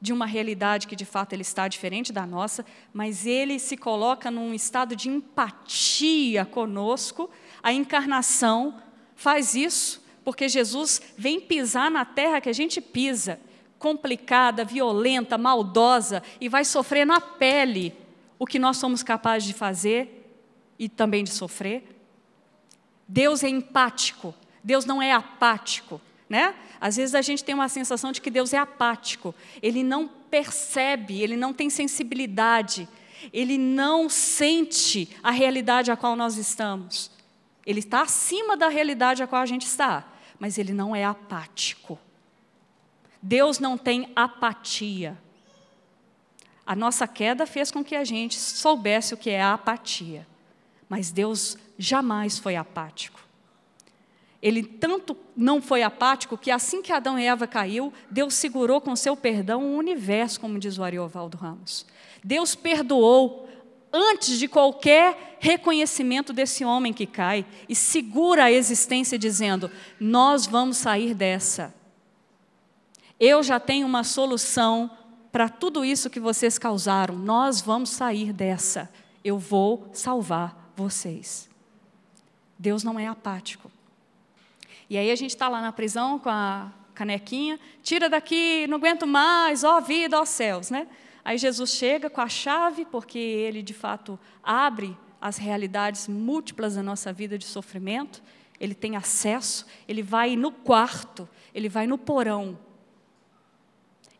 de 0.00 0.12
uma 0.12 0.26
realidade 0.26 0.86
que 0.86 0.94
de 0.94 1.04
fato 1.04 1.32
ele 1.32 1.42
está 1.42 1.68
diferente 1.68 2.12
da 2.12 2.26
nossa, 2.26 2.64
mas 2.92 3.26
ele 3.26 3.58
se 3.58 3.76
coloca 3.76 4.30
num 4.30 4.52
estado 4.52 4.94
de 4.94 5.08
empatia 5.08 6.44
conosco 6.44 7.30
a 7.66 7.72
encarnação 7.72 8.80
faz 9.16 9.56
isso, 9.56 10.04
porque 10.24 10.48
Jesus 10.48 11.02
vem 11.16 11.40
pisar 11.40 11.90
na 11.90 12.04
terra 12.04 12.40
que 12.40 12.48
a 12.48 12.52
gente 12.52 12.80
pisa, 12.80 13.40
complicada, 13.76 14.64
violenta, 14.64 15.36
maldosa, 15.36 16.22
e 16.40 16.48
vai 16.48 16.64
sofrer 16.64 17.04
na 17.04 17.20
pele 17.20 17.92
o 18.38 18.46
que 18.46 18.58
nós 18.58 18.76
somos 18.76 19.02
capazes 19.02 19.48
de 19.48 19.52
fazer 19.54 20.38
e 20.78 20.88
também 20.88 21.24
de 21.24 21.30
sofrer. 21.30 21.95
Deus 23.06 23.44
é 23.44 23.48
empático, 23.48 24.34
Deus 24.62 24.84
não 24.84 25.00
é 25.00 25.12
apático, 25.12 26.00
né? 26.28 26.54
Às 26.80 26.96
vezes 26.96 27.14
a 27.14 27.22
gente 27.22 27.44
tem 27.44 27.54
uma 27.54 27.68
sensação 27.68 28.12
de 28.12 28.20
que 28.20 28.30
Deus 28.30 28.52
é 28.52 28.58
apático, 28.58 29.34
ele 29.62 29.82
não 29.82 30.08
percebe, 30.08 31.22
ele 31.22 31.36
não 31.36 31.52
tem 31.52 31.70
sensibilidade, 31.70 32.88
ele 33.32 33.56
não 33.56 34.08
sente 34.08 35.08
a 35.22 35.30
realidade 35.30 35.90
a 35.90 35.96
qual 35.96 36.16
nós 36.16 36.36
estamos. 36.36 37.10
Ele 37.64 37.80
está 37.80 38.02
acima 38.02 38.56
da 38.56 38.68
realidade 38.68 39.22
a 39.22 39.26
qual 39.26 39.42
a 39.42 39.46
gente 39.46 39.66
está, 39.66 40.06
mas 40.38 40.58
ele 40.58 40.72
não 40.72 40.94
é 40.94 41.04
apático. 41.04 41.98
Deus 43.22 43.58
não 43.58 43.78
tem 43.78 44.12
apatia. 44.14 45.18
A 46.64 46.76
nossa 46.76 47.06
queda 47.06 47.46
fez 47.46 47.70
com 47.70 47.82
que 47.82 47.96
a 47.96 48.04
gente 48.04 48.36
soubesse 48.38 49.14
o 49.14 49.16
que 49.16 49.30
é 49.30 49.40
a 49.40 49.54
apatia, 49.54 50.26
mas 50.88 51.10
Deus 51.10 51.56
jamais 51.78 52.38
foi 52.38 52.56
apático. 52.56 53.20
Ele 54.42 54.62
tanto 54.62 55.16
não 55.36 55.60
foi 55.60 55.82
apático 55.82 56.36
que 56.36 56.50
assim 56.50 56.82
que 56.82 56.92
Adão 56.92 57.18
e 57.18 57.26
Eva 57.26 57.46
caiu, 57.46 57.92
Deus 58.10 58.34
segurou 58.34 58.80
com 58.80 58.94
seu 58.94 59.16
perdão 59.16 59.62
o 59.64 59.76
universo, 59.76 60.40
como 60.40 60.58
diz 60.58 60.78
o 60.78 60.84
Ariovaldo 60.84 61.36
Ramos. 61.36 61.86
Deus 62.22 62.54
perdoou 62.54 63.48
antes 63.92 64.38
de 64.38 64.46
qualquer 64.46 65.36
reconhecimento 65.40 66.32
desse 66.32 66.64
homem 66.64 66.92
que 66.92 67.06
cai 67.06 67.46
e 67.68 67.74
segura 67.74 68.44
a 68.44 68.52
existência 68.52 69.18
dizendo: 69.18 69.70
Nós 69.98 70.46
vamos 70.46 70.76
sair 70.76 71.14
dessa. 71.14 71.74
Eu 73.18 73.42
já 73.42 73.58
tenho 73.58 73.86
uma 73.86 74.04
solução 74.04 74.90
para 75.32 75.48
tudo 75.48 75.84
isso 75.84 76.10
que 76.10 76.20
vocês 76.20 76.58
causaram. 76.58 77.16
Nós 77.16 77.60
vamos 77.60 77.90
sair 77.90 78.32
dessa. 78.32 78.90
Eu 79.24 79.38
vou 79.38 79.88
salvar 79.92 80.72
vocês. 80.76 81.48
Deus 82.58 82.82
não 82.82 82.98
é 82.98 83.06
apático. 83.06 83.70
E 84.88 84.96
aí 84.96 85.10
a 85.10 85.16
gente 85.16 85.30
está 85.30 85.48
lá 85.48 85.60
na 85.60 85.72
prisão 85.72 86.18
com 86.18 86.30
a 86.30 86.72
canequinha, 86.94 87.60
tira 87.82 88.08
daqui, 88.08 88.66
não 88.68 88.78
aguento 88.78 89.06
mais, 89.06 89.64
ó 89.64 89.80
vida, 89.80 90.18
ó 90.18 90.24
céus, 90.24 90.70
né? 90.70 90.86
Aí 91.24 91.36
Jesus 91.36 91.70
chega 91.70 92.08
com 92.08 92.20
a 92.20 92.28
chave, 92.28 92.84
porque 92.84 93.18
ele 93.18 93.62
de 93.62 93.74
fato 93.74 94.18
abre 94.42 94.96
as 95.20 95.36
realidades 95.36 96.06
múltiplas 96.06 96.76
da 96.76 96.82
nossa 96.82 97.12
vida 97.12 97.36
de 97.36 97.44
sofrimento, 97.44 98.22
ele 98.60 98.74
tem 98.74 98.96
acesso, 98.96 99.66
ele 99.88 100.02
vai 100.02 100.36
no 100.36 100.52
quarto, 100.52 101.28
ele 101.54 101.68
vai 101.68 101.86
no 101.86 101.98
porão, 101.98 102.58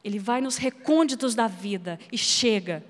ele 0.02 0.18
vai 0.18 0.40
nos 0.40 0.56
recônditos 0.56 1.34
da 1.34 1.46
vida 1.46 1.98
e 2.10 2.18
chega. 2.18 2.84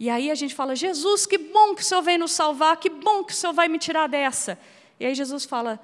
E 0.00 0.08
aí 0.08 0.30
a 0.30 0.34
gente 0.34 0.54
fala: 0.54 0.74
Jesus, 0.74 1.26
que 1.26 1.36
bom 1.36 1.74
que 1.74 1.82
o 1.82 1.84
Senhor 1.84 2.00
vem 2.00 2.16
nos 2.16 2.32
salvar, 2.32 2.78
que 2.78 2.88
bom 2.88 3.22
que 3.22 3.34
o 3.34 3.36
Senhor 3.36 3.52
vai 3.52 3.68
me 3.68 3.78
tirar 3.78 4.06
dessa. 4.08 4.58
E 4.98 5.04
aí 5.04 5.14
Jesus 5.14 5.44
fala: 5.44 5.78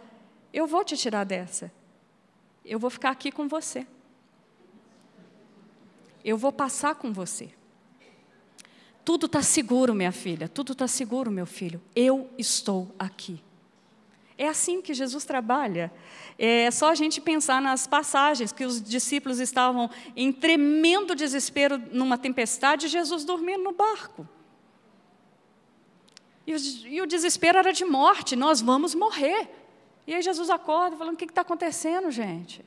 Eu 0.50 0.66
vou 0.66 0.82
te 0.82 0.96
tirar 0.96 1.24
dessa, 1.24 1.70
eu 2.64 2.78
vou 2.78 2.88
ficar 2.88 3.10
aqui 3.10 3.30
com 3.30 3.46
você. 3.46 3.86
Eu 6.24 6.38
vou 6.38 6.50
passar 6.50 6.94
com 6.94 7.12
você. 7.12 7.50
Tudo 9.04 9.26
está 9.26 9.42
seguro, 9.42 9.94
minha 9.94 10.10
filha, 10.10 10.48
tudo 10.48 10.72
está 10.72 10.88
seguro, 10.88 11.30
meu 11.30 11.46
filho. 11.46 11.80
Eu 11.94 12.28
estou 12.38 12.92
aqui. 12.98 13.40
É 14.38 14.48
assim 14.48 14.82
que 14.82 14.92
Jesus 14.92 15.24
trabalha. 15.24 15.90
É 16.38 16.70
só 16.70 16.90
a 16.90 16.94
gente 16.94 17.20
pensar 17.20 17.60
nas 17.62 17.86
passagens 17.86 18.52
que 18.52 18.64
os 18.64 18.82
discípulos 18.82 19.40
estavam 19.40 19.90
em 20.14 20.30
tremendo 20.30 21.14
desespero 21.14 21.78
numa 21.90 22.18
tempestade 22.18 22.86
e 22.86 22.88
Jesus 22.88 23.24
dormindo 23.24 23.64
no 23.64 23.72
barco. 23.72 24.28
E 26.46 26.54
o, 26.54 26.58
e 26.86 27.00
o 27.00 27.06
desespero 27.06 27.58
era 27.58 27.72
de 27.72 27.84
morte, 27.84 28.36
nós 28.36 28.60
vamos 28.60 28.94
morrer. 28.94 29.48
E 30.06 30.14
aí 30.14 30.22
Jesus 30.22 30.50
acorda 30.50 30.96
falando: 30.96 31.14
o 31.14 31.16
que 31.16 31.24
está 31.24 31.40
acontecendo, 31.40 32.10
gente? 32.10 32.64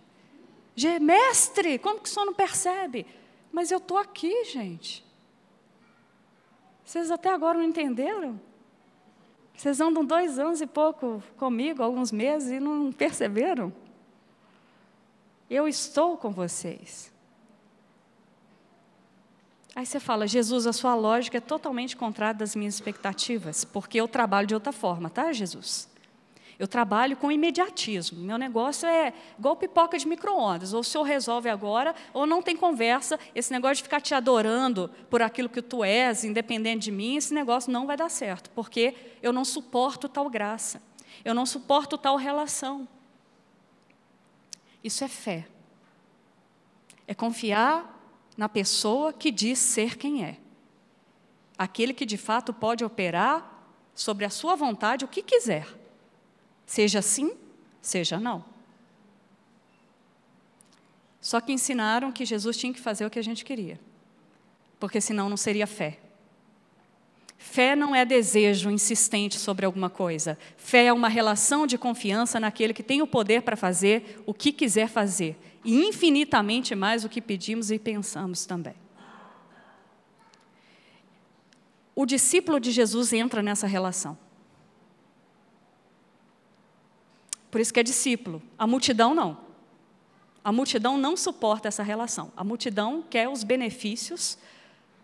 Mestre, 1.02 1.78
como 1.78 2.00
que 2.00 2.10
o 2.10 2.12
senhor 2.12 2.26
não 2.26 2.34
percebe? 2.34 3.06
Mas 3.52 3.70
eu 3.70 3.78
estou 3.78 3.98
aqui, 3.98 4.46
gente. 4.46 5.06
Vocês 6.84 7.12
até 7.12 7.30
agora 7.30 7.58
não 7.58 7.66
entenderam? 7.66 8.40
Vocês 9.60 9.82
andam 9.82 10.06
dois 10.06 10.40
anos 10.40 10.62
e 10.62 10.66
pouco 10.66 11.22
comigo, 11.36 11.84
alguns 11.84 12.14
meses, 12.14 12.50
e 12.50 12.62
não 12.62 12.94
perceberam? 12.94 13.74
Eu 15.50 15.68
estou 15.68 16.16
com 16.16 16.32
vocês. 16.32 17.12
Aí 19.76 19.86
você 19.86 20.00
fala, 20.00 20.26
Jesus, 20.26 20.66
a 20.66 20.72
sua 20.72 20.96
lógica 20.96 21.40
é 21.40 21.42
totalmente 21.42 21.98
contrária 21.98 22.40
das 22.40 22.56
minhas 22.56 22.76
expectativas, 22.76 23.66
porque 23.66 24.00
eu 24.00 24.08
trabalho 24.08 24.48
de 24.48 24.54
outra 24.54 24.72
forma, 24.72 25.10
tá, 25.10 25.34
Jesus? 25.34 25.90
Eu 26.60 26.68
trabalho 26.68 27.16
com 27.16 27.32
imediatismo. 27.32 28.20
Meu 28.20 28.38
negócio 28.38 28.86
é 28.86 29.14
igual 29.38 29.56
pipoca 29.56 29.98
de 29.98 30.06
micro-ondas. 30.06 30.74
Ou 30.74 30.82
o 30.82 30.84
senhor 30.84 31.06
resolve 31.06 31.48
agora, 31.48 31.96
ou 32.14 32.28
não 32.28 32.42
tem 32.42 32.54
conversa. 32.58 33.18
Esse 33.34 33.50
negócio 33.54 33.78
de 33.78 33.84
ficar 33.84 34.02
te 34.02 34.14
adorando 34.14 34.92
por 35.10 35.22
aquilo 35.22 35.48
que 35.48 35.62
tu 35.62 35.86
és, 35.86 36.26
independente 36.26 36.84
de 36.84 36.92
mim, 36.92 37.16
esse 37.16 37.34
negócio 37.34 37.72
não 37.72 37.88
vai 37.88 37.96
dar 37.96 38.10
certo, 38.10 38.50
porque 38.50 38.94
eu 39.24 39.32
não 39.32 39.46
suporto 39.46 40.10
tal 40.10 40.30
graça. 40.30 40.82
Eu 41.24 41.34
não 41.34 41.46
suporto 41.46 41.98
tal 41.98 42.18
relação. 42.18 42.86
Isso 44.84 45.06
é 45.06 45.08
fé. 45.08 45.48
É 47.08 47.16
confiar 47.16 47.98
na 48.36 48.50
pessoa 48.50 49.14
que 49.14 49.32
diz 49.32 49.60
ser 49.60 49.98
quem 49.98 50.26
é. 50.26 50.38
Aquele 51.58 51.94
que 51.94 52.06
de 52.06 52.18
fato 52.18 52.54
pode 52.54 52.84
operar 52.84 53.64
sobre 53.96 54.26
a 54.26 54.30
sua 54.30 54.56
vontade 54.56 55.06
o 55.06 55.08
que 55.08 55.24
quiser. 55.24 55.79
Seja 56.70 57.02
sim, 57.02 57.36
seja 57.82 58.20
não. 58.20 58.46
Só 61.20 61.42
que 61.42 61.52
ensinaram 61.52 62.12
que 62.12 62.24
Jesus 62.24 62.56
tinha 62.58 62.72
que 62.72 62.80
fazer 62.80 63.08
o 63.08 63.10
que 63.10 63.18
a 63.18 63.24
gente 63.24 63.44
queria, 63.44 63.80
porque 64.80 65.02
senão 65.02 65.28
não 65.28 65.36
seria 65.36 65.66
fé. 65.66 65.98
Fé 67.40 67.76
não 67.76 67.96
é 67.96 68.06
desejo 68.06 68.70
insistente 68.70 69.40
sobre 69.40 69.66
alguma 69.66 69.90
coisa. 69.90 70.38
Fé 70.58 70.86
é 70.86 70.94
uma 70.94 71.10
relação 71.10 71.66
de 71.66 71.76
confiança 71.76 72.40
naquele 72.40 72.72
que 72.72 72.84
tem 72.84 73.02
o 73.02 73.08
poder 73.08 73.42
para 73.42 73.58
fazer 73.58 74.22
o 74.28 74.32
que 74.32 74.52
quiser 74.52 74.88
fazer, 74.88 75.36
e 75.66 75.88
infinitamente 75.88 76.76
mais 76.76 77.04
o 77.04 77.10
que 77.10 77.20
pedimos 77.20 77.72
e 77.72 77.80
pensamos 77.80 78.46
também. 78.46 78.76
O 81.96 82.06
discípulo 82.06 82.60
de 82.60 82.70
Jesus 82.70 83.12
entra 83.12 83.42
nessa 83.42 83.66
relação. 83.66 84.29
Por 87.50 87.60
isso 87.60 87.74
que 87.74 87.80
é 87.80 87.84
discípulo. 87.84 88.42
A 88.58 88.68
multidão 88.68 89.14
não. 89.14 89.38
A 90.44 90.52
multidão 90.52 90.98
não 90.98 91.18
suporta 91.18 91.68
essa 91.68 91.84
relação. 91.84 92.32
A 92.36 92.44
multidão 92.44 93.04
quer 93.10 93.28
os 93.28 93.44
benefícios 93.44 94.38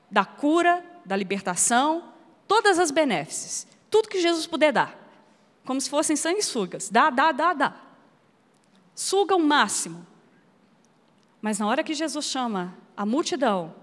da 0.09 0.23
cura, 0.23 0.83
da 1.05 1.15
libertação, 1.15 2.11
todas 2.47 2.79
as 2.79 2.91
benéfices. 2.91 3.67
Tudo 3.89 4.09
que 4.09 4.21
Jesus 4.21 4.47
puder 4.47 4.71
dar. 4.71 4.95
Como 5.65 5.81
se 5.81 5.89
fossem 5.89 6.15
sanguessugas. 6.15 6.89
Dá, 6.89 7.09
dá, 7.09 7.31
dá, 7.31 7.53
dá. 7.53 7.75
Suga 8.93 9.35
o 9.35 9.39
máximo. 9.39 10.05
Mas 11.41 11.59
na 11.59 11.67
hora 11.67 11.83
que 11.83 11.93
Jesus 11.93 12.25
chama 12.25 12.75
a 12.95 13.05
multidão 13.05 13.73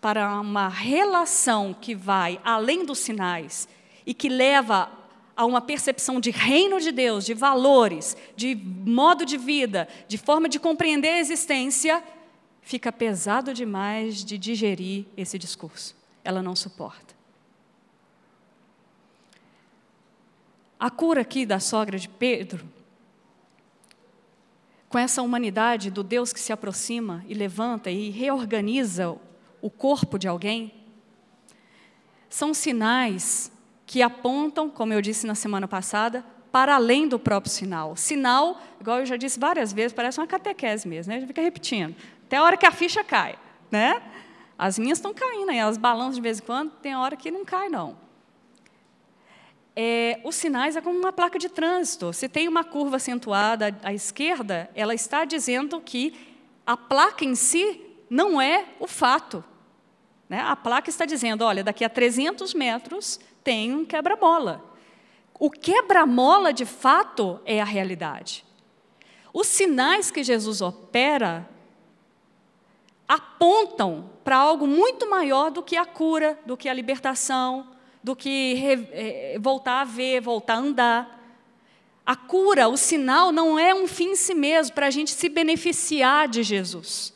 para 0.00 0.40
uma 0.40 0.68
relação 0.68 1.74
que 1.74 1.94
vai 1.94 2.40
além 2.42 2.84
dos 2.84 2.98
sinais 2.98 3.68
e 4.06 4.14
que 4.14 4.28
leva 4.28 4.90
a 5.40 5.46
uma 5.46 5.62
percepção 5.62 6.20
de 6.20 6.30
reino 6.30 6.78
de 6.78 6.92
Deus, 6.92 7.24
de 7.24 7.32
valores, 7.32 8.14
de 8.36 8.54
modo 8.54 9.24
de 9.24 9.38
vida, 9.38 9.88
de 10.06 10.18
forma 10.18 10.50
de 10.50 10.60
compreender 10.60 11.08
a 11.08 11.18
existência, 11.18 12.04
fica 12.60 12.92
pesado 12.92 13.54
demais 13.54 14.22
de 14.22 14.36
digerir 14.36 15.06
esse 15.16 15.38
discurso. 15.38 15.96
Ela 16.22 16.42
não 16.42 16.54
suporta. 16.54 17.14
A 20.78 20.90
cura 20.90 21.22
aqui 21.22 21.46
da 21.46 21.58
sogra 21.58 21.98
de 21.98 22.10
Pedro, 22.10 22.68
com 24.90 24.98
essa 24.98 25.22
humanidade 25.22 25.90
do 25.90 26.02
Deus 26.02 26.34
que 26.34 26.40
se 26.40 26.52
aproxima 26.52 27.24
e 27.26 27.32
levanta 27.32 27.90
e 27.90 28.10
reorganiza 28.10 29.16
o 29.62 29.70
corpo 29.70 30.18
de 30.18 30.28
alguém, 30.28 30.74
são 32.28 32.52
sinais 32.52 33.50
que 33.90 34.02
apontam, 34.02 34.70
como 34.70 34.92
eu 34.92 35.02
disse 35.02 35.26
na 35.26 35.34
semana 35.34 35.66
passada, 35.66 36.24
para 36.52 36.76
além 36.76 37.08
do 37.08 37.18
próprio 37.18 37.52
sinal. 37.52 37.96
Sinal, 37.96 38.62
igual 38.80 39.00
eu 39.00 39.04
já 39.04 39.16
disse 39.16 39.36
várias 39.36 39.72
vezes, 39.72 39.92
parece 39.92 40.20
uma 40.20 40.28
catequese 40.28 40.86
mesmo, 40.86 41.10
né? 41.10 41.16
a 41.16 41.18
gente 41.18 41.26
fica 41.26 41.42
repetindo, 41.42 41.96
até 42.24 42.36
a 42.36 42.44
hora 42.44 42.56
que 42.56 42.64
a 42.64 42.70
ficha 42.70 43.02
cai. 43.02 43.36
Né? 43.68 44.00
As 44.56 44.78
minhas 44.78 44.98
estão 44.98 45.12
caindo, 45.12 45.50
elas 45.50 45.76
balançam 45.76 46.12
de 46.12 46.20
vez 46.20 46.38
em 46.38 46.42
quando, 46.42 46.70
tem 46.80 46.94
hora 46.94 47.16
que 47.16 47.32
não 47.32 47.44
cai, 47.44 47.68
não. 47.68 47.98
É, 49.74 50.20
os 50.22 50.36
sinais 50.36 50.76
é 50.76 50.80
como 50.80 50.96
uma 50.96 51.12
placa 51.12 51.36
de 51.36 51.48
trânsito. 51.48 52.12
Se 52.12 52.28
tem 52.28 52.46
uma 52.46 52.62
curva 52.62 52.94
acentuada 52.94 53.76
à 53.82 53.92
esquerda, 53.92 54.70
ela 54.72 54.94
está 54.94 55.24
dizendo 55.24 55.80
que 55.80 56.14
a 56.64 56.76
placa 56.76 57.24
em 57.24 57.34
si 57.34 57.80
não 58.08 58.40
é 58.40 58.66
o 58.78 58.86
fato. 58.86 59.42
Né? 60.28 60.38
A 60.38 60.54
placa 60.54 60.88
está 60.88 61.04
dizendo, 61.04 61.44
olha, 61.44 61.64
daqui 61.64 61.84
a 61.84 61.88
300 61.88 62.54
metros 62.54 63.18
tem 63.42 63.74
um 63.74 63.84
quebra-mola. 63.84 64.64
O 65.38 65.50
quebra-mola, 65.50 66.52
de 66.52 66.66
fato, 66.66 67.40
é 67.44 67.60
a 67.60 67.64
realidade. 67.64 68.44
Os 69.32 69.46
sinais 69.46 70.10
que 70.10 70.22
Jesus 70.22 70.60
opera 70.60 71.48
apontam 73.08 74.10
para 74.22 74.36
algo 74.36 74.66
muito 74.66 75.08
maior 75.08 75.50
do 75.50 75.62
que 75.62 75.76
a 75.76 75.86
cura, 75.86 76.38
do 76.44 76.56
que 76.56 76.68
a 76.68 76.74
libertação, 76.74 77.68
do 78.02 78.14
que 78.14 78.54
eh, 78.92 79.38
voltar 79.40 79.80
a 79.80 79.84
ver, 79.84 80.20
voltar 80.20 80.54
a 80.54 80.58
andar. 80.58 81.20
A 82.04 82.14
cura, 82.14 82.68
o 82.68 82.76
sinal, 82.76 83.32
não 83.32 83.58
é 83.58 83.74
um 83.74 83.86
fim 83.88 84.10
em 84.10 84.16
si 84.16 84.34
mesmo 84.34 84.74
para 84.74 84.86
a 84.86 84.90
gente 84.90 85.10
se 85.12 85.28
beneficiar 85.28 86.28
de 86.28 86.42
Jesus. 86.42 87.14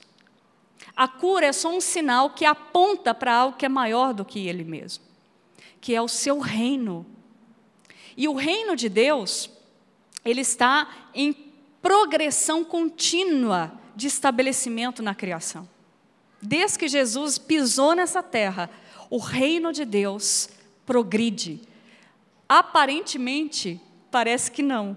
A 0.96 1.06
cura 1.06 1.46
é 1.46 1.52
só 1.52 1.68
um 1.68 1.80
sinal 1.80 2.30
que 2.30 2.44
aponta 2.44 3.12
para 3.12 3.34
algo 3.34 3.56
que 3.56 3.66
é 3.66 3.68
maior 3.68 4.14
do 4.14 4.24
que 4.24 4.48
ele 4.48 4.64
mesmo 4.64 5.13
que 5.84 5.94
é 5.94 6.00
o 6.00 6.08
seu 6.08 6.38
reino. 6.38 7.04
E 8.16 8.26
o 8.26 8.32
reino 8.32 8.74
de 8.74 8.88
Deus, 8.88 9.50
ele 10.24 10.40
está 10.40 10.88
em 11.12 11.30
progressão 11.82 12.64
contínua 12.64 13.70
de 13.94 14.06
estabelecimento 14.06 15.02
na 15.02 15.14
criação. 15.14 15.68
Desde 16.40 16.78
que 16.78 16.88
Jesus 16.88 17.36
pisou 17.36 17.94
nessa 17.94 18.22
terra, 18.22 18.70
o 19.10 19.18
reino 19.18 19.74
de 19.74 19.84
Deus 19.84 20.48
progride. 20.86 21.60
Aparentemente, 22.48 23.78
parece 24.10 24.50
que 24.50 24.62
não, 24.62 24.96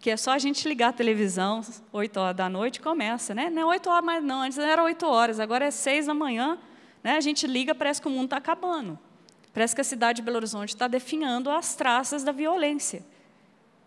que 0.00 0.10
é 0.10 0.16
só 0.16 0.32
a 0.32 0.38
gente 0.38 0.66
ligar 0.66 0.88
a 0.88 0.92
televisão, 0.92 1.60
8 1.92 2.16
horas 2.18 2.36
da 2.36 2.48
noite, 2.48 2.80
começa, 2.80 3.32
né? 3.32 3.48
Não 3.48 3.62
é 3.62 3.66
8 3.66 3.88
horas 3.88 4.04
mais 4.04 4.24
não, 4.24 4.42
antes 4.42 4.58
era 4.58 4.82
8 4.82 5.06
horas, 5.06 5.38
agora 5.38 5.66
é 5.66 5.70
6 5.70 6.06
da 6.06 6.14
manhã, 6.14 6.58
né? 7.00 7.16
a 7.16 7.20
gente 7.20 7.46
liga, 7.46 7.76
parece 7.76 8.02
que 8.02 8.08
o 8.08 8.10
mundo 8.10 8.24
está 8.24 8.38
acabando. 8.38 8.98
Parece 9.56 9.74
que 9.74 9.80
a 9.80 9.84
cidade 9.84 10.16
de 10.16 10.22
Belo 10.22 10.36
Horizonte 10.36 10.68
está 10.68 10.86
definhando 10.86 11.50
as 11.50 11.74
traças 11.74 12.22
da 12.22 12.30
violência. 12.30 13.02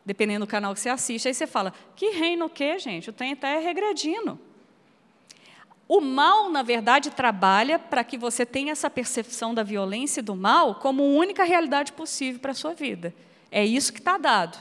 Dependendo 0.03 0.47
do 0.47 0.49
canal 0.49 0.73
que 0.73 0.79
você 0.79 0.89
assiste, 0.89 1.27
aí 1.27 1.34
você 1.36 1.45
fala: 1.45 1.71
que 1.95 2.10
reino 2.10 2.45
o 2.45 2.49
quê, 2.49 2.79
gente? 2.79 3.12
O 3.12 3.13
trem 3.13 3.34
está 3.34 3.55
regredindo. 3.60 4.39
O 5.88 6.01
mal, 6.01 6.49
na 6.49 6.63
verdade, 6.63 7.12
trabalha 7.12 7.77
para 7.77 8.03
que 8.03 8.17
você 8.17 8.47
tenha 8.47 8.71
essa 8.71 8.89
percepção 8.89 9.53
da 9.53 9.62
violência 9.62 10.21
e 10.21 10.23
do 10.23 10.36
mal 10.36 10.73
como 10.73 11.03
única 11.03 11.43
realidade 11.43 11.91
possível 11.91 12.39
para 12.39 12.49
a 12.49 12.55
sua 12.55 12.74
vida. 12.74 13.13
É 13.51 13.63
isso 13.63 13.93
que 13.93 13.99
está 13.99 14.17
dado. 14.17 14.57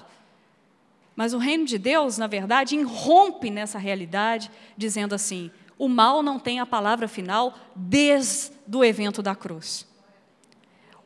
Mas 1.16 1.32
o 1.32 1.38
reino 1.38 1.64
de 1.64 1.78
Deus, 1.78 2.18
na 2.18 2.26
verdade, 2.26 2.76
irrompe 2.76 3.48
nessa 3.48 3.78
realidade, 3.78 4.50
dizendo 4.76 5.14
assim: 5.14 5.50
o 5.78 5.88
mal 5.88 6.22
não 6.22 6.38
tem 6.38 6.60
a 6.60 6.66
palavra 6.66 7.08
final 7.08 7.54
desde 7.74 8.52
o 8.70 8.84
evento 8.84 9.22
da 9.22 9.34
cruz. 9.34 9.87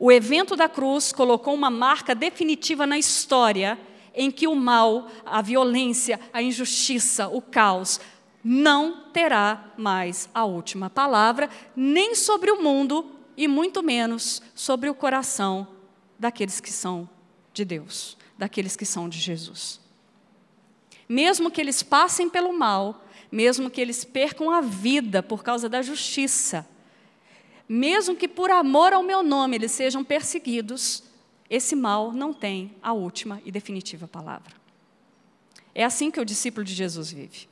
O 0.05 0.11
evento 0.11 0.57
da 0.57 0.67
cruz 0.67 1.13
colocou 1.13 1.53
uma 1.53 1.69
marca 1.69 2.13
definitiva 2.13 2.85
na 2.85 2.97
história 2.97 3.79
em 4.13 4.29
que 4.29 4.49
o 4.49 4.53
mal, 4.53 5.07
a 5.25 5.41
violência, 5.41 6.19
a 6.33 6.43
injustiça, 6.43 7.29
o 7.29 7.41
caos 7.41 8.01
não 8.43 9.05
terá 9.13 9.71
mais 9.77 10.27
a 10.33 10.43
última 10.43 10.89
palavra, 10.89 11.49
nem 11.73 12.15
sobre 12.15 12.51
o 12.51 12.61
mundo 12.61 13.15
e 13.37 13.47
muito 13.47 13.81
menos 13.81 14.41
sobre 14.53 14.89
o 14.89 14.93
coração 14.93 15.65
daqueles 16.19 16.59
que 16.59 16.69
são 16.69 17.07
de 17.53 17.63
Deus, 17.63 18.17
daqueles 18.37 18.75
que 18.75 18.85
são 18.85 19.07
de 19.07 19.17
Jesus. 19.17 19.79
mesmo 21.07 21.49
que 21.49 21.61
eles 21.61 21.81
passem 21.81 22.29
pelo 22.29 22.51
mal, 22.51 23.05
mesmo 23.31 23.69
que 23.69 23.79
eles 23.79 24.03
percam 24.03 24.51
a 24.51 24.59
vida 24.59 25.23
por 25.23 25.45
causa 25.45 25.69
da 25.69 25.81
justiça, 25.81 26.67
mesmo 27.73 28.15
que 28.15 28.27
por 28.27 28.51
amor 28.51 28.93
ao 28.93 29.01
meu 29.01 29.23
nome 29.23 29.55
eles 29.55 29.71
sejam 29.71 30.03
perseguidos, 30.03 31.03
esse 31.49 31.75
mal 31.75 32.11
não 32.11 32.31
tem 32.31 32.75
a 32.83 32.93
última 32.93 33.41
e 33.43 33.51
definitiva 33.51 34.07
palavra. 34.07 34.53
É 35.73 35.83
assim 35.83 36.11
que 36.11 36.19
o 36.19 36.25
discípulo 36.25 36.63
de 36.63 36.71
Jesus 36.71 37.11
vive. 37.11 37.47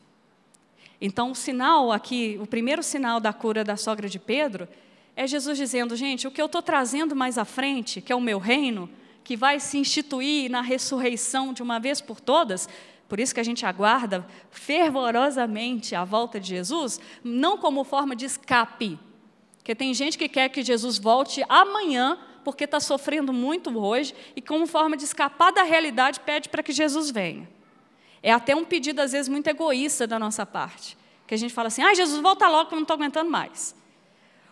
Então, 1.01 1.32
o 1.32 1.36
sinal 1.36 1.91
aqui, 1.91 2.38
o 2.39 2.45
primeiro 2.45 2.84
sinal 2.84 3.19
da 3.19 3.34
cura 3.34 3.63
da 3.63 3.76
sogra 3.76 4.07
de 4.07 4.19
Pedro, 4.19 4.67
é 5.15 5.26
Jesus 5.26 5.57
dizendo: 5.57 5.95
gente, 5.95 6.28
o 6.28 6.32
que 6.32 6.39
eu 6.39 6.45
estou 6.45 6.61
trazendo 6.61 7.15
mais 7.15 7.39
à 7.39 7.43
frente, 7.43 7.99
que 7.99 8.13
é 8.13 8.15
o 8.15 8.22
meu 8.22 8.38
reino, 8.38 8.88
que 9.24 9.36
vai 9.36 9.59
se 9.59 9.80
instituir 9.80 10.51
na 10.51 10.61
ressurreição 10.61 11.51
de 11.51 11.63
uma 11.63 11.80
vez 11.80 11.99
por 11.99 12.22
todas, 12.22 12.69
por 13.09 13.19
isso 13.19 13.34
que 13.34 13.39
a 13.39 13.43
gente 13.43 13.65
aguarda 13.65 14.24
fervorosamente 14.51 15.95
a 15.95 16.05
volta 16.05 16.39
de 16.39 16.49
Jesus, 16.49 16.99
não 17.24 17.57
como 17.57 17.84
forma 17.84 18.15
de 18.15 18.26
escape, 18.26 18.99
porque 19.62 19.76
tem 19.76 19.93
gente 19.93 20.18
que 20.18 20.28
quer 20.28 20.49
que 20.49 20.64
Jesus 20.64 20.97
volte 20.97 21.45
amanhã 21.47 22.18
porque 22.43 22.64
está 22.64 22.80
sofrendo 22.80 23.32
muito 23.32 23.78
hoje 23.78 24.16
e, 24.36 24.41
como 24.41 24.66
forma 24.66 24.97
de 24.97 25.03
escapar 25.03 25.51
da 25.51 25.62
realidade, 25.62 26.20
pede 26.20 26.49
para 26.49 26.64
que 26.64 26.72
Jesus 26.72 27.12
venha. 27.12 27.47
É 28.24 28.32
até 28.32 28.55
um 28.55 28.66
pedido, 28.66 28.99
às 28.99 29.12
vezes, 29.12 29.30
muito 29.30 29.47
egoísta 29.47 30.07
da 30.07 30.18
nossa 30.18 30.47
parte, 30.47 30.97
que 31.28 31.36
a 31.36 31.38
gente 31.38 31.53
fala 31.53 31.68
assim: 31.68 31.84
ah, 31.84 31.93
Jesus, 31.93 32.20
volta 32.20 32.47
logo 32.47 32.70
que 32.70 32.74
eu 32.74 32.78
não 32.78 32.84
estou 32.84 32.95
aguentando 32.95 33.30
mais. 33.30 33.76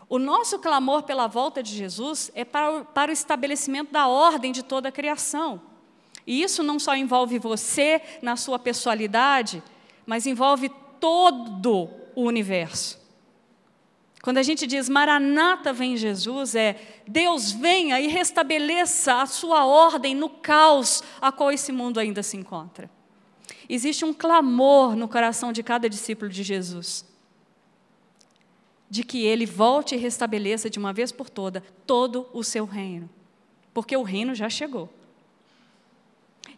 O 0.07 0.19
nosso 0.19 0.59
clamor 0.59 1.01
pela 1.01 1.25
volta 1.25 1.63
de 1.63 1.75
Jesus 1.75 2.31
é 2.35 2.45
para, 2.45 2.83
para 2.83 3.09
o 3.09 3.13
estabelecimento 3.13 3.91
da 3.91 4.07
ordem 4.07 4.51
de 4.51 4.61
toda 4.61 4.89
a 4.89 4.91
criação. 4.91 5.59
E 6.25 6.43
isso 6.43 6.61
não 6.61 6.77
só 6.77 6.95
envolve 6.95 7.39
você 7.39 7.99
na 8.21 8.35
sua 8.35 8.59
pessoalidade, 8.59 9.63
mas 10.05 10.27
envolve 10.27 10.69
todo 10.99 11.89
o 12.13 12.21
universo. 12.21 12.98
Quando 14.21 14.37
a 14.37 14.43
gente 14.43 14.67
diz 14.67 14.89
Maranata 14.89 15.71
vem 15.71 15.95
Jesus, 15.95 16.53
é 16.53 17.01
Deus 17.07 17.51
venha 17.51 17.99
e 18.01 18.07
restabeleça 18.07 19.21
a 19.21 19.25
sua 19.25 19.65
ordem 19.65 20.13
no 20.13 20.29
caos 20.29 21.01
a 21.21 21.31
qual 21.31 21.51
esse 21.51 21.71
mundo 21.71 21.99
ainda 21.99 22.21
se 22.21 22.35
encontra. 22.35 22.89
Existe 23.67 24.03
um 24.03 24.13
clamor 24.13 24.95
no 24.95 25.07
coração 25.07 25.53
de 25.53 25.63
cada 25.63 25.89
discípulo 25.89 26.29
de 26.29 26.43
Jesus, 26.43 27.05
de 28.89 29.03
que 29.03 29.23
ele 29.23 29.45
volte 29.45 29.95
e 29.95 29.97
restabeleça 29.97 30.69
de 30.69 30.79
uma 30.79 30.91
vez 30.91 31.11
por 31.11 31.29
toda 31.29 31.63
todo 31.85 32.27
o 32.33 32.43
seu 32.43 32.65
reino, 32.65 33.09
porque 33.73 33.95
o 33.95 34.03
reino 34.03 34.35
já 34.35 34.49
chegou. 34.49 34.89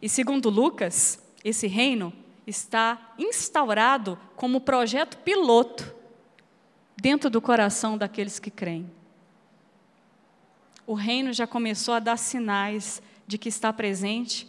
E 0.02 0.10
segundo 0.10 0.50
Lucas, 0.50 1.22
esse 1.44 1.68
reino 1.68 2.12
está 2.48 3.14
instaurado 3.20 4.18
como 4.36 4.62
projeto 4.62 5.18
piloto 5.18 6.01
dentro 7.02 7.32
do 7.32 7.42
coração 7.42 7.98
daqueles 7.98 8.38
que 8.38 8.52
creem. 8.52 8.88
O 10.86 10.94
reino 10.94 11.34
já 11.34 11.48
começou 11.48 11.96
a 11.96 12.00
dar 12.00 12.16
sinais 12.16 13.02
de 13.26 13.40
que 13.40 13.50
está 13.50 13.74
presente 13.74 14.48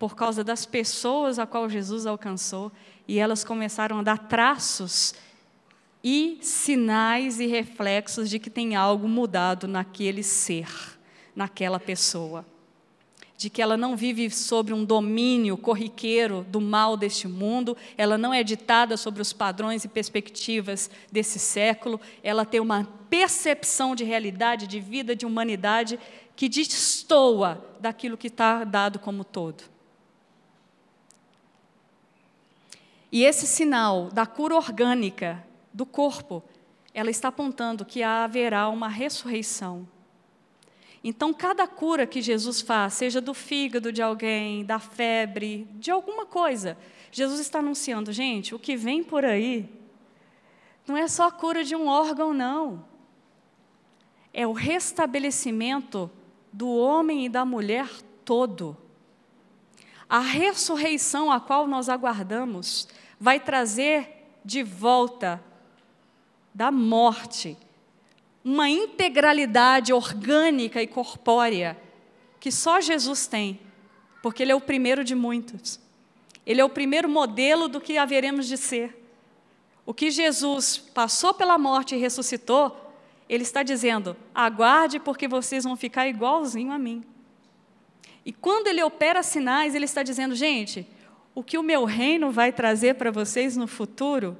por 0.00 0.16
causa 0.16 0.42
das 0.42 0.66
pessoas 0.66 1.38
a 1.38 1.46
qual 1.46 1.70
Jesus 1.70 2.04
alcançou, 2.04 2.72
e 3.06 3.20
elas 3.20 3.44
começaram 3.44 4.00
a 4.00 4.02
dar 4.02 4.18
traços 4.18 5.14
e 6.02 6.40
sinais 6.42 7.38
e 7.38 7.46
reflexos 7.46 8.28
de 8.28 8.40
que 8.40 8.50
tem 8.50 8.74
algo 8.74 9.06
mudado 9.06 9.68
naquele 9.68 10.24
ser, 10.24 10.68
naquela 11.36 11.78
pessoa 11.78 12.44
de 13.42 13.50
que 13.50 13.60
ela 13.60 13.76
não 13.76 13.96
vive 13.96 14.30
sobre 14.30 14.72
um 14.72 14.84
domínio 14.84 15.56
corriqueiro 15.56 16.46
do 16.48 16.60
mal 16.60 16.96
deste 16.96 17.26
mundo, 17.26 17.76
ela 17.98 18.16
não 18.16 18.32
é 18.32 18.44
ditada 18.44 18.96
sobre 18.96 19.20
os 19.20 19.32
padrões 19.32 19.84
e 19.84 19.88
perspectivas 19.88 20.88
desse 21.10 21.40
século, 21.40 22.00
ela 22.22 22.44
tem 22.44 22.60
uma 22.60 22.88
percepção 23.10 23.96
de 23.96 24.04
realidade, 24.04 24.68
de 24.68 24.78
vida, 24.78 25.16
de 25.16 25.26
humanidade 25.26 25.98
que 26.36 26.48
destoa 26.48 27.60
daquilo 27.80 28.16
que 28.16 28.28
está 28.28 28.62
dado 28.62 29.00
como 29.00 29.24
todo. 29.24 29.64
E 33.10 33.24
esse 33.24 33.44
sinal 33.44 34.08
da 34.12 34.24
cura 34.24 34.54
orgânica 34.54 35.44
do 35.74 35.84
corpo, 35.84 36.44
ela 36.94 37.10
está 37.10 37.26
apontando 37.26 37.84
que 37.84 38.04
haverá 38.04 38.68
uma 38.68 38.86
ressurreição 38.86 39.84
então, 41.04 41.34
cada 41.34 41.66
cura 41.66 42.06
que 42.06 42.22
Jesus 42.22 42.60
faz, 42.60 42.94
seja 42.94 43.20
do 43.20 43.34
fígado 43.34 43.92
de 43.92 44.00
alguém, 44.00 44.64
da 44.64 44.78
febre, 44.78 45.66
de 45.74 45.90
alguma 45.90 46.24
coisa, 46.24 46.78
Jesus 47.10 47.40
está 47.40 47.58
anunciando, 47.58 48.12
gente, 48.12 48.54
o 48.54 48.58
que 48.58 48.76
vem 48.76 49.02
por 49.02 49.24
aí 49.24 49.68
não 50.86 50.96
é 50.96 51.06
só 51.06 51.28
a 51.28 51.32
cura 51.32 51.62
de 51.62 51.76
um 51.76 51.86
órgão, 51.86 52.34
não. 52.34 52.84
É 54.32 54.46
o 54.46 54.52
restabelecimento 54.52 56.10
do 56.52 56.68
homem 56.68 57.26
e 57.26 57.28
da 57.28 57.44
mulher 57.44 57.88
todo. 58.24 58.76
A 60.08 60.20
ressurreição 60.20 61.30
a 61.30 61.40
qual 61.40 61.66
nós 61.66 61.88
aguardamos 61.88 62.88
vai 63.18 63.38
trazer 63.38 64.40
de 64.44 64.62
volta 64.62 65.42
da 66.52 66.70
morte 66.70 67.56
uma 68.44 68.68
integralidade 68.68 69.92
orgânica 69.92 70.82
e 70.82 70.86
corpórea 70.86 71.76
que 72.40 72.50
só 72.50 72.80
Jesus 72.80 73.26
tem, 73.26 73.60
porque 74.20 74.42
Ele 74.42 74.50
é 74.52 74.54
o 74.54 74.60
primeiro 74.60 75.04
de 75.04 75.14
muitos. 75.14 75.78
Ele 76.44 76.60
é 76.60 76.64
o 76.64 76.68
primeiro 76.68 77.08
modelo 77.08 77.68
do 77.68 77.80
que 77.80 77.96
haveremos 77.96 78.48
de 78.48 78.56
ser. 78.56 79.00
O 79.86 79.94
que 79.94 80.10
Jesus 80.10 80.76
passou 80.76 81.32
pela 81.32 81.56
morte 81.56 81.94
e 81.94 81.98
ressuscitou, 81.98 82.92
Ele 83.28 83.44
está 83.44 83.62
dizendo: 83.62 84.16
aguarde, 84.34 84.98
porque 84.98 85.28
vocês 85.28 85.62
vão 85.62 85.76
ficar 85.76 86.08
igualzinho 86.08 86.72
a 86.72 86.78
mim. 86.78 87.04
E 88.24 88.32
quando 88.32 88.66
Ele 88.66 88.82
opera 88.82 89.22
sinais, 89.22 89.74
Ele 89.74 89.84
está 89.84 90.02
dizendo: 90.02 90.34
gente, 90.34 90.86
o 91.34 91.44
que 91.44 91.58
o 91.58 91.62
meu 91.62 91.84
reino 91.84 92.32
vai 92.32 92.52
trazer 92.52 92.94
para 92.94 93.12
vocês 93.12 93.56
no 93.56 93.68
futuro, 93.68 94.36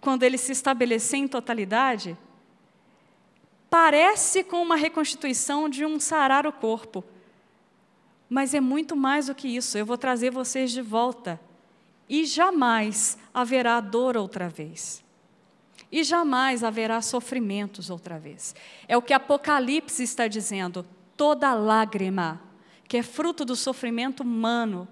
quando 0.00 0.22
Ele 0.22 0.36
se 0.36 0.52
estabelecer 0.52 1.18
em 1.18 1.28
totalidade, 1.28 2.16
parece 3.74 4.44
com 4.44 4.62
uma 4.62 4.76
reconstituição 4.76 5.68
de 5.68 5.84
um 5.84 5.98
sarar 5.98 6.46
o 6.46 6.52
corpo. 6.52 7.02
Mas 8.30 8.54
é 8.54 8.60
muito 8.60 8.94
mais 8.94 9.26
do 9.26 9.34
que 9.34 9.48
isso. 9.48 9.76
Eu 9.76 9.84
vou 9.84 9.98
trazer 9.98 10.30
vocês 10.30 10.70
de 10.70 10.80
volta. 10.80 11.40
E 12.08 12.24
jamais 12.24 13.18
haverá 13.34 13.80
dor 13.80 14.16
outra 14.16 14.48
vez. 14.48 15.02
E 15.90 16.04
jamais 16.04 16.62
haverá 16.62 17.02
sofrimentos 17.02 17.90
outra 17.90 18.16
vez. 18.16 18.54
É 18.86 18.96
o 18.96 19.02
que 19.02 19.12
Apocalipse 19.12 20.04
está 20.04 20.28
dizendo. 20.28 20.86
Toda 21.16 21.52
lágrima, 21.52 22.40
que 22.86 22.96
é 22.96 23.02
fruto 23.02 23.44
do 23.44 23.56
sofrimento 23.56 24.22
humano, 24.22 24.86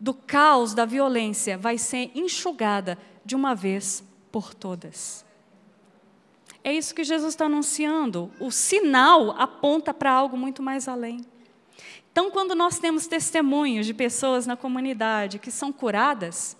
do 0.00 0.12
caos, 0.12 0.74
da 0.74 0.84
violência, 0.84 1.56
vai 1.56 1.78
ser 1.78 2.10
enxugada 2.16 2.98
de 3.24 3.36
uma 3.36 3.54
vez 3.54 4.02
por 4.32 4.52
todas. 4.52 5.23
É 6.64 6.72
isso 6.72 6.94
que 6.94 7.04
Jesus 7.04 7.34
está 7.34 7.44
anunciando. 7.44 8.32
O 8.40 8.50
sinal 8.50 9.32
aponta 9.38 9.92
para 9.92 10.10
algo 10.10 10.34
muito 10.34 10.62
mais 10.62 10.88
além. 10.88 11.24
Então, 12.10 12.30
quando 12.30 12.54
nós 12.54 12.78
temos 12.78 13.06
testemunhos 13.06 13.84
de 13.84 13.92
pessoas 13.92 14.46
na 14.46 14.56
comunidade 14.56 15.38
que 15.38 15.50
são 15.50 15.70
curadas, 15.70 16.56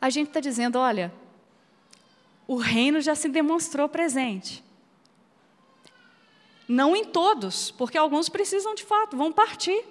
a 0.00 0.10
gente 0.10 0.28
está 0.28 0.40
dizendo: 0.40 0.76
olha, 0.76 1.14
o 2.48 2.56
reino 2.56 3.00
já 3.00 3.14
se 3.14 3.28
demonstrou 3.28 3.88
presente. 3.88 4.64
Não 6.66 6.96
em 6.96 7.04
todos, 7.04 7.70
porque 7.70 7.96
alguns 7.96 8.28
precisam 8.28 8.74
de 8.74 8.82
fato, 8.82 9.16
vão 9.16 9.30
partir. 9.30 9.84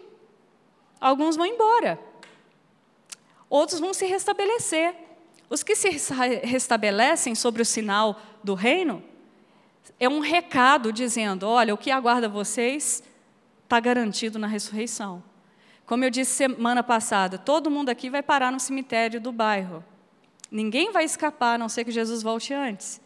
Alguns 0.99 1.36
vão 1.36 1.45
embora. 1.45 1.99
Outros 3.49 3.80
vão 3.80 3.93
se 3.93 4.06
restabelecer. 4.06 4.95
Os 5.49 5.63
que 5.63 5.75
se 5.75 5.89
restabelecem 6.43 7.35
sobre 7.35 7.61
o 7.61 7.65
sinal 7.65 8.19
do 8.43 8.53
reino 8.53 9.03
é 9.99 10.09
um 10.09 10.19
recado 10.19 10.91
dizendo: 10.91 11.47
olha, 11.47 11.73
o 11.73 11.77
que 11.77 11.91
aguarda 11.91 12.27
vocês 12.27 13.03
está 13.63 13.79
garantido 13.79 14.37
na 14.37 14.47
ressurreição. 14.47 15.23
Como 15.85 16.03
eu 16.03 16.09
disse 16.09 16.31
semana 16.31 16.83
passada, 16.83 17.37
todo 17.37 17.71
mundo 17.71 17.89
aqui 17.89 18.09
vai 18.09 18.23
parar 18.23 18.51
no 18.51 18.59
cemitério 18.59 19.19
do 19.19 19.31
bairro. 19.31 19.83
Ninguém 20.49 20.91
vai 20.91 21.03
escapar, 21.03 21.55
a 21.55 21.57
não 21.57 21.67
ser 21.67 21.83
que 21.83 21.91
Jesus 21.91 22.21
volte 22.21 22.53
antes. 22.53 23.01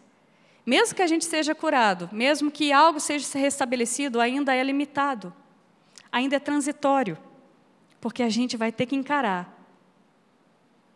Mesmo 0.65 0.95
que 0.95 1.01
a 1.01 1.07
gente 1.07 1.23
seja 1.23 1.55
curado, 1.55 2.09
mesmo 2.11 2.51
que 2.51 2.73
algo 2.73 2.99
seja 2.99 3.25
restabelecido, 3.39 4.19
ainda 4.19 4.53
é 4.53 4.61
limitado, 4.61 5.33
ainda 6.11 6.35
é 6.35 6.39
transitório, 6.39 7.17
porque 8.01 8.21
a 8.21 8.29
gente 8.29 8.57
vai 8.57 8.71
ter 8.71 8.85
que 8.85 8.95
encarar 8.95 9.57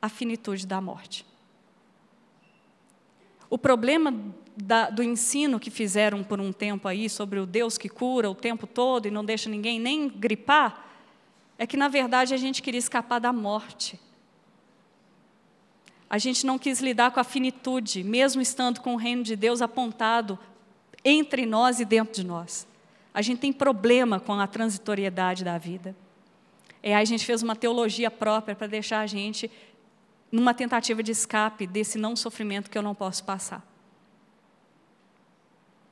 a 0.01 0.09
finitude 0.09 0.67
da 0.67 0.81
morte. 0.81 1.25
O 3.51 3.57
problema 3.57 4.13
da, 4.55 4.89
do 4.89 5.03
ensino 5.03 5.59
que 5.59 5.69
fizeram 5.69 6.23
por 6.23 6.39
um 6.39 6.53
tempo 6.53 6.87
aí 6.87 7.09
sobre 7.09 7.37
o 7.37 7.45
Deus 7.45 7.77
que 7.77 7.89
cura 7.89 8.29
o 8.29 8.33
tempo 8.33 8.65
todo 8.65 9.09
e 9.09 9.11
não 9.11 9.25
deixa 9.25 9.49
ninguém 9.49 9.77
nem 9.77 10.07
gripar, 10.07 10.85
é 11.59 11.67
que 11.67 11.75
na 11.75 11.89
verdade 11.89 12.33
a 12.33 12.37
gente 12.37 12.61
queria 12.61 12.79
escapar 12.79 13.19
da 13.19 13.33
morte. 13.33 13.99
a 16.09 16.17
gente 16.17 16.45
não 16.45 16.57
quis 16.57 16.81
lidar 16.81 17.11
com 17.11 17.19
a 17.19 17.23
finitude, 17.23 18.03
mesmo 18.03 18.41
estando 18.41 18.81
com 18.81 18.93
o 18.93 18.97
reino 18.97 19.23
de 19.23 19.35
Deus 19.35 19.61
apontado 19.61 20.39
entre 21.05 21.45
nós 21.45 21.79
e 21.79 21.85
dentro 21.85 22.13
de 22.13 22.25
nós. 22.25 22.67
A 23.13 23.21
gente 23.21 23.39
tem 23.39 23.53
problema 23.53 24.19
com 24.19 24.33
a 24.33 24.47
transitoriedade 24.47 25.43
da 25.43 25.57
vida. 25.57 25.95
É, 26.81 26.95
aí 26.95 27.01
a 27.01 27.05
gente 27.05 27.25
fez 27.25 27.43
uma 27.43 27.55
teologia 27.55 28.09
própria 28.09 28.55
para 28.55 28.67
deixar 28.67 29.01
a 29.01 29.07
gente 29.07 29.51
numa 30.31 30.53
tentativa 30.53 31.03
de 31.03 31.11
escape 31.11 31.67
desse 31.67 31.97
não 31.97 32.15
sofrimento 32.15 32.69
que 32.69 32.77
eu 32.77 32.81
não 32.81 32.95
posso 32.95 33.23
passar. 33.23 33.65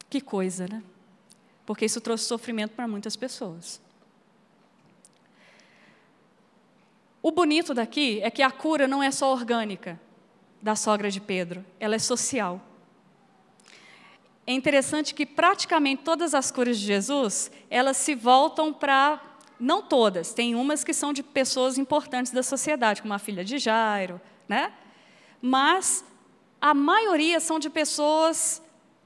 Que 0.10 0.22
coisa, 0.22 0.68
né? 0.68 0.82
Porque 1.66 1.86
isso 1.86 2.02
trouxe 2.02 2.26
sofrimento 2.26 2.72
para 2.72 2.88
muitas 2.88 3.16
pessoas. 3.16 3.82
O 7.22 7.32
bonito 7.32 7.74
daqui 7.74 8.22
é 8.24 8.32
que 8.32 8.42
a 8.42 8.50
cura 8.50 8.88
não 8.88 9.04
é 9.04 9.12
só 9.12 9.32
orgânica 9.32 10.00
da 10.62 10.76
sogra 10.76 11.12
de 11.12 11.20
Pedro, 11.20 11.64
ela 11.80 11.96
é 11.96 12.00
social. 12.00 12.62
É 14.48 14.54
interessante 14.54 15.14
que 15.14 15.26
praticamente 15.26 16.02
todas 16.04 16.34
as 16.34 16.50
curas 16.50 16.80
de 16.80 16.86
Jesus, 16.86 17.52
elas 17.70 17.98
se 17.98 18.16
voltam 18.16 18.74
para 18.74 19.22
não 19.60 19.82
todas, 19.82 20.34
tem 20.34 20.56
umas 20.56 20.84
que 20.84 20.94
são 20.94 21.12
de 21.12 21.22
pessoas 21.22 21.78
importantes 21.78 22.32
da 22.32 22.42
sociedade, 22.42 23.02
como 23.02 23.14
a 23.14 23.20
filha 23.20 23.44
de 23.44 23.58
Jairo, 23.58 24.20
né? 24.50 24.74
Mas 25.42 26.04
a 26.60 26.74
maioria 26.74 27.40
são 27.40 27.60
de 27.60 27.70
pessoas 27.70 28.62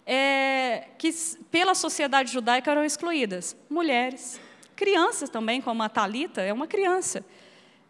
é, 0.05 0.87
que, 0.97 1.13
pela 1.51 1.75
sociedade 1.75 2.31
judaica, 2.31 2.71
eram 2.71 2.83
excluídas. 2.83 3.55
Mulheres, 3.69 4.39
crianças 4.75 5.29
também, 5.29 5.61
como 5.61 5.83
a 5.83 5.89
Talita 5.89 6.41
é 6.41 6.51
uma 6.51 6.65
criança. 6.65 7.23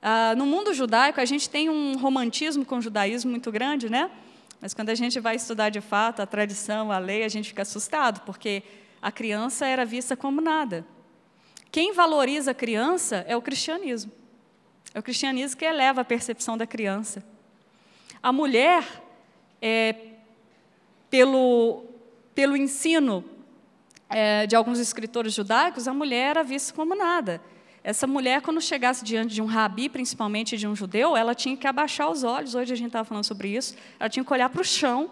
Ah, 0.01 0.35
no 0.35 0.45
mundo 0.45 0.73
judaico, 0.73 1.21
a 1.21 1.25
gente 1.25 1.49
tem 1.49 1.69
um 1.69 1.97
romantismo 1.97 2.65
com 2.65 2.77
o 2.77 2.81
judaísmo 2.81 3.31
muito 3.31 3.49
grande, 3.51 3.89
né? 3.89 4.11
Mas 4.59 4.73
quando 4.73 4.89
a 4.89 4.95
gente 4.95 5.19
vai 5.19 5.35
estudar 5.35 5.69
de 5.69 5.79
fato 5.79 6.21
a 6.21 6.25
tradição, 6.25 6.91
a 6.91 6.97
lei, 6.97 7.23
a 7.23 7.29
gente 7.29 7.49
fica 7.49 7.61
assustado, 7.61 8.21
porque 8.25 8.63
a 9.01 9.11
criança 9.11 9.65
era 9.65 9.85
vista 9.85 10.17
como 10.17 10.41
nada. 10.41 10.85
Quem 11.71 11.93
valoriza 11.93 12.51
a 12.51 12.53
criança 12.53 13.25
é 13.27 13.35
o 13.35 13.41
cristianismo. 13.41 14.11
É 14.93 14.99
o 14.99 15.03
cristianismo 15.03 15.57
que 15.57 15.65
eleva 15.65 16.01
a 16.01 16.05
percepção 16.05 16.57
da 16.57 16.67
criança. 16.67 17.23
A 18.23 18.31
mulher, 18.31 19.03
é, 19.61 19.95
pelo, 21.09 21.83
pelo 22.33 22.55
ensino 22.55 23.23
é, 24.09 24.47
de 24.47 24.55
alguns 24.55 24.79
escritores 24.79 25.33
judaicos, 25.33 25.89
a 25.89 25.93
mulher 25.93 26.29
era 26.29 26.43
vista 26.43 26.73
como 26.73 26.95
nada. 26.95 27.41
Essa 27.83 28.07
mulher, 28.07 28.41
quando 28.41 28.61
chegasse 28.61 29.03
diante 29.03 29.35
de 29.35 29.41
um 29.41 29.45
rabi, 29.45 29.89
principalmente 29.89 30.57
de 30.57 30.65
um 30.65 30.73
judeu, 30.73 31.17
ela 31.17 31.35
tinha 31.35 31.57
que 31.57 31.67
abaixar 31.67 32.09
os 32.09 32.23
olhos. 32.23 32.55
Hoje 32.55 32.71
a 32.71 32.77
gente 32.77 32.87
estava 32.87 33.03
falando 33.03 33.25
sobre 33.25 33.49
isso. 33.49 33.75
Ela 33.99 34.09
tinha 34.09 34.23
que 34.23 34.31
olhar 34.31 34.47
para 34.47 34.61
o 34.61 34.63
chão. 34.63 35.11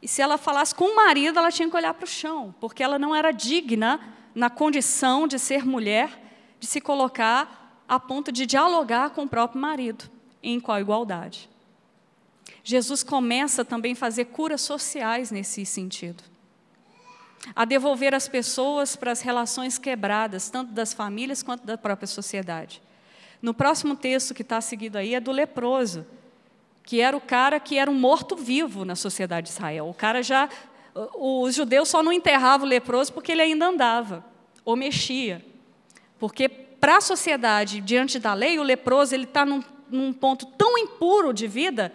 E 0.00 0.08
se 0.08 0.22
ela 0.22 0.38
falasse 0.38 0.74
com 0.74 0.84
o 0.84 0.96
marido, 0.96 1.38
ela 1.38 1.52
tinha 1.52 1.68
que 1.68 1.76
olhar 1.76 1.92
para 1.92 2.04
o 2.04 2.08
chão, 2.08 2.54
porque 2.58 2.82
ela 2.82 2.98
não 2.98 3.14
era 3.14 3.30
digna 3.30 4.00
na 4.34 4.48
condição 4.48 5.28
de 5.28 5.38
ser 5.38 5.66
mulher, 5.66 6.18
de 6.58 6.66
se 6.66 6.80
colocar 6.80 7.82
a 7.86 8.00
ponto 8.00 8.32
de 8.32 8.46
dialogar 8.46 9.10
com 9.10 9.24
o 9.24 9.28
próprio 9.28 9.60
marido, 9.60 10.10
em 10.42 10.58
qual 10.58 10.80
igualdade. 10.80 11.50
Jesus 12.68 13.04
começa 13.04 13.64
também 13.64 13.92
a 13.92 13.96
fazer 13.96 14.24
curas 14.24 14.60
sociais 14.60 15.30
nesse 15.30 15.64
sentido. 15.64 16.24
A 17.54 17.64
devolver 17.64 18.12
as 18.12 18.26
pessoas 18.26 18.96
para 18.96 19.12
as 19.12 19.20
relações 19.20 19.78
quebradas, 19.78 20.50
tanto 20.50 20.72
das 20.72 20.92
famílias 20.92 21.44
quanto 21.44 21.64
da 21.64 21.78
própria 21.78 22.08
sociedade. 22.08 22.82
No 23.40 23.54
próximo 23.54 23.94
texto 23.94 24.34
que 24.34 24.42
está 24.42 24.60
seguido 24.60 24.98
aí 24.98 25.14
é 25.14 25.20
do 25.20 25.30
leproso, 25.30 26.04
que 26.82 27.00
era 27.00 27.16
o 27.16 27.20
cara 27.20 27.60
que 27.60 27.78
era 27.78 27.88
um 27.88 27.94
morto-vivo 27.94 28.84
na 28.84 28.96
sociedade 28.96 29.46
de 29.46 29.52
Israel. 29.52 29.88
O 29.88 29.94
cara 29.94 30.20
já 30.20 30.48
os 31.14 31.54
judeus 31.54 31.88
só 31.88 32.02
não 32.02 32.12
enterravam 32.12 32.66
o 32.66 32.68
leproso 32.68 33.12
porque 33.12 33.30
ele 33.30 33.42
ainda 33.42 33.68
andava 33.68 34.24
ou 34.64 34.74
mexia. 34.74 35.40
Porque 36.18 36.48
para 36.48 36.96
a 36.96 37.00
sociedade, 37.00 37.80
diante 37.80 38.18
da 38.18 38.34
lei, 38.34 38.58
o 38.58 38.64
leproso 38.64 39.14
ele 39.14 39.22
está 39.22 39.46
num, 39.46 39.62
num 39.88 40.12
ponto 40.12 40.46
tão 40.46 40.76
impuro 40.76 41.32
de 41.32 41.46
vida 41.46 41.92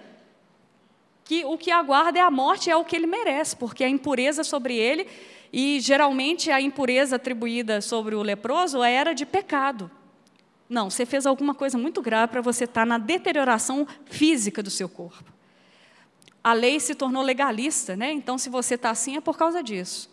que 1.24 1.46
o 1.46 1.58
que 1.58 1.72
aguarda 1.72 2.20
é 2.20 2.22
a 2.22 2.32
morte, 2.32 2.70
é 2.70 2.76
o 2.76 2.84
que 2.84 2.96
ele 2.96 3.08
merece, 3.08 3.56
porque 3.56 3.84
a 3.84 3.90
impureza 3.90 4.44
sobre 4.44 4.76
ele, 4.76 5.08
e 5.52 5.80
geralmente 5.80 6.52
a 6.52 6.60
impureza 6.62 7.16
atribuída 7.16 7.82
sobre 7.82 8.16
o 8.16 8.22
leproso 8.22 8.84
era 8.84 9.14
de 9.14 9.26
pecado. 9.26 9.90
Não, 10.70 10.90
você 10.90 11.06
fez 11.06 11.26
alguma 11.26 11.54
coisa 11.54 11.78
muito 11.78 12.02
grave 12.02 12.32
para 12.32 12.42
você 12.42 12.64
estar 12.64 12.86
na 12.86 12.98
deterioração 12.98 13.86
física 14.06 14.64
do 14.64 14.70
seu 14.70 14.88
corpo 14.88 15.32
a 16.44 16.54
lei 16.54 16.80
se 16.80 16.96
tornou 16.96 17.22
legalista, 17.22 17.96
né? 17.96 18.12
Então, 18.12 18.38
se 18.38 18.50
você 18.50 18.76
está 18.76 18.90
assim, 18.90 19.16
é 19.16 19.22
por 19.22 19.38
causa 19.38 19.62
disso. 19.62 20.10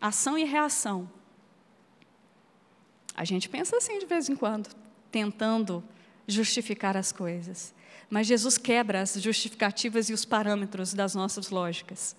Ação 0.00 0.36
e 0.36 0.44
reação. 0.44 1.08
A 3.14 3.24
gente 3.24 3.48
pensa 3.48 3.76
assim 3.76 3.98
de 3.98 4.06
vez 4.06 4.28
em 4.28 4.36
quando, 4.36 4.74
tentando 5.10 5.84
justificar 6.26 6.96
as 6.96 7.12
coisas. 7.12 7.74
Mas 8.10 8.26
Jesus 8.26 8.56
quebra 8.56 9.02
as 9.02 9.14
justificativas 9.20 10.08
e 10.08 10.12
os 10.12 10.24
parâmetros 10.24 10.94
das 10.94 11.14
nossas 11.14 11.50
lógicas. 11.50 12.16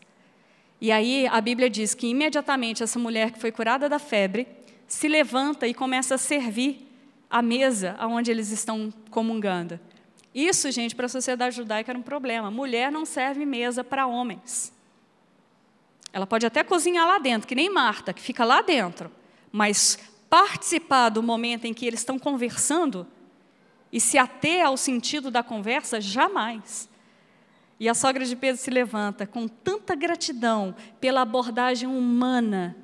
E 0.81 0.91
aí 0.91 1.27
a 1.27 1.41
Bíblia 1.41 1.69
diz 1.69 1.93
que 1.93 2.07
imediatamente 2.07 2.83
essa 2.83 2.99
mulher 2.99 3.31
que 3.31 3.39
foi 3.39 3.51
curada 3.51 3.89
da 3.89 3.99
febre 3.99 4.47
se 4.87 5.07
levanta 5.07 5.67
e 5.67 5.73
começa 5.73 6.15
a 6.15 6.17
servir 6.17 6.87
a 7.29 7.41
mesa 7.41 7.97
onde 8.01 8.31
eles 8.31 8.51
estão 8.51 8.91
comungando. 9.09 9.79
Isso, 10.33 10.71
gente, 10.71 10.95
para 10.95 11.07
a 11.07 11.09
sociedade 11.09 11.55
judaica 11.55 11.91
era 11.91 11.99
um 11.99 12.03
problema. 12.03 12.49
Mulher 12.49 12.91
não 12.91 13.05
serve 13.05 13.45
mesa 13.45 13.83
para 13.83 14.07
homens. 14.07 14.71
Ela 16.13 16.25
pode 16.25 16.45
até 16.45 16.63
cozinhar 16.63 17.05
lá 17.05 17.19
dentro, 17.19 17.47
que 17.47 17.55
nem 17.55 17.69
Marta, 17.69 18.13
que 18.13 18.21
fica 18.21 18.43
lá 18.45 18.61
dentro. 18.61 19.11
Mas 19.51 19.99
participar 20.29 21.09
do 21.09 21.21
momento 21.21 21.65
em 21.65 21.73
que 21.73 21.85
eles 21.85 21.99
estão 21.99 22.17
conversando 22.17 23.05
e 23.91 23.99
se 23.99 24.17
ater 24.17 24.65
ao 24.65 24.77
sentido 24.77 25.31
da 25.31 25.41
conversa, 25.41 25.99
jamais. 25.99 26.89
E 27.79 27.87
a 27.87 27.93
sogra 27.93 28.25
de 28.25 28.35
Pedro 28.35 28.61
se 28.61 28.69
levanta 28.69 29.25
com 29.25 29.47
tanta 29.47 29.95
gratidão 29.95 30.75
pela 30.99 31.21
abordagem 31.21 31.87
humana 31.87 32.75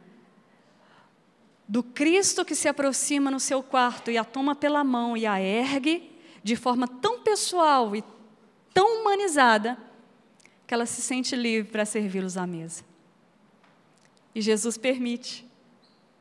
do 1.67 1.83
Cristo 1.83 2.45
que 2.45 2.55
se 2.55 2.67
aproxima 2.67 3.31
no 3.31 3.39
seu 3.39 3.61
quarto 3.61 4.11
e 4.11 4.17
a 4.17 4.23
toma 4.23 4.55
pela 4.55 4.83
mão 4.83 5.17
e 5.17 5.25
a 5.25 5.41
ergue 5.41 6.11
de 6.43 6.55
forma 6.55 6.87
tão 6.87 7.19
pessoal 7.21 7.95
e 7.95 8.03
tão 8.73 9.01
humanizada 9.01 9.77
que 10.67 10.73
ela 10.73 10.85
se 10.85 11.01
sente 11.01 11.35
livre 11.35 11.71
para 11.71 11.85
servi-los 11.85 12.37
à 12.37 12.45
mesa. 12.45 12.83
E 14.33 14.41
Jesus 14.41 14.77
permite, 14.77 15.47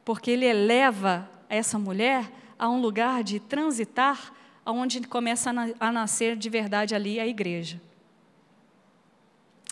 porque 0.04 0.30
ele 0.30 0.46
eleva 0.46 1.28
essa 1.48 1.78
mulher 1.78 2.30
a 2.58 2.68
um 2.68 2.80
lugar 2.80 3.22
de 3.22 3.40
transitar, 3.40 4.32
onde 4.66 5.00
começa 5.02 5.50
a 5.78 5.92
nascer 5.92 6.36
de 6.36 6.48
verdade 6.48 6.94
ali 6.94 7.20
a 7.20 7.26
igreja. 7.26 7.80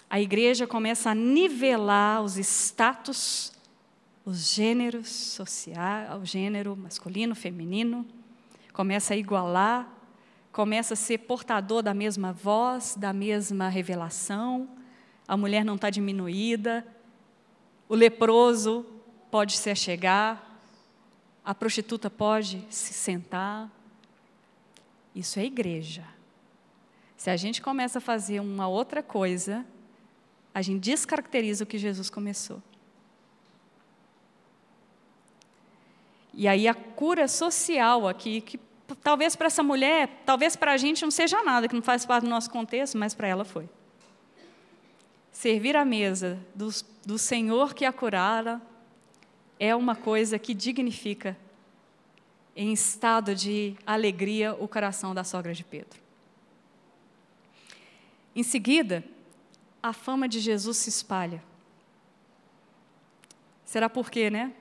A 0.09 0.21
igreja 0.21 0.67
começa 0.67 1.11
a 1.11 1.15
nivelar 1.15 2.23
os 2.23 2.37
status, 2.37 3.53
os 4.25 4.53
gêneros 4.53 5.09
sociais, 5.09 6.11
o 6.21 6.25
gênero 6.25 6.77
masculino, 6.77 7.35
feminino, 7.35 8.07
começa 8.73 9.15
a 9.15 9.17
igualar 9.17 10.03
começa 10.53 10.93
a 10.93 10.97
ser 10.97 11.19
portador 11.19 11.83
da 11.83 11.95
mesma 11.95 12.31
voz, 12.31 12.95
da 12.95 13.13
mesma 13.13 13.69
revelação, 13.71 14.69
a 15.27 15.35
mulher 15.35 15.65
não 15.65 15.77
está 15.77 15.89
diminuída, 15.89 16.87
o 17.89 17.95
leproso 17.95 18.85
pode 19.31 19.57
se 19.57 19.71
achegar, 19.71 20.61
a 21.43 21.55
prostituta 21.55 22.11
pode 22.11 22.65
se 22.69 22.93
sentar. 22.93 23.71
Isso 25.15 25.39
é 25.39 25.45
igreja. 25.45 26.05
Se 27.17 27.31
a 27.31 27.37
gente 27.37 27.63
começa 27.63 27.99
a 27.99 28.01
fazer 28.01 28.41
uma 28.41 28.67
outra 28.67 29.03
coisa, 29.03 29.65
a 30.55 30.61
gente 30.61 30.81
descaracteriza 30.81 31.65
o 31.65 31.67
que 31.67 31.79
Jesus 31.79 32.11
começou. 32.11 32.63
E 36.35 36.49
aí 36.49 36.67
a 36.67 36.75
cura 36.75 37.29
social 37.29 38.09
aqui, 38.09 38.41
que 38.41 38.59
talvez 39.03 39.37
para 39.37 39.47
essa 39.47 39.63
mulher, 39.63 40.23
talvez 40.25 40.57
para 40.57 40.73
a 40.73 40.77
gente 40.77 41.03
não 41.03 41.11
seja 41.11 41.43
nada, 41.43 41.69
que 41.69 41.75
não 41.75 41.83
faz 41.83 42.07
parte 42.07 42.25
do 42.25 42.31
nosso 42.31 42.51
contexto, 42.51 42.97
mas 42.97 43.15
para 43.15 43.29
ela 43.29 43.45
foi. 43.45 43.69
Servir 45.31 45.77
à 45.77 45.85
mesa 45.85 46.39
do, 46.55 46.71
do 47.05 47.19
Senhor 47.19 47.75
que 47.75 47.85
a 47.85 47.93
curara 47.93 48.61
é 49.61 49.75
uma 49.77 49.95
coisa 49.95 50.39
que 50.39 50.55
dignifica 50.55 51.37
em 52.55 52.73
estado 52.73 53.35
de 53.35 53.77
alegria 53.87 54.55
o 54.55 54.69
coração 54.69 55.15
da 55.15 55.25
sogra 55.25 55.55
de 55.55 55.65
Pedro. 55.65 56.01
Em 58.35 58.43
seguida, 58.43 59.05
a 59.83 59.93
fama 59.93 60.29
de 60.29 60.41
Jesus 60.41 60.77
se 60.79 60.89
espalha. 60.89 61.43
Será 63.65 63.89
por 63.89 64.11
quê, 64.11 64.31
né? 64.31 64.53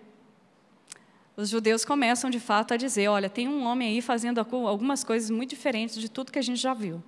os 1.41 1.49
judeus 1.49 1.83
começam 1.83 2.29
de 2.29 2.39
fato 2.39 2.73
a 2.73 2.77
dizer: 2.77 3.07
olha, 3.07 3.29
tem 3.29 3.47
um 3.47 3.63
homem 3.65 3.89
aí 3.89 4.01
fazendo 4.01 4.39
algumas 4.39 5.03
coisas 5.03 5.29
muito 5.29 5.49
diferentes 5.51 5.95
de 5.95 6.09
tudo 6.09 6.31
que 6.31 6.39
a 6.39 6.41
gente 6.41 6.59
já 6.59 6.73
viu. 6.73 7.01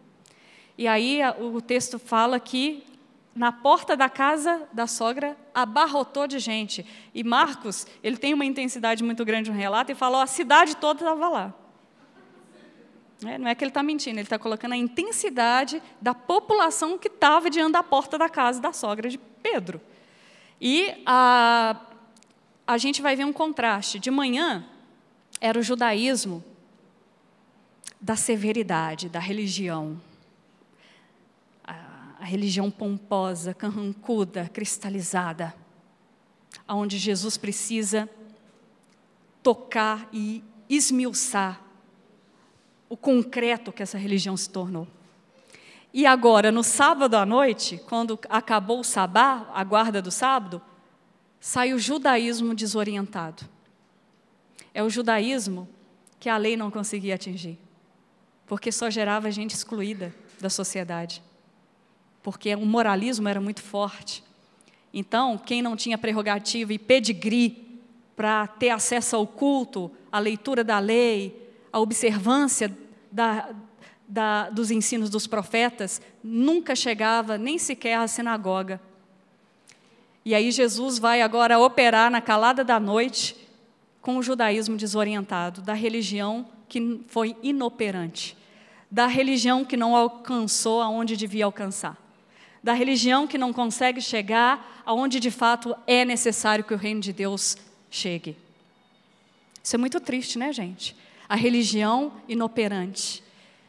E 0.77 0.87
aí 0.87 1.19
o 1.39 1.61
texto 1.61 1.99
fala 1.99 2.39
que 2.39 2.83
na 3.35 3.51
porta 3.51 3.97
da 3.97 4.07
casa 4.07 4.67
da 4.71 4.85
sogra 4.85 5.35
abarrotou 5.53 6.27
de 6.27 6.37
gente. 6.37 6.85
E 7.13 7.23
Marcos, 7.23 7.87
ele 8.03 8.17
tem 8.17 8.33
uma 8.33 8.45
intensidade 8.45 9.03
muito 9.03 9.25
grande 9.25 9.49
no 9.49 9.57
relato 9.57 9.91
e 9.91 9.95
falou: 9.95 10.21
a 10.21 10.27
cidade 10.27 10.75
toda 10.77 10.99
estava 10.99 11.29
lá. 11.29 11.53
É, 13.25 13.37
não 13.37 13.47
é 13.47 13.55
que 13.55 13.63
ele 13.63 13.69
está 13.69 13.81
mentindo, 13.81 14.17
ele 14.17 14.25
está 14.25 14.37
colocando 14.37 14.73
a 14.73 14.77
intensidade 14.77 15.81
da 16.01 16.13
população 16.13 16.97
que 16.97 17.07
estava 17.07 17.49
diante 17.49 17.71
da 17.71 17.81
porta 17.81 18.17
da 18.17 18.27
casa 18.27 18.61
da 18.61 18.73
sogra 18.73 19.09
de 19.09 19.17
Pedro. 19.17 19.81
E 20.59 21.01
a, 21.05 21.79
a 22.67 22.77
gente 22.77 23.01
vai 23.01 23.15
ver 23.15 23.25
um 23.25 23.33
contraste. 23.33 23.97
De 23.97 24.11
manhã, 24.11 24.65
era 25.39 25.57
o 25.57 25.63
judaísmo 25.63 26.43
da 27.99 28.15
severidade, 28.15 29.07
da 29.07 29.19
religião 29.19 29.99
a 32.23 32.25
religião 32.25 32.71
pomposa, 32.71 33.53
carrancuda, 33.53 34.49
cristalizada, 34.53 35.53
aonde 36.65 36.97
Jesus 36.97 37.35
precisa 37.35 38.09
tocar 39.43 40.07
e 40.13 40.41
esmiuçar 40.69 41.61
o 42.87 42.95
concreto 42.95 43.73
que 43.73 43.83
essa 43.83 43.97
religião 43.97 44.37
se 44.37 44.49
tornou. 44.49 44.87
E 45.93 46.05
agora, 46.05 46.49
no 46.49 46.63
sábado 46.63 47.15
à 47.15 47.25
noite, 47.25 47.77
quando 47.89 48.17
acabou 48.29 48.79
o 48.79 48.85
sabá, 48.85 49.49
a 49.53 49.61
guarda 49.65 50.01
do 50.01 50.09
sábado, 50.09 50.61
sai 51.41 51.73
o 51.73 51.77
judaísmo 51.77 52.55
desorientado. 52.55 53.43
É 54.73 54.81
o 54.81 54.89
judaísmo 54.89 55.67
que 56.21 56.29
a 56.29 56.37
lei 56.37 56.55
não 56.55 56.71
conseguia 56.71 57.15
atingir, 57.15 57.59
porque 58.47 58.71
só 58.71 58.89
gerava 58.89 59.29
gente 59.29 59.53
excluída 59.53 60.15
da 60.39 60.49
sociedade 60.49 61.21
porque 62.23 62.55
o 62.55 62.65
moralismo 62.65 63.27
era 63.27 63.41
muito 63.41 63.61
forte. 63.61 64.23
Então, 64.93 65.37
quem 65.37 65.61
não 65.61 65.75
tinha 65.75 65.97
prerrogativa 65.97 66.73
e 66.73 66.79
pedigree 66.79 67.81
para 68.15 68.47
ter 68.47 68.69
acesso 68.69 69.15
ao 69.15 69.27
culto, 69.27 69.91
à 70.11 70.19
leitura 70.19 70.63
da 70.63 70.79
lei, 70.79 71.51
à 71.71 71.79
observância 71.79 72.75
da, 73.11 73.49
da, 74.07 74.49
dos 74.49 74.71
ensinos 74.71 75.09
dos 75.09 75.27
profetas, 75.27 76.01
nunca 76.23 76.75
chegava 76.75 77.37
nem 77.37 77.57
sequer 77.57 77.95
à 77.95 78.07
sinagoga. 78.07 78.79
E 80.23 80.33
aí 80.33 80.51
Jesus 80.51 80.97
vai 80.97 81.21
agora 81.21 81.59
operar 81.59 82.09
na 82.09 82.21
calada 82.21 82.63
da 82.63 82.79
noite 82.79 83.35
com 84.01 84.17
o 84.17 84.23
judaísmo 84.23 84.77
desorientado, 84.77 85.61
da 85.61 85.73
religião 85.73 86.45
que 86.69 87.01
foi 87.07 87.35
inoperante, 87.43 88.37
da 88.89 89.07
religião 89.07 89.65
que 89.65 89.75
não 89.75 89.95
alcançou 89.95 90.81
aonde 90.81 91.17
devia 91.17 91.45
alcançar 91.45 92.02
da 92.63 92.71
religião 92.71 93.27
que 93.27 93.37
não 93.37 93.51
consegue 93.51 93.99
chegar 93.99 94.81
aonde 94.85 95.19
de 95.19 95.29
fato 95.29 95.75
é 95.85 96.05
necessário 96.05 96.63
que 96.63 96.73
o 96.73 96.77
reino 96.77 97.01
de 97.01 97.11
Deus 97.11 97.57
chegue. 97.91 98.37
Isso 99.61 99.75
é 99.75 99.79
muito 99.79 99.99
triste, 99.99 100.39
né, 100.39 100.53
gente? 100.53 100.95
A 101.27 101.35
religião 101.35 102.13
inoperante. 102.27 103.21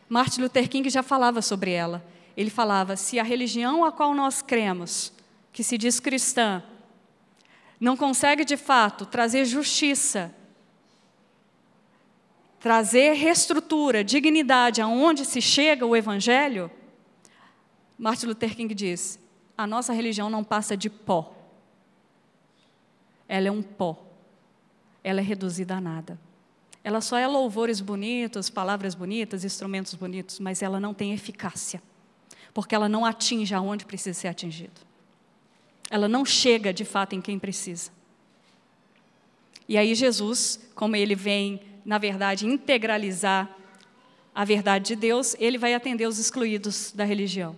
Martin 0.08 0.42
Luther 0.42 0.68
King 0.68 0.88
já 0.88 1.02
falava 1.02 1.42
sobre 1.42 1.72
ela. 1.72 2.04
Ele 2.36 2.50
falava: 2.50 2.96
se 2.96 3.18
a 3.18 3.22
religião 3.24 3.84
a 3.84 3.90
qual 3.90 4.14
nós 4.14 4.40
cremos, 4.40 5.12
que 5.52 5.64
se 5.64 5.76
diz 5.76 5.98
cristã, 5.98 6.62
não 7.80 7.96
consegue 7.96 8.44
de 8.44 8.56
fato 8.56 9.06
trazer 9.06 9.44
justiça, 9.44 10.34
trazer 12.60 13.12
reestrutura, 13.14 14.02
dignidade 14.02 14.80
aonde 14.80 15.24
se 15.24 15.40
chega 15.40 15.84
o 15.84 15.96
evangelho, 15.96 16.70
Martin 17.98 18.26
Luther 18.26 18.54
King 18.54 18.74
diz: 18.74 19.18
a 19.56 19.66
nossa 19.66 19.92
religião 19.92 20.28
não 20.28 20.42
passa 20.42 20.76
de 20.76 20.90
pó. 20.90 21.34
Ela 23.28 23.48
é 23.48 23.50
um 23.50 23.62
pó. 23.62 24.04
Ela 25.02 25.20
é 25.20 25.22
reduzida 25.22 25.76
a 25.76 25.80
nada. 25.80 26.18
Ela 26.82 27.00
só 27.00 27.16
é 27.16 27.26
louvores 27.26 27.80
bonitos, 27.80 28.50
palavras 28.50 28.94
bonitas, 28.94 29.44
instrumentos 29.44 29.94
bonitos, 29.94 30.38
mas 30.38 30.60
ela 30.60 30.78
não 30.78 30.92
tem 30.92 31.14
eficácia, 31.14 31.82
porque 32.52 32.74
ela 32.74 32.88
não 32.90 33.06
atinge 33.06 33.54
aonde 33.54 33.86
precisa 33.86 34.18
ser 34.18 34.28
atingido. 34.28 34.82
Ela 35.90 36.08
não 36.08 36.26
chega 36.26 36.74
de 36.74 36.84
fato 36.84 37.14
em 37.14 37.22
quem 37.22 37.38
precisa. 37.38 37.90
E 39.66 39.78
aí 39.78 39.94
Jesus, 39.94 40.60
como 40.74 40.94
ele 40.94 41.14
vem, 41.14 41.60
na 41.86 41.96
verdade, 41.96 42.46
integralizar 42.46 43.48
a 44.34 44.44
verdade 44.44 44.88
de 44.88 44.96
Deus, 44.96 45.34
ele 45.38 45.56
vai 45.56 45.72
atender 45.72 46.06
os 46.06 46.18
excluídos 46.18 46.92
da 46.92 47.04
religião. 47.04 47.56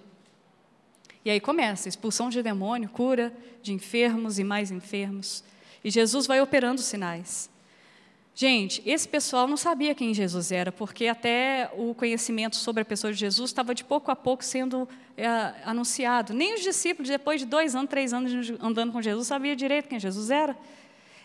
E 1.27 1.31
aí 1.31 1.41
começa, 1.41 1.89
expulsão 1.89 2.31
de 2.31 2.41
demônio, 2.41 2.89
cura 2.89 3.37
de 3.61 3.73
enfermos 3.73 4.39
e 4.39 4.45
mais 4.45 4.71
enfermos. 4.71 5.43
E 5.83 5.91
Jesus 5.91 6.25
vai 6.25 6.41
operando 6.41 6.81
sinais. 6.81 7.51
Gente, 8.33 8.81
esse 8.87 9.09
pessoal 9.09 9.49
não 9.49 9.57
sabia 9.57 9.93
quem 9.93 10.15
Jesus 10.15 10.53
era, 10.53 10.71
porque 10.71 11.09
até 11.09 11.69
o 11.77 11.93
conhecimento 11.97 12.55
sobre 12.55 12.83
a 12.83 12.85
pessoa 12.85 13.13
de 13.13 13.19
Jesus 13.19 13.51
estava 13.51 13.75
de 13.75 13.83
pouco 13.83 14.09
a 14.09 14.15
pouco 14.15 14.45
sendo 14.45 14.89
é, 15.17 15.27
anunciado. 15.65 16.33
Nem 16.33 16.55
os 16.55 16.61
discípulos, 16.61 17.09
depois 17.09 17.41
de 17.41 17.47
dois 17.47 17.75
anos, 17.75 17.91
três 17.91 18.13
anos 18.13 18.49
andando 18.63 18.93
com 18.93 19.03
Jesus, 19.03 19.27
sabiam 19.27 19.57
direito 19.57 19.89
quem 19.89 19.99
Jesus 19.99 20.31
era. 20.31 20.57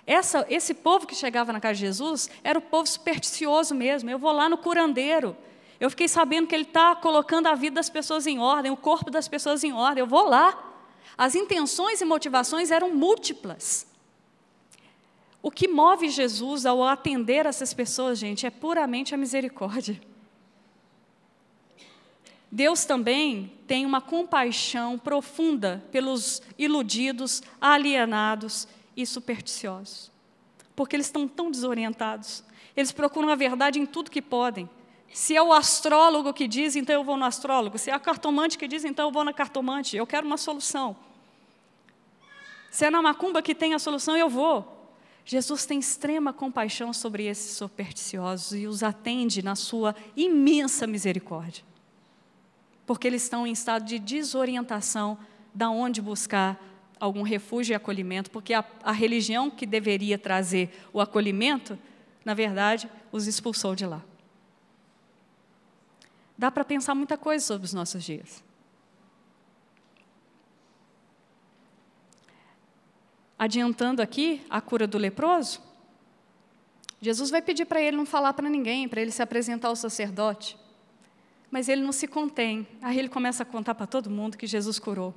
Essa, 0.07 0.47
esse 0.49 0.73
povo 0.73 1.05
que 1.05 1.13
chegava 1.13 1.53
na 1.53 1.59
casa 1.59 1.75
de 1.75 1.81
Jesus 1.81 2.27
era 2.43 2.57
o 2.57 2.61
povo 2.63 2.87
supersticioso 2.87 3.75
mesmo. 3.75 4.09
Eu 4.09 4.17
vou 4.17 4.31
lá 4.31 4.49
no 4.49 4.57
curandeiro, 4.57 5.37
eu 5.81 5.89
fiquei 5.89 6.07
sabendo 6.07 6.45
que 6.45 6.53
ele 6.53 6.61
está 6.61 6.95
colocando 6.95 7.47
a 7.47 7.55
vida 7.55 7.77
das 7.77 7.89
pessoas 7.89 8.27
em 8.27 8.37
ordem, 8.37 8.71
o 8.71 8.77
corpo 8.77 9.09
das 9.09 9.27
pessoas 9.27 9.63
em 9.63 9.73
ordem. 9.73 10.01
Eu 10.01 10.05
vou 10.05 10.29
lá. 10.29 10.55
As 11.17 11.33
intenções 11.33 11.99
e 11.99 12.05
motivações 12.05 12.69
eram 12.69 12.93
múltiplas. 12.93 13.87
O 15.41 15.49
que 15.49 15.67
move 15.67 16.07
Jesus 16.07 16.67
ao 16.67 16.83
atender 16.83 17.47
essas 17.47 17.73
pessoas, 17.73 18.19
gente, 18.19 18.45
é 18.45 18.51
puramente 18.51 19.15
a 19.15 19.17
misericórdia. 19.17 19.99
Deus 22.51 22.85
também 22.85 23.51
tem 23.65 23.83
uma 23.83 24.01
compaixão 24.01 24.99
profunda 24.99 25.83
pelos 25.91 26.43
iludidos, 26.59 27.41
alienados 27.59 28.67
e 28.95 29.03
supersticiosos, 29.03 30.11
porque 30.75 30.95
eles 30.95 31.07
estão 31.07 31.27
tão 31.27 31.49
desorientados. 31.49 32.43
Eles 32.77 32.91
procuram 32.91 33.29
a 33.29 33.35
verdade 33.35 33.79
em 33.79 33.85
tudo 33.87 34.11
que 34.11 34.21
podem. 34.21 34.69
Se 35.13 35.35
é 35.35 35.43
o 35.43 35.51
astrólogo 35.51 36.33
que 36.33 36.47
diz, 36.47 36.75
então 36.75 36.95
eu 36.95 37.03
vou 37.03 37.17
no 37.17 37.25
astrólogo. 37.25 37.77
Se 37.77 37.89
é 37.89 37.93
a 37.93 37.99
cartomante 37.99 38.57
que 38.57 38.67
diz, 38.67 38.85
então 38.85 39.07
eu 39.07 39.11
vou 39.11 39.23
na 39.23 39.33
cartomante. 39.33 39.97
Eu 39.97 40.07
quero 40.07 40.25
uma 40.25 40.37
solução. 40.37 40.95
Se 42.69 42.85
é 42.85 42.89
na 42.89 43.01
macumba 43.01 43.41
que 43.41 43.53
tem 43.53 43.73
a 43.73 43.79
solução, 43.79 44.15
eu 44.15 44.29
vou. 44.29 44.79
Jesus 45.25 45.65
tem 45.65 45.79
extrema 45.79 46.31
compaixão 46.31 46.93
sobre 46.93 47.25
esses 47.25 47.55
supersticiosos 47.57 48.57
e 48.57 48.65
os 48.65 48.81
atende 48.81 49.43
na 49.43 49.55
sua 49.55 49.93
imensa 50.15 50.87
misericórdia. 50.87 51.63
Porque 52.85 53.05
eles 53.05 53.23
estão 53.23 53.45
em 53.45 53.51
estado 53.51 53.85
de 53.85 53.99
desorientação 53.99 55.17
da 55.53 55.69
onde 55.69 56.01
buscar 56.01 56.59
algum 56.99 57.21
refúgio 57.21 57.73
e 57.73 57.75
acolhimento, 57.75 58.31
porque 58.31 58.53
a, 58.53 58.63
a 58.83 58.91
religião 58.91 59.49
que 59.49 59.65
deveria 59.65 60.17
trazer 60.17 60.69
o 60.93 61.01
acolhimento, 61.01 61.77
na 62.23 62.33
verdade, 62.33 62.89
os 63.11 63.27
expulsou 63.27 63.75
de 63.75 63.85
lá 63.85 64.01
dá 66.41 66.49
para 66.49 66.65
pensar 66.65 66.95
muita 66.95 67.19
coisa 67.19 67.45
sobre 67.45 67.65
os 67.65 67.73
nossos 67.73 68.03
dias. 68.03 68.43
Adiantando 73.37 74.01
aqui 74.01 74.43
a 74.49 74.59
cura 74.59 74.87
do 74.87 74.97
leproso, 74.97 75.61
Jesus 76.99 77.29
vai 77.29 77.43
pedir 77.43 77.65
para 77.65 77.79
ele 77.79 77.95
não 77.95 78.07
falar 78.07 78.33
para 78.33 78.49
ninguém, 78.49 78.89
para 78.89 79.01
ele 79.01 79.11
se 79.11 79.21
apresentar 79.21 79.67
ao 79.67 79.75
sacerdote. 79.75 80.57
Mas 81.51 81.69
ele 81.69 81.83
não 81.83 81.91
se 81.91 82.07
contém. 82.07 82.67
Aí 82.81 82.97
ele 82.97 83.09
começa 83.09 83.43
a 83.43 83.45
contar 83.45 83.75
para 83.75 83.85
todo 83.85 84.09
mundo 84.09 84.35
que 84.35 84.47
Jesus 84.47 84.79
curou. 84.79 85.13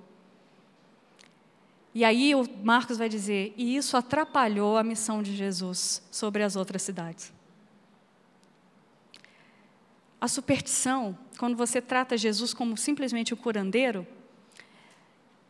E 1.94 2.04
aí 2.04 2.34
o 2.34 2.44
Marcos 2.62 2.98
vai 2.98 3.08
dizer: 3.08 3.54
e 3.56 3.76
isso 3.76 3.96
atrapalhou 3.96 4.76
a 4.76 4.84
missão 4.84 5.22
de 5.22 5.34
Jesus 5.34 6.02
sobre 6.10 6.42
as 6.42 6.54
outras 6.54 6.82
cidades. 6.82 7.32
A 10.24 10.28
superstição, 10.28 11.18
quando 11.38 11.54
você 11.54 11.82
trata 11.82 12.16
Jesus 12.16 12.54
como 12.54 12.78
simplesmente 12.78 13.34
o 13.34 13.36
curandeiro, 13.36 14.06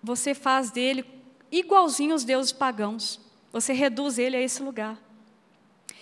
você 0.03 0.35
faz 0.35 0.73
dele 0.73 1.05
igualzinho 1.53 2.11
aos 2.11 2.25
deuses 2.25 2.51
pagãos. 2.51 3.21
Você 3.53 3.73
reduz 3.73 4.19
ele 4.19 4.37
a 4.37 4.41
esse 4.41 4.61
lugar. 4.65 4.99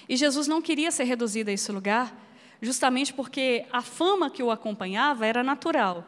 E 0.09 0.17
Jesus 0.17 0.47
não 0.47 0.63
queria 0.63 0.91
ser 0.91 1.05
reduzido 1.05 1.51
a 1.51 1.53
esse 1.53 1.71
lugar, 1.71 2.19
justamente 2.63 3.13
porque 3.13 3.67
a 3.71 3.83
fama 3.83 4.31
que 4.31 4.43
o 4.43 4.51
acompanhava 4.51 5.27
era 5.27 5.43
natural. 5.43 6.07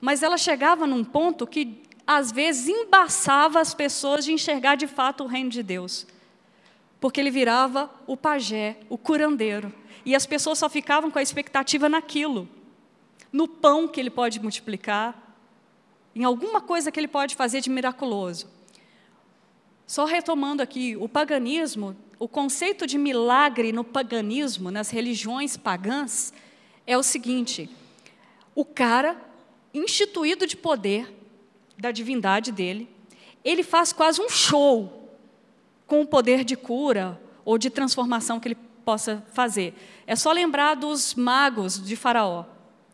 Mas 0.00 0.24
ela 0.24 0.36
chegava 0.36 0.88
num 0.88 1.04
ponto 1.04 1.46
que, 1.46 1.84
às 2.04 2.32
vezes, 2.32 2.66
embaçava 2.66 3.60
as 3.60 3.74
pessoas 3.74 4.24
de 4.24 4.32
enxergar 4.32 4.74
de 4.74 4.88
fato 4.88 5.22
o 5.22 5.28
reino 5.28 5.50
de 5.50 5.62
Deus. 5.62 6.04
Porque 6.98 7.20
ele 7.20 7.30
virava 7.30 7.88
o 8.08 8.16
pajé, 8.16 8.76
o 8.88 8.98
curandeiro 8.98 9.72
e 10.06 10.14
as 10.14 10.24
pessoas 10.24 10.58
só 10.58 10.70
ficavam 10.70 11.10
com 11.10 11.18
a 11.18 11.22
expectativa 11.22 11.88
naquilo. 11.88 12.48
no 13.32 13.46
pão 13.46 13.86
que 13.86 14.00
ele 14.00 14.08
pode 14.08 14.40
multiplicar, 14.40 15.36
em 16.14 16.24
alguma 16.24 16.60
coisa 16.60 16.90
que 16.90 16.98
ele 16.98 17.08
pode 17.08 17.34
fazer 17.34 17.60
de 17.60 17.68
miraculoso. 17.68 18.48
Só 19.86 20.06
retomando 20.06 20.62
aqui, 20.62 20.96
o 20.96 21.06
paganismo, 21.06 21.94
o 22.18 22.26
conceito 22.26 22.86
de 22.86 22.96
milagre 22.96 23.72
no 23.72 23.84
paganismo, 23.84 24.70
nas 24.70 24.88
religiões 24.88 25.56
pagãs, 25.56 26.32
é 26.86 26.96
o 26.96 27.02
seguinte: 27.02 27.68
o 28.54 28.64
cara, 28.64 29.20
instituído 29.74 30.46
de 30.46 30.56
poder 30.56 31.12
da 31.76 31.90
divindade 31.90 32.52
dele, 32.52 32.88
ele 33.44 33.62
faz 33.62 33.92
quase 33.92 34.22
um 34.22 34.30
show 34.30 35.10
com 35.86 36.00
o 36.00 36.06
poder 36.06 36.42
de 36.42 36.56
cura 36.56 37.20
ou 37.44 37.58
de 37.58 37.68
transformação 37.68 38.40
que 38.40 38.48
ele 38.48 38.58
possa 38.86 39.22
fazer. 39.32 39.74
É 40.06 40.14
só 40.14 40.30
lembrar 40.32 40.74
dos 40.74 41.14
magos 41.14 41.82
de 41.82 41.96
Faraó. 41.96 42.44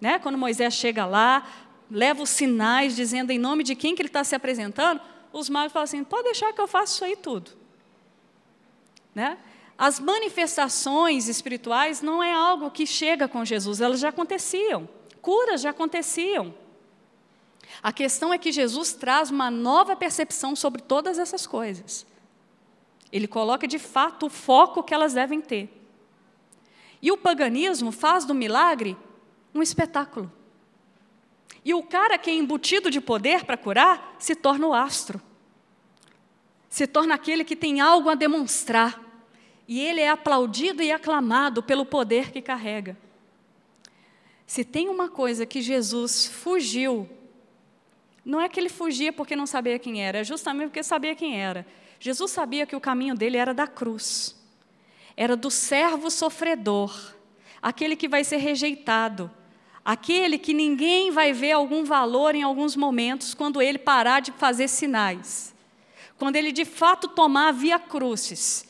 Né? 0.00 0.18
Quando 0.18 0.38
Moisés 0.38 0.74
chega 0.74 1.04
lá, 1.04 1.46
leva 1.90 2.22
os 2.22 2.30
sinais 2.30 2.96
dizendo 2.96 3.30
em 3.30 3.38
nome 3.38 3.62
de 3.62 3.74
quem 3.76 3.94
que 3.94 4.00
ele 4.00 4.08
está 4.08 4.24
se 4.24 4.34
apresentando, 4.34 5.00
os 5.32 5.48
magos 5.48 5.72
falam 5.72 5.84
assim: 5.84 6.02
pode 6.02 6.24
deixar 6.24 6.52
que 6.52 6.60
eu 6.60 6.66
faça 6.66 6.94
isso 6.94 7.04
aí 7.04 7.16
tudo. 7.16 7.50
Né? 9.14 9.38
As 9.76 10.00
manifestações 10.00 11.28
espirituais 11.28 12.00
não 12.00 12.22
é 12.22 12.32
algo 12.32 12.70
que 12.70 12.86
chega 12.86 13.28
com 13.28 13.44
Jesus, 13.44 13.80
elas 13.80 14.00
já 14.00 14.08
aconteciam. 14.08 14.88
Curas 15.20 15.60
já 15.60 15.70
aconteciam. 15.70 16.54
A 17.82 17.92
questão 17.92 18.32
é 18.32 18.38
que 18.38 18.52
Jesus 18.52 18.92
traz 18.92 19.30
uma 19.30 19.50
nova 19.50 19.94
percepção 19.96 20.54
sobre 20.54 20.82
todas 20.82 21.18
essas 21.18 21.46
coisas. 21.46 22.06
Ele 23.10 23.26
coloca 23.26 23.68
de 23.68 23.78
fato 23.78 24.26
o 24.26 24.30
foco 24.30 24.82
que 24.82 24.94
elas 24.94 25.14
devem 25.14 25.40
ter. 25.40 25.81
E 27.02 27.10
o 27.10 27.18
paganismo 27.18 27.90
faz 27.90 28.24
do 28.24 28.32
milagre 28.32 28.96
um 29.52 29.60
espetáculo. 29.60 30.32
E 31.64 31.74
o 31.74 31.82
cara 31.82 32.16
que 32.16 32.30
é 32.30 32.34
embutido 32.34 32.90
de 32.90 33.00
poder 33.00 33.44
para 33.44 33.56
curar 33.56 34.16
se 34.18 34.34
torna 34.34 34.66
o 34.66 34.72
astro. 34.72 35.20
Se 36.68 36.86
torna 36.86 37.14
aquele 37.14 37.44
que 37.44 37.56
tem 37.56 37.80
algo 37.80 38.08
a 38.08 38.14
demonstrar. 38.14 39.00
E 39.66 39.80
ele 39.80 40.00
é 40.00 40.08
aplaudido 40.08 40.82
e 40.82 40.90
aclamado 40.90 41.62
pelo 41.62 41.84
poder 41.84 42.30
que 42.30 42.40
carrega. 42.40 42.96
Se 44.46 44.64
tem 44.64 44.88
uma 44.88 45.08
coisa 45.08 45.46
que 45.46 45.62
Jesus 45.62 46.26
fugiu, 46.26 47.08
não 48.24 48.40
é 48.40 48.48
que 48.48 48.60
ele 48.60 48.68
fugia 48.68 49.12
porque 49.12 49.34
não 49.34 49.46
sabia 49.46 49.78
quem 49.78 50.04
era, 50.04 50.18
é 50.18 50.24
justamente 50.24 50.68
porque 50.68 50.82
sabia 50.82 51.14
quem 51.14 51.40
era. 51.40 51.66
Jesus 51.98 52.30
sabia 52.30 52.66
que 52.66 52.76
o 52.76 52.80
caminho 52.80 53.14
dele 53.14 53.36
era 53.36 53.54
da 53.54 53.66
cruz, 53.66 54.36
era 55.16 55.36
do 55.36 55.50
servo 55.50 56.10
sofredor, 56.10 57.14
aquele 57.60 57.96
que 57.96 58.08
vai 58.08 58.24
ser 58.24 58.38
rejeitado, 58.38 59.30
aquele 59.84 60.38
que 60.38 60.54
ninguém 60.54 61.10
vai 61.10 61.32
ver 61.32 61.52
algum 61.52 61.84
valor 61.84 62.34
em 62.34 62.42
alguns 62.42 62.76
momentos 62.76 63.34
quando 63.34 63.60
ele 63.60 63.78
parar 63.78 64.20
de 64.20 64.32
fazer 64.32 64.68
sinais. 64.68 65.54
Quando 66.16 66.36
ele 66.36 66.52
de 66.52 66.64
fato 66.64 67.08
tomar 67.08 67.48
a 67.48 67.52
via 67.52 67.78
crucis, 67.78 68.68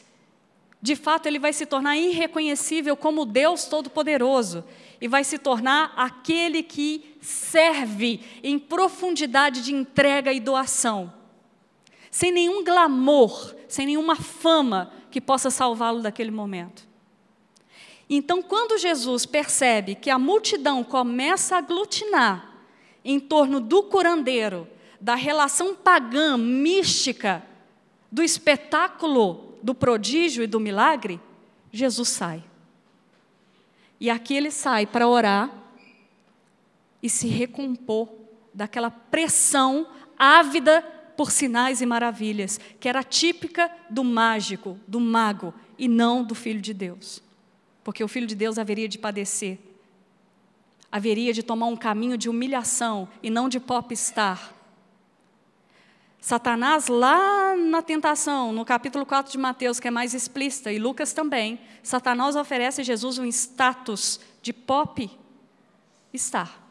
de 0.80 0.96
fato 0.96 1.26
ele 1.26 1.38
vai 1.38 1.52
se 1.52 1.64
tornar 1.64 1.96
irreconhecível 1.96 2.96
como 2.96 3.24
Deus 3.24 3.66
Todo-Poderoso 3.66 4.64
e 5.00 5.06
vai 5.06 5.22
se 5.22 5.38
tornar 5.38 5.92
aquele 5.96 6.62
que 6.62 7.16
serve 7.20 8.20
em 8.42 8.58
profundidade 8.58 9.62
de 9.62 9.74
entrega 9.74 10.32
e 10.32 10.40
doação, 10.40 11.12
sem 12.10 12.32
nenhum 12.32 12.64
glamour, 12.64 13.54
sem 13.68 13.86
nenhuma 13.86 14.16
fama 14.16 14.92
que 15.12 15.20
possa 15.20 15.50
salvá-lo 15.50 16.02
daquele 16.02 16.30
momento. 16.32 16.88
Então, 18.10 18.42
quando 18.42 18.78
Jesus 18.78 19.24
percebe 19.24 19.94
que 19.94 20.10
a 20.10 20.18
multidão 20.18 20.82
começa 20.82 21.54
a 21.54 21.58
aglutinar 21.58 22.52
em 23.04 23.20
torno 23.20 23.60
do 23.60 23.84
curandeiro, 23.84 24.66
da 25.00 25.14
relação 25.14 25.74
pagã, 25.74 26.36
mística, 26.36 27.42
do 28.10 28.22
espetáculo 28.22 29.56
do 29.62 29.74
prodígio 29.74 30.42
e 30.42 30.46
do 30.46 30.58
milagre, 30.58 31.20
Jesus 31.70 32.08
sai. 32.08 32.42
E 34.00 34.10
aqui 34.10 34.34
ele 34.34 34.50
sai 34.50 34.84
para 34.84 35.06
orar 35.06 35.50
e 37.02 37.08
se 37.08 37.28
recompor 37.28 38.08
daquela 38.52 38.90
pressão 38.90 39.86
ávida 40.18 40.84
por 41.16 41.30
sinais 41.30 41.80
e 41.80 41.86
maravilhas, 41.86 42.58
que 42.80 42.88
era 42.88 43.02
típica 43.02 43.70
do 43.88 44.02
mágico, 44.04 44.78
do 44.86 45.00
mago, 45.00 45.52
e 45.78 45.88
não 45.88 46.22
do 46.22 46.34
filho 46.34 46.60
de 46.60 46.72
Deus 46.72 47.22
porque 47.84 48.02
o 48.02 48.08
Filho 48.08 48.26
de 48.26 48.34
Deus 48.34 48.58
haveria 48.58 48.88
de 48.88 48.98
padecer, 48.98 49.58
haveria 50.90 51.32
de 51.32 51.42
tomar 51.42 51.66
um 51.66 51.76
caminho 51.76 52.16
de 52.16 52.28
humilhação 52.28 53.08
e 53.22 53.30
não 53.30 53.48
de 53.48 53.58
popstar. 53.58 54.54
Satanás, 56.20 56.86
lá 56.86 57.56
na 57.56 57.82
tentação, 57.82 58.52
no 58.52 58.64
capítulo 58.64 59.04
4 59.04 59.32
de 59.32 59.38
Mateus, 59.38 59.80
que 59.80 59.88
é 59.88 59.90
mais 59.90 60.14
explícita, 60.14 60.70
e 60.70 60.78
Lucas 60.78 61.12
também, 61.12 61.58
Satanás 61.82 62.36
oferece 62.36 62.80
a 62.80 62.84
Jesus 62.84 63.18
um 63.18 63.24
status 63.26 64.20
de 64.40 64.52
pop 64.52 65.10
star. 66.14 66.61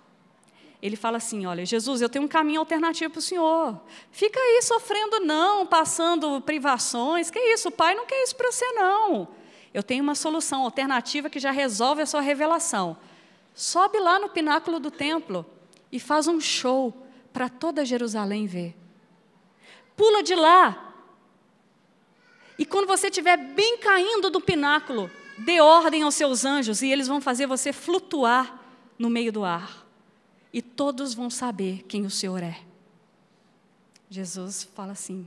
Ele 0.81 0.95
fala 0.95 1.17
assim: 1.17 1.45
Olha, 1.45 1.65
Jesus, 1.65 2.01
eu 2.01 2.09
tenho 2.09 2.25
um 2.25 2.27
caminho 2.27 2.59
alternativo 2.59 3.11
para 3.11 3.19
o 3.19 3.21
senhor. 3.21 3.79
Fica 4.11 4.39
aí 4.39 4.61
sofrendo, 4.63 5.19
não, 5.19 5.65
passando 5.65 6.41
privações. 6.41 7.29
Que 7.29 7.39
isso? 7.39 7.69
O 7.69 7.71
pai 7.71 7.93
não 7.93 8.05
quer 8.05 8.23
isso 8.23 8.35
para 8.35 8.51
você, 8.51 8.65
não. 8.71 9.27
Eu 9.73 9.83
tenho 9.83 10.03
uma 10.03 10.15
solução 10.15 10.63
alternativa 10.63 11.29
que 11.29 11.39
já 11.39 11.51
resolve 11.51 12.01
a 12.01 12.05
sua 12.05 12.21
revelação. 12.21 12.97
Sobe 13.53 13.99
lá 13.99 14.19
no 14.19 14.29
pináculo 14.29 14.79
do 14.79 14.89
templo 14.89 15.45
e 15.91 15.99
faz 15.99 16.27
um 16.27 16.41
show 16.41 16.93
para 17.31 17.47
toda 17.47 17.85
Jerusalém 17.85 18.47
ver. 18.47 18.75
Pula 19.95 20.23
de 20.23 20.35
lá. 20.35 20.93
E 22.57 22.65
quando 22.65 22.87
você 22.87 23.07
estiver 23.07 23.37
bem 23.37 23.77
caindo 23.77 24.29
do 24.29 24.41
pináculo, 24.41 25.09
dê 25.37 25.61
ordem 25.61 26.03
aos 26.03 26.15
seus 26.15 26.43
anjos 26.43 26.81
e 26.81 26.91
eles 26.91 27.07
vão 27.07 27.21
fazer 27.21 27.45
você 27.45 27.71
flutuar 27.71 28.59
no 28.97 29.09
meio 29.09 29.31
do 29.31 29.43
ar. 29.43 29.80
E 30.53 30.61
todos 30.61 31.13
vão 31.13 31.29
saber 31.29 31.83
quem 31.83 32.05
o 32.05 32.09
Senhor 32.09 32.43
é. 32.43 32.61
Jesus 34.09 34.63
fala 34.63 34.91
assim: 34.91 35.25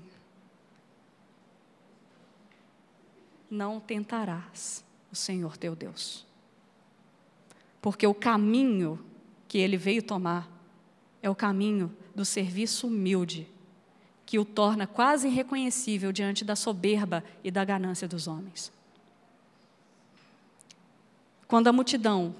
não 3.54 3.78
tentarás 3.78 4.84
o 5.12 5.16
Senhor 5.16 5.56
teu 5.56 5.76
Deus. 5.76 6.26
Porque 7.80 8.06
o 8.06 8.14
caminho 8.14 8.98
que 9.46 9.58
ele 9.58 9.76
veio 9.76 10.02
tomar 10.02 10.50
é 11.22 11.30
o 11.30 11.34
caminho 11.34 11.94
do 12.14 12.24
serviço 12.24 12.86
humilde, 12.88 13.46
que 14.26 14.38
o 14.38 14.44
torna 14.44 14.86
quase 14.86 15.28
irreconhecível 15.28 16.10
diante 16.10 16.44
da 16.44 16.56
soberba 16.56 17.22
e 17.42 17.50
da 17.50 17.64
ganância 17.64 18.08
dos 18.08 18.26
homens. 18.26 18.72
Quando 21.46 21.68
a 21.68 21.72
multidão, 21.72 22.34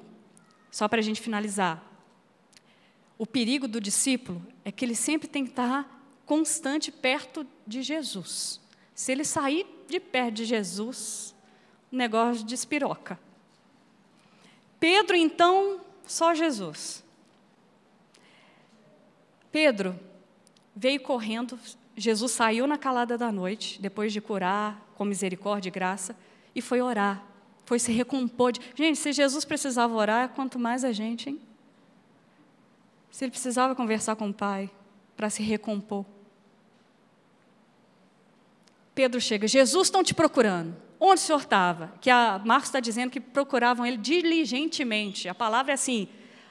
só 0.71 0.89
para 0.89 0.99
a 0.99 1.03
gente 1.03 1.21
finalizar, 1.21 1.83
o 3.19 3.27
perigo 3.27 3.69
do 3.69 3.81
discípulo 3.81 4.45
é 4.65 4.73
que 4.73 4.85
ele 4.85 4.95
sempre 4.95 5.29
tem 5.29 5.45
que 5.45 5.51
estar 5.51 5.89
constante 6.27 6.91
perto 6.91 7.47
de 7.67 7.83
Jesus. 7.83 8.61
Se 8.95 9.13
ele 9.13 9.25
sair 9.25 9.67
de 9.89 10.01
perto 10.01 10.35
de 10.35 10.45
Jesus, 10.45 11.35
o 11.93 11.97
negócio 11.97 12.45
despiroca. 12.45 13.19
Pedro, 14.81 15.17
então, 15.17 15.81
só 16.07 16.35
Jesus. 16.35 17.05
Pedro 19.51 19.99
veio 20.75 21.01
correndo, 21.01 21.59
Jesus 21.97 22.33
saiu 22.33 22.67
na 22.67 22.77
calada 22.77 23.17
da 23.17 23.31
noite, 23.31 23.81
depois 23.81 24.13
de 24.13 24.21
curar 24.21 24.81
com 24.97 25.05
misericórdia 25.05 25.69
e 25.69 25.73
graça, 25.73 26.17
e 26.55 26.61
foi 26.61 26.81
orar, 26.81 27.25
foi 27.65 27.79
se 27.79 27.93
recompor. 27.93 28.53
De... 28.53 28.61
Gente, 28.75 28.99
se 28.99 29.13
Jesus 29.13 29.45
precisava 29.45 29.95
orar, 29.95 30.31
quanto 30.31 30.59
mais 30.59 30.85
a 30.85 30.93
gente, 30.93 31.31
hein? 31.31 31.41
Se 33.15 33.25
ele 33.25 33.31
precisava 33.31 33.77
conversar 33.77 34.17
com 34.17 34.29
o 34.29 34.35
Pai 34.35 34.69
para 35.17 35.31
se 35.31 35.41
recompor. 35.41 36.05
Pedro 38.93 39.21
chega, 39.21 39.47
Jesus 39.47 39.87
estão 39.87 40.03
te 40.03 40.13
procurando. 40.13 40.75
Onde 40.99 41.21
o 41.21 41.25
senhor 41.25 41.39
estava? 41.39 41.95
Que 42.01 42.11
a 42.11 42.43
Marcos 42.45 42.71
está 42.71 42.81
dizendo 42.81 43.13
que 43.13 43.21
procuravam 43.21 43.87
ele 43.87 43.99
diligentemente. 43.99 45.29
A 45.29 45.35
palavra 45.35 45.71
é 45.71 45.75
assim, 45.75 46.09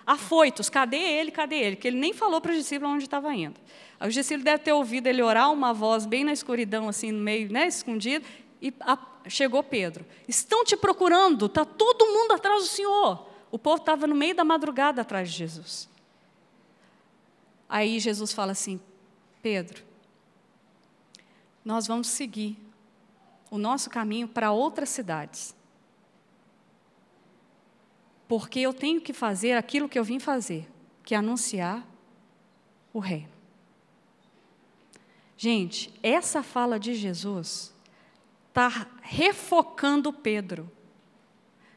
afoitos, 0.08 0.70
cadê 0.70 0.96
ele, 0.96 1.32
cadê 1.32 1.58
ele? 1.58 1.76
Que 1.76 1.86
ele 1.86 2.00
nem 2.00 2.14
falou 2.14 2.40
para 2.40 2.52
os 2.52 2.58
discípulos 2.58 2.94
onde 2.94 3.04
estava 3.04 3.36
indo. 3.36 3.60
Aí 4.00 4.08
os 4.08 4.14
discípulos 4.14 4.46
devem 4.46 4.64
ter 4.64 4.72
ouvido 4.72 5.08
ele 5.08 5.22
orar 5.22 5.52
uma 5.52 5.74
voz 5.74 6.06
bem 6.06 6.24
na 6.24 6.32
escuridão, 6.32 6.88
assim, 6.88 7.12
no 7.12 7.22
meio, 7.22 7.52
né, 7.52 7.68
escondido, 7.68 8.26
e 8.62 8.74
a, 8.80 8.98
chegou 9.28 9.62
Pedro. 9.64 10.06
Estão 10.30 10.64
te 10.64 10.78
procurando, 10.78 11.48
está 11.48 11.66
todo 11.66 12.06
mundo 12.06 12.32
atrás 12.32 12.64
do 12.64 12.70
Senhor. 12.70 13.28
O 13.52 13.60
povo 13.60 13.82
estava 13.82 14.08
no 14.08 14.16
meio 14.16 14.34
da 14.34 14.46
madrugada 14.46 15.02
atrás 15.02 15.30
de 15.30 15.40
Jesus. 15.40 15.92
Aí 17.74 18.00
Jesus 18.00 18.32
fala 18.32 18.52
assim, 18.52 18.80
Pedro, 19.42 19.84
nós 21.66 21.88
vamos 21.88 22.06
seguir 22.06 22.56
o 23.50 23.58
nosso 23.58 23.90
caminho 23.90 24.28
para 24.28 24.52
outras 24.52 24.90
cidades. 24.90 25.56
Porque 28.28 28.60
eu 28.60 28.76
tenho 28.76 29.02
que 29.02 29.12
fazer 29.12 29.54
aquilo 29.54 29.90
que 29.90 29.98
eu 29.98 30.04
vim 30.04 30.20
fazer. 30.20 30.70
que 31.04 31.16
anunciar 31.16 31.84
o 32.94 33.00
reino. 33.00 33.34
Gente, 35.36 35.92
essa 36.04 36.44
fala 36.44 36.80
de 36.80 36.94
Jesus 36.94 37.74
está 38.50 38.88
refocando 39.02 40.14
Pedro, 40.14 40.72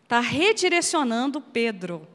está 0.02 0.20
redirecionando 0.20 1.40
Pedro. 1.40 2.06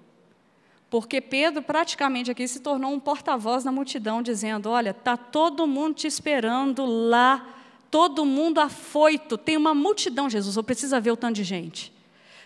Porque 0.92 1.22
Pedro 1.22 1.62
praticamente 1.62 2.30
aqui 2.30 2.46
se 2.46 2.60
tornou 2.60 2.92
um 2.92 3.00
porta-voz 3.00 3.64
da 3.64 3.72
multidão, 3.72 4.22
dizendo: 4.22 4.70
Olha, 4.70 4.90
está 4.90 5.16
todo 5.16 5.66
mundo 5.66 5.96
te 5.96 6.06
esperando 6.06 6.86
lá, 6.86 7.48
todo 7.90 8.26
mundo 8.26 8.60
afoito, 8.60 9.38
tem 9.38 9.56
uma 9.56 9.74
multidão, 9.74 10.30
Jesus, 10.30 10.58
eu 10.58 10.64
preciso 10.64 11.00
ver 11.00 11.12
o 11.12 11.16
tanto 11.16 11.38
de 11.38 11.46
gente. 11.46 11.94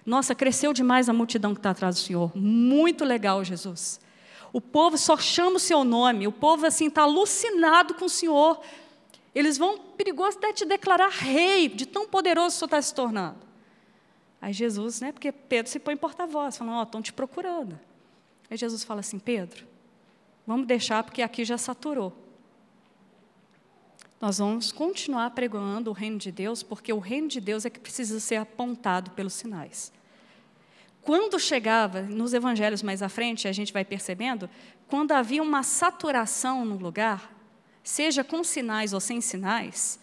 Nossa, 0.05 0.35
cresceu 0.35 0.73
demais 0.73 1.09
a 1.09 1.13
multidão 1.13 1.55
que 1.55 1.59
está 1.59 1.71
atrás 1.71 1.95
do 1.95 2.01
Senhor. 2.01 2.31
Muito 2.37 3.03
legal, 3.03 3.43
Jesus. 3.43 3.99
O 4.53 4.61
povo 4.61 4.95
só 4.95 5.17
chama 5.17 5.55
o 5.55 5.59
seu 5.59 5.83
nome, 5.83 6.27
o 6.27 6.31
povo 6.31 6.67
assim 6.67 6.85
está 6.85 7.01
alucinado 7.01 7.95
com 7.95 8.05
o 8.05 8.09
Senhor. 8.09 8.61
Eles 9.33 9.57
vão 9.57 9.79
perigoso 9.97 10.37
até 10.37 10.53
te 10.53 10.65
declarar 10.65 11.09
rei, 11.09 11.67
de 11.67 11.87
tão 11.87 12.07
poderoso 12.07 12.49
o 12.49 12.51
senhor 12.59 12.67
está 12.67 12.79
se 12.79 12.93
tornando. 12.93 13.37
Aí 14.39 14.53
Jesus, 14.53 15.01
né, 15.01 15.11
porque 15.11 15.31
Pedro 15.31 15.71
se 15.71 15.79
põe 15.79 15.95
em 15.95 15.97
porta-voz, 15.97 16.55
falando, 16.55 16.75
ó, 16.75 16.79
oh, 16.81 16.83
estão 16.83 17.01
te 17.01 17.11
procurando. 17.11 17.79
Aí 18.49 18.57
Jesus 18.57 18.83
fala 18.83 18.99
assim, 18.99 19.19
Pedro, 19.19 19.65
vamos 20.45 20.67
deixar 20.67 21.03
porque 21.03 21.21
aqui 21.21 21.43
já 21.43 21.57
saturou. 21.57 22.15
Nós 24.21 24.37
vamos 24.37 24.71
continuar 24.71 25.29
pregando 25.31 25.89
o 25.89 25.93
reino 25.93 26.17
de 26.17 26.31
Deus, 26.31 26.63
porque 26.63 26.91
o 26.91 26.99
reino 26.99 27.27
de 27.27 27.41
Deus 27.41 27.65
é 27.65 27.69
que 27.69 27.79
precisa 27.79 28.19
ser 28.19 28.37
apontado 28.37 29.11
pelos 29.11 29.33
sinais. 29.33 29.91
Quando 31.01 31.39
chegava, 31.39 32.01
nos 32.01 32.33
evangelhos 32.33 32.81
mais 32.81 33.03
à 33.03 33.09
frente, 33.09 33.47
a 33.47 33.51
gente 33.51 33.71
vai 33.71 33.85
percebendo, 33.85 34.49
quando 34.87 35.11
havia 35.11 35.43
uma 35.43 35.61
saturação 35.61 36.65
no 36.65 36.77
lugar, 36.77 37.31
seja 37.83 38.23
com 38.23 38.43
sinais 38.43 38.93
ou 38.93 38.99
sem 38.99 39.21
sinais, 39.21 39.99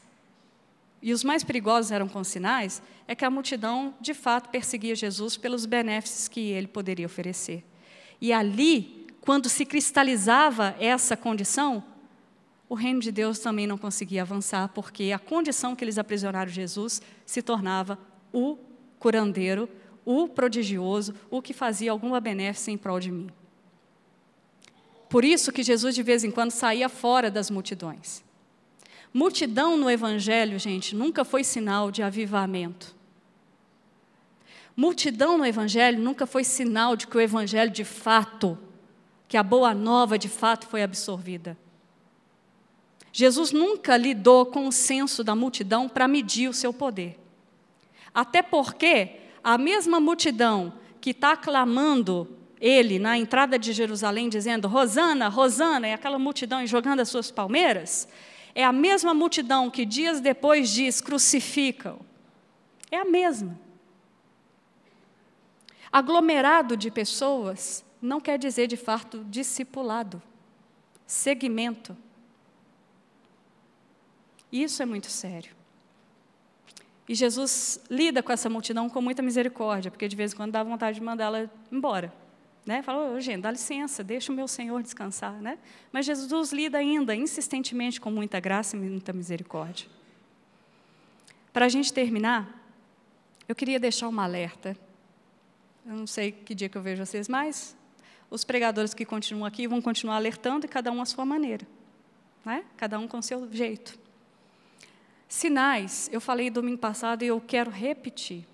e 1.03 1.13
os 1.13 1.25
mais 1.25 1.43
perigosos 1.43 1.91
eram 1.91 2.09
com 2.09 2.23
sinais, 2.23 2.81
é 3.09 3.17
que 3.17 3.25
a 3.25 3.31
multidão 3.31 3.93
de 4.01 4.15
fato 4.15 4.51
perseguia 4.51 4.95
Jesus 4.95 5.37
pelos 5.37 5.67
benefícios 5.67 6.29
que 6.29 6.51
ele 6.51 6.69
poderia 6.69 7.07
oferecer. 7.07 7.65
E 8.23 8.33
ali, 8.33 9.09
quando 9.21 9.49
se 9.49 9.67
cristalizava 9.67 10.77
essa 10.79 11.17
condição, 11.17 11.83
o 12.69 12.75
reino 12.77 13.01
de 13.01 13.11
Deus 13.11 13.41
também 13.41 13.67
não 13.67 13.77
conseguia 13.77 14.23
avançar, 14.23 14.69
porque 14.69 15.11
a 15.11 15.19
condição 15.19 15.75
que 15.75 15.83
eles 15.83 15.99
aprisionaram 15.99 16.49
Jesus 16.49 17.03
se 17.27 17.43
tornava 17.43 17.99
o 18.33 18.57
curandeiro, 19.01 19.69
o 20.05 20.29
prodigioso, 20.29 21.13
o 21.29 21.43
que 21.43 21.53
fazia 21.53 21.91
alguma 21.91 22.21
benéfica 22.21 22.71
em 22.71 22.79
prol 22.79 23.01
de 23.01 23.11
mim. 23.11 23.29
Por 25.09 25.25
isso 25.25 25.51
que 25.51 25.65
Jesus 25.65 25.93
de 25.93 26.05
vez 26.05 26.23
em 26.23 26.31
quando 26.31 26.53
saía 26.53 26.89
fora 26.89 27.29
das 27.29 27.51
multidões. 27.51 28.23
Multidão 29.13 29.77
no 29.77 29.91
evangelho, 29.91 30.61
gente, 30.61 30.95
nunca 30.95 31.25
foi 31.25 31.43
sinal 31.43 31.91
de 31.91 32.05
avivamento. 32.05 32.95
Multidão 34.77 35.37
no 35.37 35.45
evangelho 35.45 35.99
nunca 35.99 36.27
foi 36.27 36.45
sinal 36.45 36.97
de 36.97 37.07
que 37.07 37.17
o 37.17 37.21
evangelho 37.21 37.71
de 37.71 37.85
fato, 37.85 38.59
que 39.29 39.37
a 39.37 39.43
boa 39.43 39.75
nova 39.75 40.19
de 40.19 40.29
fato 40.29 40.67
foi 40.67 40.83
absorvida. 40.83 41.57
Jesus 43.13 43.53
nunca 43.53 43.97
lidou 43.97 44.47
com 44.47 44.67
o 44.67 44.73
senso 44.73 45.23
da 45.23 45.35
multidão 45.35 45.89
para 45.89 46.09
medir 46.09 46.49
o 46.49 46.55
seu 46.55 46.73
poder. 46.73 47.19
Até 48.15 48.43
porque 48.43 49.21
a 49.45 49.59
mesma 49.59 50.01
multidão 50.01 50.73
que 51.01 51.11
está 51.11 51.37
clamando 51.37 52.39
ele 52.59 52.99
na 52.99 53.19
entrada 53.19 53.59
de 53.59 53.73
Jerusalém 53.73 54.29
dizendo: 54.29 54.69
Rosana, 54.69 55.29
Rosana, 55.29 55.89
e 55.89 55.93
aquela 55.93 56.19
multidão 56.19 56.65
jogando 56.67 57.01
as 57.01 57.09
suas 57.09 57.31
palmeiras, 57.31 58.09
é 58.55 58.65
a 58.65 58.73
mesma 58.73 59.13
multidão 59.13 59.69
que 59.69 59.85
dias 59.85 60.21
depois 60.21 60.71
diz: 60.71 61.01
crucificam. 61.01 61.99
É 62.91 62.99
a 62.99 63.05
mesma. 63.05 63.59
Aglomerado 65.93 66.77
de 66.77 66.91
pessoas 66.91 67.85
não 68.01 68.21
quer 68.21 68.39
dizer 68.39 68.67
de 68.67 68.77
fato 68.77 69.25
discipulado, 69.29 70.23
segmento. 71.07 71.97
Isso 74.51 74.83
é 74.83 74.87
muito 74.87 75.09
sério. 75.09 75.55
E 77.09 77.15
Jesus 77.15 77.81
lida 77.91 78.23
com 78.23 78.33
essa 78.33 78.49
multidão 78.49 78.89
com 78.89 79.03
muita 79.03 79.23
misericórdia, 79.23 79.91
porque 79.91 80.09
de 80.09 80.17
vez 80.17 80.33
em 80.33 80.37
quando 80.37 80.53
dá 80.53 80.63
vontade 80.63 80.99
de 80.99 81.05
mandá-la 81.05 81.51
embora. 81.71 82.13
Né? 82.65 82.81
Fala, 82.83 83.21
gente, 83.21 83.43
dá 83.43 83.51
licença, 83.51 84.05
deixa 84.05 84.33
o 84.33 84.35
meu 84.35 84.47
Senhor 84.47 84.83
descansar. 84.83 85.35
Né? 85.43 85.59
Mas 85.91 86.07
Jesus 86.07 86.53
lida 86.53 86.79
ainda 86.79 87.15
insistentemente 87.15 88.01
com 88.01 88.11
muita 88.11 88.39
graça 88.41 88.77
e 88.77 88.81
muita 88.81 89.13
misericórdia. 89.13 89.89
Para 91.53 91.67
a 91.67 91.69
gente 91.69 91.93
terminar, 91.93 92.49
eu 93.49 93.55
queria 93.55 93.79
deixar 93.79 94.09
uma 94.09 94.25
alerta. 94.25 94.77
Eu 95.85 95.95
não 95.95 96.07
sei 96.07 96.33
que 96.33 96.55
dia 96.55 96.69
que 96.69 96.77
eu 96.77 96.83
vejo 96.83 97.05
vocês 97.05 97.29
mais. 97.29 97.77
Os 98.31 98.45
pregadores 98.45 98.95
que 98.95 99.05
continuam 99.05 99.45
aqui 99.47 99.67
vão 99.67 99.83
continuar 99.83 100.17
alertando 100.17 100.67
e 100.67 100.69
cada 100.69 100.91
um 100.91 101.01
à 101.01 101.05
sua 101.05 101.25
maneira. 101.25 101.67
Né? 102.45 102.65
Cada 102.77 102.99
um 102.99 103.07
com 103.07 103.21
seu 103.21 103.51
jeito. 103.53 103.99
Sinais, 105.29 106.09
eu 106.13 106.21
falei 106.21 106.51
domingo 106.51 106.79
passado 106.79 107.23
e 107.23 107.27
eu 107.27 107.41
quero 107.41 107.71
repetir 107.71 108.47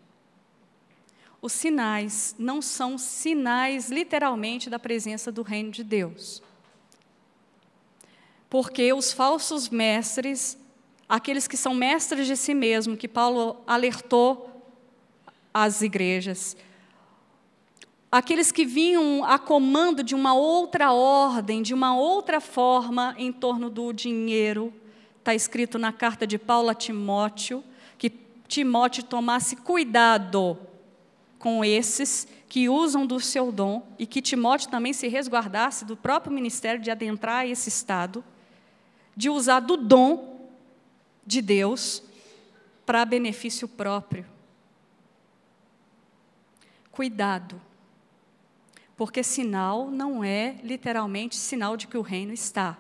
os 1.41 1.53
sinais 1.53 2.35
não 2.39 2.61
são 2.61 2.99
sinais 2.99 3.91
literalmente 3.91 4.69
da 4.69 4.79
presença 4.79 5.31
do 5.31 5.43
reino 5.43 5.71
de 5.71 5.85
Deus. 5.85 6.43
Porque 8.51 8.93
os 8.93 9.13
falsos 9.13 9.69
mestres, 9.69 10.59
aqueles 11.09 11.47
que 11.47 11.57
são 11.57 11.75
mestres 11.75 12.27
de 12.27 12.37
si 12.37 12.55
mesmo, 12.55 12.97
que 12.97 13.07
Paulo 13.07 13.63
alertou 13.67 14.73
às 15.55 15.81
igrejas, 15.81 16.57
aqueles 18.11 18.51
que 18.51 18.65
vinham 18.65 19.25
a 19.25 19.39
comando 19.39 20.03
de 20.03 20.15
uma 20.15 20.35
outra 20.35 20.93
ordem, 20.93 21.63
de 21.63 21.75
uma 21.75 21.97
outra 21.97 22.41
forma 22.41 23.15
em 23.19 23.33
torno 23.33 23.69
do 23.69 23.93
dinheiro, 23.93 24.73
está 25.19 25.35
escrito 25.35 25.79
na 25.79 25.93
carta 25.93 26.27
de 26.27 26.39
Paulo 26.39 26.71
a 26.71 26.75
Timóteo, 26.75 27.63
que 27.99 28.11
Timóteo 28.47 29.03
tomasse 29.03 29.57
cuidado 29.57 30.59
com 31.39 31.65
esses 31.65 32.27
que 32.49 32.69
usam 32.69 33.07
do 33.07 33.21
seu 33.21 33.53
dom 33.53 33.87
e 33.99 34.07
que 34.07 34.23
Timóteo 34.23 34.71
também 34.71 34.95
se 34.95 35.07
resguardasse 35.07 35.85
do 35.85 35.97
próprio 35.97 36.33
ministério 36.33 36.81
de 36.81 36.91
adentrar 36.91 37.47
esse 37.47 37.69
estado, 37.69 38.25
de 39.15 39.29
usar 39.29 39.61
do 39.61 39.77
dom 39.77 40.49
de 41.27 41.43
Deus 41.43 42.03
para 42.87 43.05
benefício 43.05 43.69
próprio. 43.69 44.25
Cuidado, 46.91 47.61
porque 48.99 49.23
sinal 49.23 49.89
não 49.93 50.25
é 50.25 50.57
literalmente 50.65 51.37
sinal 51.37 51.77
de 51.77 51.87
que 51.87 51.97
o 51.97 52.03
reino 52.03 52.33
está. 52.33 52.77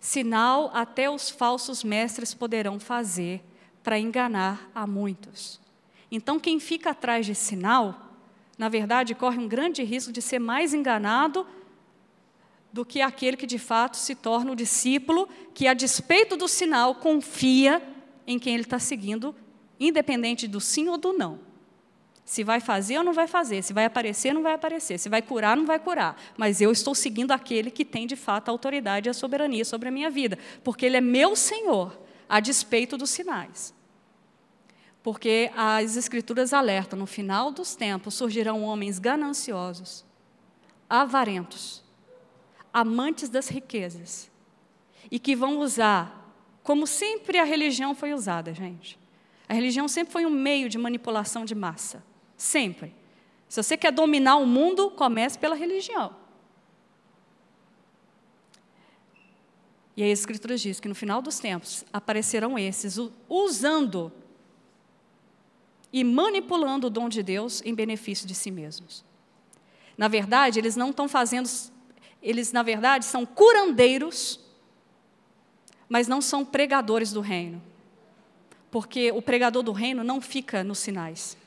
Sinal 0.00 0.70
até 0.72 1.10
os 1.10 1.28
falsos 1.28 1.84
mestres 1.84 2.32
poderão 2.32 2.80
fazer 2.80 3.44
para 3.84 3.98
enganar 3.98 4.70
a 4.74 4.86
muitos. 4.86 5.60
Então, 6.10 6.40
quem 6.40 6.58
fica 6.58 6.90
atrás 6.90 7.26
de 7.26 7.34
sinal, 7.34 8.14
na 8.56 8.70
verdade, 8.70 9.14
corre 9.14 9.36
um 9.36 9.46
grande 9.46 9.82
risco 9.82 10.10
de 10.10 10.22
ser 10.22 10.38
mais 10.38 10.72
enganado 10.72 11.46
do 12.72 12.82
que 12.82 13.02
aquele 13.02 13.36
que 13.36 13.46
de 13.46 13.58
fato 13.58 13.98
se 13.98 14.14
torna 14.14 14.52
o 14.52 14.56
discípulo, 14.56 15.28
que 15.52 15.68
a 15.68 15.74
despeito 15.74 16.34
do 16.34 16.48
sinal 16.48 16.94
confia 16.94 17.82
em 18.26 18.38
quem 18.38 18.54
ele 18.54 18.62
está 18.62 18.78
seguindo, 18.78 19.34
independente 19.78 20.48
do 20.48 20.62
sim 20.62 20.88
ou 20.88 20.96
do 20.96 21.12
não. 21.12 21.51
Se 22.24 22.44
vai 22.44 22.60
fazer 22.60 22.98
ou 22.98 23.04
não 23.04 23.12
vai 23.12 23.26
fazer, 23.26 23.62
se 23.62 23.72
vai 23.72 23.84
aparecer 23.84 24.28
ou 24.28 24.34
não 24.34 24.42
vai 24.42 24.54
aparecer, 24.54 24.98
se 24.98 25.08
vai 25.08 25.20
curar 25.20 25.50
ou 25.50 25.56
não 25.56 25.66
vai 25.66 25.78
curar. 25.78 26.16
Mas 26.36 26.60
eu 26.60 26.70
estou 26.70 26.94
seguindo 26.94 27.32
aquele 27.32 27.70
que 27.70 27.84
tem 27.84 28.06
de 28.06 28.16
fato 28.16 28.48
a 28.48 28.52
autoridade 28.52 29.08
e 29.08 29.10
a 29.10 29.14
soberania 29.14 29.64
sobre 29.64 29.88
a 29.88 29.92
minha 29.92 30.08
vida, 30.10 30.38
porque 30.62 30.86
ele 30.86 30.96
é 30.96 31.00
meu 31.00 31.34
Senhor, 31.34 31.98
a 32.28 32.40
despeito 32.40 32.96
dos 32.96 33.10
sinais. 33.10 33.74
Porque 35.02 35.50
as 35.56 35.96
Escrituras 35.96 36.52
alertam: 36.52 36.98
no 36.98 37.06
final 37.06 37.50
dos 37.50 37.74
tempos 37.74 38.14
surgirão 38.14 38.62
homens 38.62 38.98
gananciosos, 38.98 40.04
avarentos, 40.88 41.82
amantes 42.72 43.28
das 43.28 43.48
riquezas, 43.48 44.30
e 45.10 45.18
que 45.18 45.34
vão 45.34 45.58
usar, 45.58 46.34
como 46.62 46.86
sempre 46.86 47.38
a 47.38 47.44
religião 47.44 47.94
foi 47.94 48.14
usada, 48.14 48.54
gente. 48.54 48.98
A 49.48 49.54
religião 49.54 49.88
sempre 49.88 50.12
foi 50.12 50.24
um 50.24 50.30
meio 50.30 50.68
de 50.68 50.78
manipulação 50.78 51.44
de 51.44 51.54
massa. 51.54 52.11
Sempre. 52.42 52.92
Se 53.48 53.62
você 53.62 53.76
quer 53.76 53.92
dominar 53.92 54.34
o 54.34 54.44
mundo, 54.44 54.90
comece 54.90 55.38
pela 55.38 55.54
religião. 55.54 56.12
E 59.96 60.02
a 60.02 60.08
Escritura 60.08 60.56
diz 60.56 60.80
que 60.80 60.88
no 60.88 60.94
final 60.94 61.22
dos 61.22 61.38
tempos 61.38 61.84
aparecerão 61.92 62.58
esses 62.58 62.98
usando 63.28 64.10
e 65.92 66.02
manipulando 66.02 66.88
o 66.88 66.90
dom 66.90 67.08
de 67.08 67.22
Deus 67.22 67.62
em 67.64 67.72
benefício 67.72 68.26
de 68.26 68.34
si 68.34 68.50
mesmos. 68.50 69.04
Na 69.96 70.08
verdade, 70.08 70.58
eles 70.58 70.74
não 70.74 70.90
estão 70.90 71.06
fazendo 71.06 71.48
eles 72.20 72.50
na 72.50 72.64
verdade 72.64 73.04
são 73.04 73.24
curandeiros, 73.24 74.40
mas 75.88 76.08
não 76.08 76.20
são 76.20 76.44
pregadores 76.44 77.12
do 77.12 77.20
reino. 77.20 77.62
Porque 78.68 79.12
o 79.12 79.22
pregador 79.22 79.62
do 79.62 79.70
reino 79.70 80.02
não 80.02 80.20
fica 80.20 80.64
nos 80.64 80.80
sinais. 80.80 81.40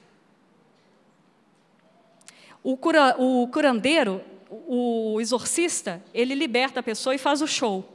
O, 2.66 2.76
cura, 2.76 3.16
o 3.20 3.48
curandeiro, 3.50 4.24
o 4.50 5.22
exorcista, 5.22 6.04
ele 6.12 6.34
liberta 6.34 6.80
a 6.80 6.84
pessoa 6.84 7.14
e 7.14 7.20
faz 7.20 7.40
o 7.44 7.48
show. 7.48 7.88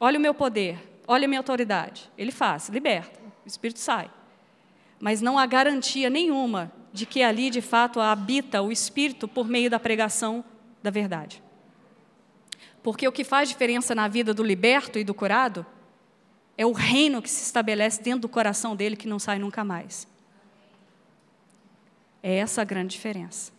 Olha 0.00 0.18
o 0.18 0.22
meu 0.22 0.32
poder, 0.32 0.78
olha 1.06 1.26
a 1.26 1.28
minha 1.28 1.40
autoridade. 1.40 2.10
Ele 2.16 2.32
faz, 2.32 2.70
liberta, 2.70 3.20
o 3.44 3.46
espírito 3.46 3.80
sai. 3.80 4.10
Mas 4.98 5.20
não 5.20 5.38
há 5.38 5.44
garantia 5.44 6.08
nenhuma 6.08 6.72
de 6.90 7.04
que 7.04 7.22
ali 7.22 7.50
de 7.50 7.60
fato 7.60 8.00
habita 8.00 8.62
o 8.62 8.72
espírito 8.72 9.28
por 9.28 9.46
meio 9.46 9.68
da 9.68 9.78
pregação 9.78 10.42
da 10.82 10.88
verdade. 10.90 11.42
Porque 12.82 13.06
o 13.06 13.12
que 13.12 13.24
faz 13.24 13.50
diferença 13.50 13.94
na 13.94 14.08
vida 14.08 14.32
do 14.32 14.42
liberto 14.42 14.98
e 14.98 15.04
do 15.04 15.12
curado 15.12 15.66
é 16.56 16.64
o 16.64 16.72
reino 16.72 17.20
que 17.20 17.28
se 17.28 17.42
estabelece 17.42 18.02
dentro 18.02 18.20
do 18.20 18.28
coração 18.28 18.74
dele 18.74 18.96
que 18.96 19.06
não 19.06 19.18
sai 19.18 19.38
nunca 19.38 19.62
mais. 19.62 20.08
É 22.26 22.36
essa 22.36 22.62
a 22.62 22.64
grande 22.64 22.92
diferença. 22.92 23.52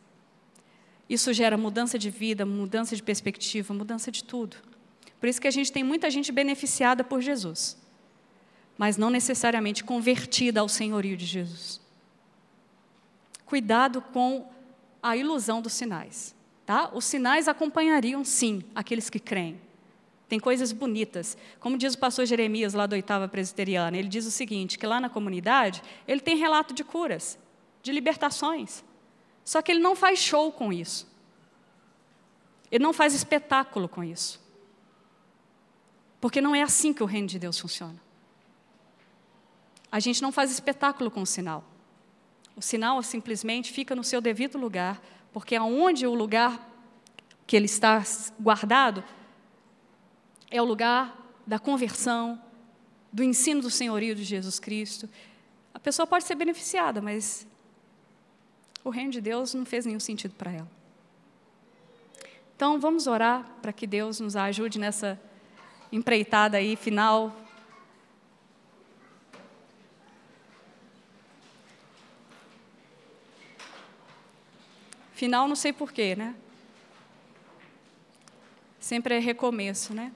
Isso 1.07 1.31
gera 1.31 1.55
mudança 1.55 1.99
de 1.99 2.09
vida, 2.09 2.47
mudança 2.47 2.95
de 2.95 3.03
perspectiva, 3.03 3.75
mudança 3.75 4.11
de 4.11 4.23
tudo. 4.23 4.57
Por 5.19 5.29
isso 5.29 5.39
que 5.39 5.47
a 5.47 5.51
gente 5.51 5.71
tem 5.71 5.83
muita 5.83 6.09
gente 6.09 6.31
beneficiada 6.31 7.03
por 7.03 7.21
Jesus, 7.21 7.77
mas 8.75 8.97
não 8.97 9.11
necessariamente 9.11 9.83
convertida 9.83 10.61
ao 10.61 10.67
senhorio 10.67 11.15
de 11.15 11.27
Jesus. 11.27 11.79
Cuidado 13.45 14.01
com 14.01 14.49
a 15.01 15.15
ilusão 15.15 15.61
dos 15.61 15.73
sinais. 15.73 16.33
Tá? 16.65 16.89
Os 16.91 17.05
sinais 17.05 17.47
acompanhariam, 17.47 18.25
sim, 18.25 18.63
aqueles 18.73 19.11
que 19.11 19.19
creem. 19.19 19.61
Tem 20.27 20.39
coisas 20.39 20.71
bonitas. 20.71 21.37
Como 21.59 21.77
diz 21.77 21.93
o 21.93 21.99
pastor 21.99 22.25
Jeremias, 22.25 22.73
lá 22.73 22.87
da 22.87 22.95
oitava 22.95 23.27
presbiteriana, 23.27 23.95
ele 23.95 24.07
diz 24.07 24.25
o 24.25 24.31
seguinte: 24.31 24.79
que 24.79 24.87
lá 24.87 24.99
na 24.99 25.07
comunidade, 25.07 25.83
ele 26.07 26.19
tem 26.19 26.35
relato 26.35 26.73
de 26.73 26.83
curas, 26.83 27.37
de 27.85 27.91
libertações. 27.91 28.83
Só 29.43 29.61
que 29.61 29.71
ele 29.71 29.79
não 29.79 29.95
faz 29.95 30.17
show 30.17 30.51
com 30.51 30.73
isso. 30.73 31.07
Ele 32.71 32.83
não 32.83 32.91
faz 32.91 33.13
espetáculo 33.13 33.87
com 33.87 34.03
isso. 34.03 34.43
Porque 36.19 36.41
não 36.41 36.55
é 36.55 36.63
assim 36.63 36.91
que 36.91 37.03
o 37.03 37.05
reino 37.05 37.27
de 37.27 37.37
Deus 37.37 37.59
funciona. 37.59 38.01
A 39.91 39.99
gente 39.99 40.19
não 40.19 40.31
faz 40.31 40.49
espetáculo 40.49 41.11
com 41.11 41.21
o 41.21 41.27
sinal. 41.27 41.63
O 42.55 42.61
sinal 42.61 43.03
simplesmente 43.03 43.71
fica 43.71 43.95
no 43.95 44.03
seu 44.03 44.19
devido 44.19 44.57
lugar, 44.57 44.99
porque 45.31 45.55
aonde 45.55 46.07
o 46.07 46.15
lugar 46.15 46.67
que 47.45 47.55
ele 47.55 47.67
está 47.67 48.03
guardado 48.39 49.03
é 50.49 50.59
o 50.59 50.65
lugar 50.65 51.15
da 51.45 51.59
conversão, 51.59 52.41
do 53.13 53.23
ensino 53.23 53.61
do 53.61 53.69
senhorio 53.69 54.15
de 54.15 54.23
Jesus 54.23 54.57
Cristo. 54.57 55.07
A 55.71 55.79
pessoa 55.79 56.07
pode 56.07 56.23
ser 56.23 56.33
beneficiada, 56.33 56.99
mas 56.99 57.45
o 58.85 58.89
reino 58.91 59.11
de 59.11 59.19
Deus 59.19 59.53
não 59.53 59.65
fez 59.65 59.85
nenhum 59.85 59.99
sentido 59.99 60.35
para 60.35 60.51
ela. 60.51 60.71
Então, 62.55 62.79
vamos 62.79 63.07
orar 63.07 63.43
para 63.61 63.73
que 63.73 63.85
Deus 63.85 64.21
nos 64.21 64.35
ajude 64.37 64.79
nessa 64.79 65.19
empreitada 65.91 66.55
aí 66.57 66.77
final 66.77 67.35
Final, 75.15 75.47
não 75.47 75.55
sei 75.55 75.71
porquê, 75.71 76.13
né? 76.13 76.35
Sempre 78.81 79.15
é 79.15 79.19
recomeço, 79.19 79.93
né? 79.93 80.11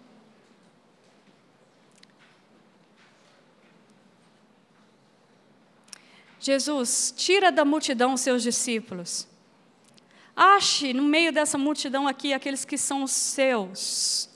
Jesus, 6.39 7.13
tira 7.15 7.51
da 7.51 7.65
multidão 7.65 8.13
os 8.13 8.21
seus 8.21 8.41
discípulos. 8.41 9.27
Ache 10.35 10.93
no 10.93 11.03
meio 11.03 11.33
dessa 11.33 11.57
multidão 11.57 12.07
aqui 12.07 12.33
aqueles 12.33 12.63
que 12.63 12.77
são 12.77 13.03
os 13.03 13.11
seus. 13.11 14.29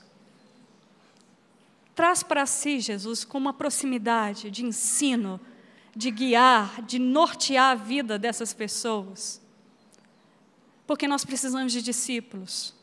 Traz 1.94 2.22
para 2.22 2.44
si, 2.44 2.80
Jesus, 2.80 3.24
com 3.24 3.38
uma 3.38 3.52
proximidade 3.52 4.50
de 4.50 4.64
ensino, 4.64 5.40
de 5.96 6.10
guiar, 6.10 6.82
de 6.82 6.98
nortear 6.98 7.70
a 7.70 7.74
vida 7.74 8.18
dessas 8.18 8.52
pessoas 8.52 9.44
porque 10.86 11.08
nós 11.08 11.24
precisamos 11.24 11.72
de 11.72 11.82
discípulos. 11.82 12.74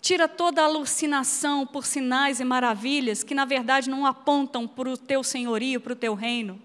Tira 0.00 0.28
toda 0.28 0.62
a 0.62 0.64
alucinação 0.64 1.66
por 1.66 1.84
sinais 1.84 2.40
e 2.40 2.44
maravilhas 2.44 3.22
que, 3.22 3.34
na 3.34 3.44
verdade, 3.44 3.90
não 3.90 4.06
apontam 4.06 4.66
para 4.66 4.88
o 4.88 4.96
teu 4.96 5.22
senhorio, 5.22 5.80
para 5.80 5.92
o 5.92 5.96
teu 5.96 6.14
reino. 6.14 6.60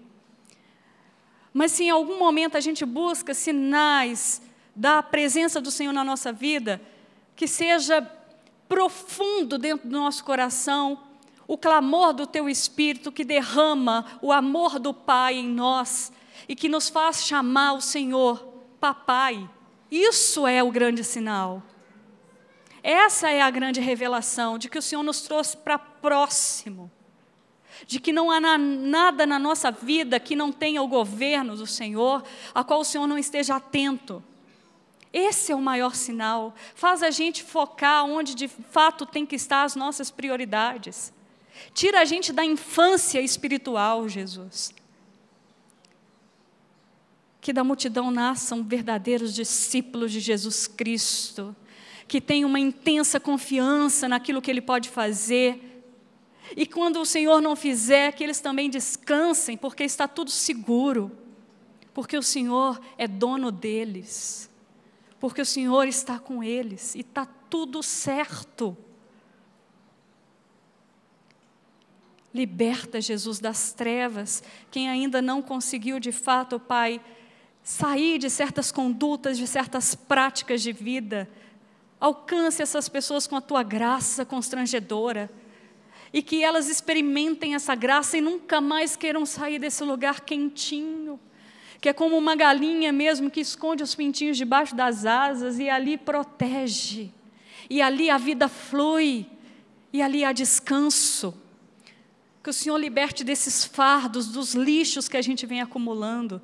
Mas 1.56 1.72
se 1.72 1.84
em 1.84 1.90
algum 1.90 2.18
momento 2.18 2.58
a 2.58 2.60
gente 2.60 2.84
busca 2.84 3.32
sinais 3.32 4.42
da 4.74 5.02
presença 5.02 5.58
do 5.58 5.70
Senhor 5.70 5.90
na 5.90 6.04
nossa 6.04 6.30
vida, 6.30 6.82
que 7.34 7.48
seja 7.48 8.02
profundo 8.68 9.56
dentro 9.56 9.88
do 9.88 9.98
nosso 9.98 10.22
coração, 10.22 11.00
o 11.48 11.56
clamor 11.56 12.12
do 12.12 12.26
teu 12.26 12.46
espírito 12.46 13.10
que 13.10 13.24
derrama 13.24 14.04
o 14.20 14.32
amor 14.32 14.78
do 14.78 14.92
Pai 14.92 15.36
em 15.36 15.48
nós 15.48 16.12
e 16.46 16.54
que 16.54 16.68
nos 16.68 16.90
faz 16.90 17.24
chamar 17.24 17.72
o 17.72 17.80
Senhor 17.80 18.36
papai. 18.78 19.48
Isso 19.90 20.46
é 20.46 20.62
o 20.62 20.70
grande 20.70 21.02
sinal. 21.02 21.62
Essa 22.82 23.30
é 23.30 23.40
a 23.40 23.48
grande 23.48 23.80
revelação 23.80 24.58
de 24.58 24.68
que 24.68 24.76
o 24.76 24.82
Senhor 24.82 25.02
nos 25.02 25.22
trouxe 25.22 25.56
para 25.56 25.78
próximo. 25.78 26.92
De 27.86 27.98
que 27.98 28.12
não 28.12 28.30
há 28.30 28.40
nada 28.58 29.26
na 29.26 29.38
nossa 29.38 29.70
vida 29.70 30.20
que 30.20 30.36
não 30.36 30.52
tenha 30.52 30.82
o 30.82 30.88
governo 30.88 31.56
do 31.56 31.66
Senhor, 31.66 32.22
a 32.54 32.62
qual 32.62 32.80
o 32.80 32.84
Senhor 32.84 33.06
não 33.06 33.18
esteja 33.18 33.56
atento. 33.56 34.22
Esse 35.12 35.50
é 35.50 35.54
o 35.54 35.60
maior 35.60 35.94
sinal. 35.94 36.54
Faz 36.74 37.02
a 37.02 37.10
gente 37.10 37.42
focar 37.42 38.04
onde 38.04 38.34
de 38.34 38.48
fato 38.48 39.04
tem 39.04 39.26
que 39.26 39.36
estar 39.36 39.64
as 39.64 39.74
nossas 39.74 40.10
prioridades. 40.10 41.12
Tira 41.74 42.00
a 42.00 42.04
gente 42.04 42.32
da 42.32 42.44
infância 42.44 43.20
espiritual, 43.20 44.08
Jesus 44.08 44.74
que 47.46 47.52
da 47.52 47.62
multidão 47.62 48.10
nasçam 48.10 48.64
verdadeiros 48.64 49.32
discípulos 49.32 50.10
de 50.10 50.18
Jesus 50.18 50.66
Cristo, 50.66 51.54
que 52.08 52.20
tenham 52.20 52.48
uma 52.48 52.58
intensa 52.58 53.20
confiança 53.20 54.08
naquilo 54.08 54.42
que 54.42 54.50
Ele 54.50 54.60
pode 54.60 54.88
fazer. 54.88 55.75
E 56.54 56.66
quando 56.66 57.00
o 57.00 57.06
Senhor 57.06 57.40
não 57.40 57.56
fizer, 57.56 58.12
que 58.12 58.22
eles 58.22 58.40
também 58.40 58.68
descansem, 58.68 59.56
porque 59.56 59.84
está 59.84 60.06
tudo 60.06 60.30
seguro, 60.30 61.10
porque 61.94 62.16
o 62.16 62.22
Senhor 62.22 62.80
é 62.98 63.08
dono 63.08 63.50
deles, 63.50 64.50
porque 65.18 65.40
o 65.40 65.46
Senhor 65.46 65.88
está 65.88 66.18
com 66.18 66.44
eles 66.44 66.94
e 66.94 67.00
está 67.00 67.24
tudo 67.24 67.82
certo. 67.82 68.76
Liberta 72.34 73.00
Jesus 73.00 73.40
das 73.40 73.72
trevas, 73.72 74.42
quem 74.70 74.90
ainda 74.90 75.22
não 75.22 75.40
conseguiu 75.40 75.98
de 75.98 76.12
fato, 76.12 76.60
Pai, 76.60 77.00
sair 77.62 78.18
de 78.18 78.30
certas 78.30 78.70
condutas, 78.70 79.38
de 79.38 79.46
certas 79.46 79.94
práticas 79.94 80.62
de 80.62 80.70
vida. 80.70 81.28
Alcance 81.98 82.62
essas 82.62 82.88
pessoas 82.88 83.26
com 83.26 83.34
a 83.34 83.40
tua 83.40 83.62
graça 83.62 84.24
constrangedora. 84.24 85.30
E 86.16 86.22
que 86.22 86.42
elas 86.42 86.70
experimentem 86.70 87.54
essa 87.54 87.74
graça 87.74 88.16
e 88.16 88.22
nunca 88.22 88.58
mais 88.58 88.96
queiram 88.96 89.26
sair 89.26 89.58
desse 89.58 89.84
lugar 89.84 90.22
quentinho. 90.22 91.20
Que 91.78 91.90
é 91.90 91.92
como 91.92 92.16
uma 92.16 92.34
galinha 92.34 92.90
mesmo 92.90 93.30
que 93.30 93.38
esconde 93.38 93.82
os 93.82 93.94
pintinhos 93.94 94.38
debaixo 94.38 94.74
das 94.74 95.04
asas 95.04 95.58
e 95.58 95.68
ali 95.68 95.98
protege. 95.98 97.12
E 97.68 97.82
ali 97.82 98.08
a 98.08 98.16
vida 98.16 98.48
flui. 98.48 99.26
E 99.92 100.00
ali 100.00 100.24
há 100.24 100.32
descanso. 100.32 101.34
Que 102.42 102.48
o 102.48 102.52
Senhor 102.54 102.78
liberte 102.78 103.22
desses 103.22 103.66
fardos, 103.66 104.28
dos 104.28 104.54
lixos 104.54 105.10
que 105.10 105.18
a 105.18 105.22
gente 105.22 105.44
vem 105.44 105.60
acumulando 105.60 106.40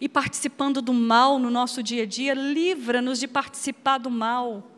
e 0.00 0.08
participando 0.08 0.80
do 0.80 0.94
mal 0.94 1.36
no 1.40 1.50
nosso 1.50 1.82
dia 1.82 2.04
a 2.04 2.06
dia, 2.06 2.32
livra-nos 2.32 3.18
de 3.18 3.26
participar 3.26 3.98
do 3.98 4.08
mal. 4.08 4.70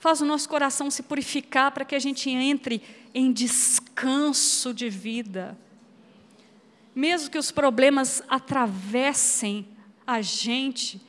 Faz 0.00 0.22
o 0.22 0.24
nosso 0.24 0.48
coração 0.48 0.90
se 0.90 1.02
purificar 1.02 1.70
para 1.72 1.84
que 1.84 1.94
a 1.94 1.98
gente 1.98 2.30
entre 2.30 2.82
em 3.14 3.30
descanso 3.30 4.72
de 4.72 4.88
vida. 4.88 5.56
Mesmo 6.94 7.30
que 7.30 7.36
os 7.36 7.50
problemas 7.50 8.22
atravessem 8.26 9.68
a 10.06 10.22
gente, 10.22 11.06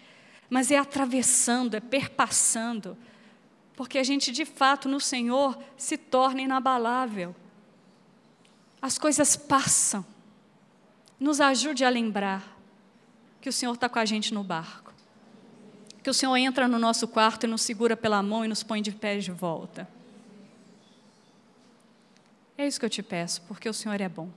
mas 0.50 0.72
é 0.72 0.78
atravessando, 0.78 1.76
é 1.76 1.80
perpassando, 1.80 2.98
porque 3.78 3.98
a 3.98 4.04
gente 4.04 4.30
de 4.30 4.44
fato 4.44 4.90
no 4.90 5.00
Senhor 5.00 5.58
se 5.78 5.98
torna 5.98 6.42
inabalável. 6.42 7.34
As 8.82 8.98
coisas 8.98 9.38
passam. 9.38 10.06
Nos 11.18 11.40
ajude 11.40 11.86
a 11.86 11.90
lembrar 11.90 12.58
que 13.40 13.48
o 13.48 13.54
Senhor 13.54 13.74
está 13.74 13.88
com 13.88 14.00
a 14.00 14.06
gente 14.06 14.34
no 14.34 14.44
barco. 14.44 14.91
Que 16.04 16.10
o 16.10 16.14
Senhor 16.14 16.36
entra 16.38 16.68
no 16.68 16.80
nosso 16.80 17.08
quarto 17.08 17.46
e 17.46 17.48
nos 17.48 17.62
segura 17.62 17.96
pela 17.96 18.22
mão 18.24 18.44
e 18.44 18.48
nos 18.48 18.64
põe 18.64 18.82
de 18.82 18.92
pé 18.92 19.18
de 19.18 19.32
volta. 19.32 19.88
É 22.58 22.68
isso 22.68 22.80
que 22.80 22.86
eu 22.86 22.90
te 22.90 23.02
peço, 23.02 23.42
porque 23.48 23.68
o 23.68 23.74
Senhor 23.74 24.00
é 24.00 24.10
bom. 24.10 24.30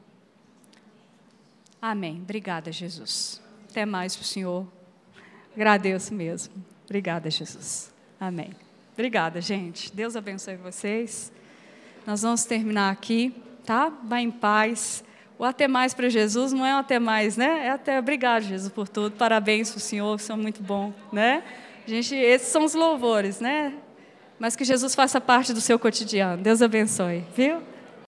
Amém. 1.81 2.21
Obrigada, 2.23 2.73
Jesus. 2.73 3.41
Até 3.71 3.85
mais 3.85 4.17
para 4.17 4.23
o 4.23 4.27
Senhor. 4.27 4.67
Agradeço 5.55 6.15
mesmo. 6.15 6.55
Obrigada, 6.85 7.31
Jesus. 7.31 7.93
Amém. 8.19 8.55
Obrigada, 8.95 9.41
gente. 9.41 9.95
Deus 9.95 10.17
abençoe 10.17 10.57
vocês. 10.57 11.33
Nós 12.07 12.23
vamos 12.23 12.45
terminar 12.45 12.91
aqui, 12.91 13.35
tá? 13.65 13.89
Vá 13.89 14.21
em 14.21 14.31
paz. 14.31 15.05
O 15.39 15.45
até 15.45 15.66
mais 15.66 15.93
para 15.93 16.09
Jesus 16.09 16.53
não 16.53 16.64
é 16.64 16.74
um 16.74 16.78
até 16.78 16.99
mais, 16.99 17.37
né? 17.37 17.66
É 17.66 17.70
até 17.70 17.99
obrigado, 17.99 18.43
Jesus, 18.43 18.72
por 18.72 18.89
tudo. 18.89 19.16
Parabéns 19.16 19.70
para 19.70 19.78
o 19.78 19.80
Senhor, 19.80 20.20
são 20.20 20.37
muito 20.37 20.62
bom, 20.62 20.93
né? 21.12 21.43
Gente, 21.87 22.14
esses 22.14 22.49
são 22.49 22.64
os 22.64 22.74
louvores, 22.74 23.41
né? 23.41 23.72
Mas 24.39 24.55
que 24.57 24.64
Jesus 24.64 24.95
faça 24.95 25.20
parte 25.20 25.53
do 25.53 25.61
seu 25.61 25.78
cotidiano. 25.78 26.43
Deus 26.43 26.62
abençoe, 26.62 27.24
viu? 27.37 27.61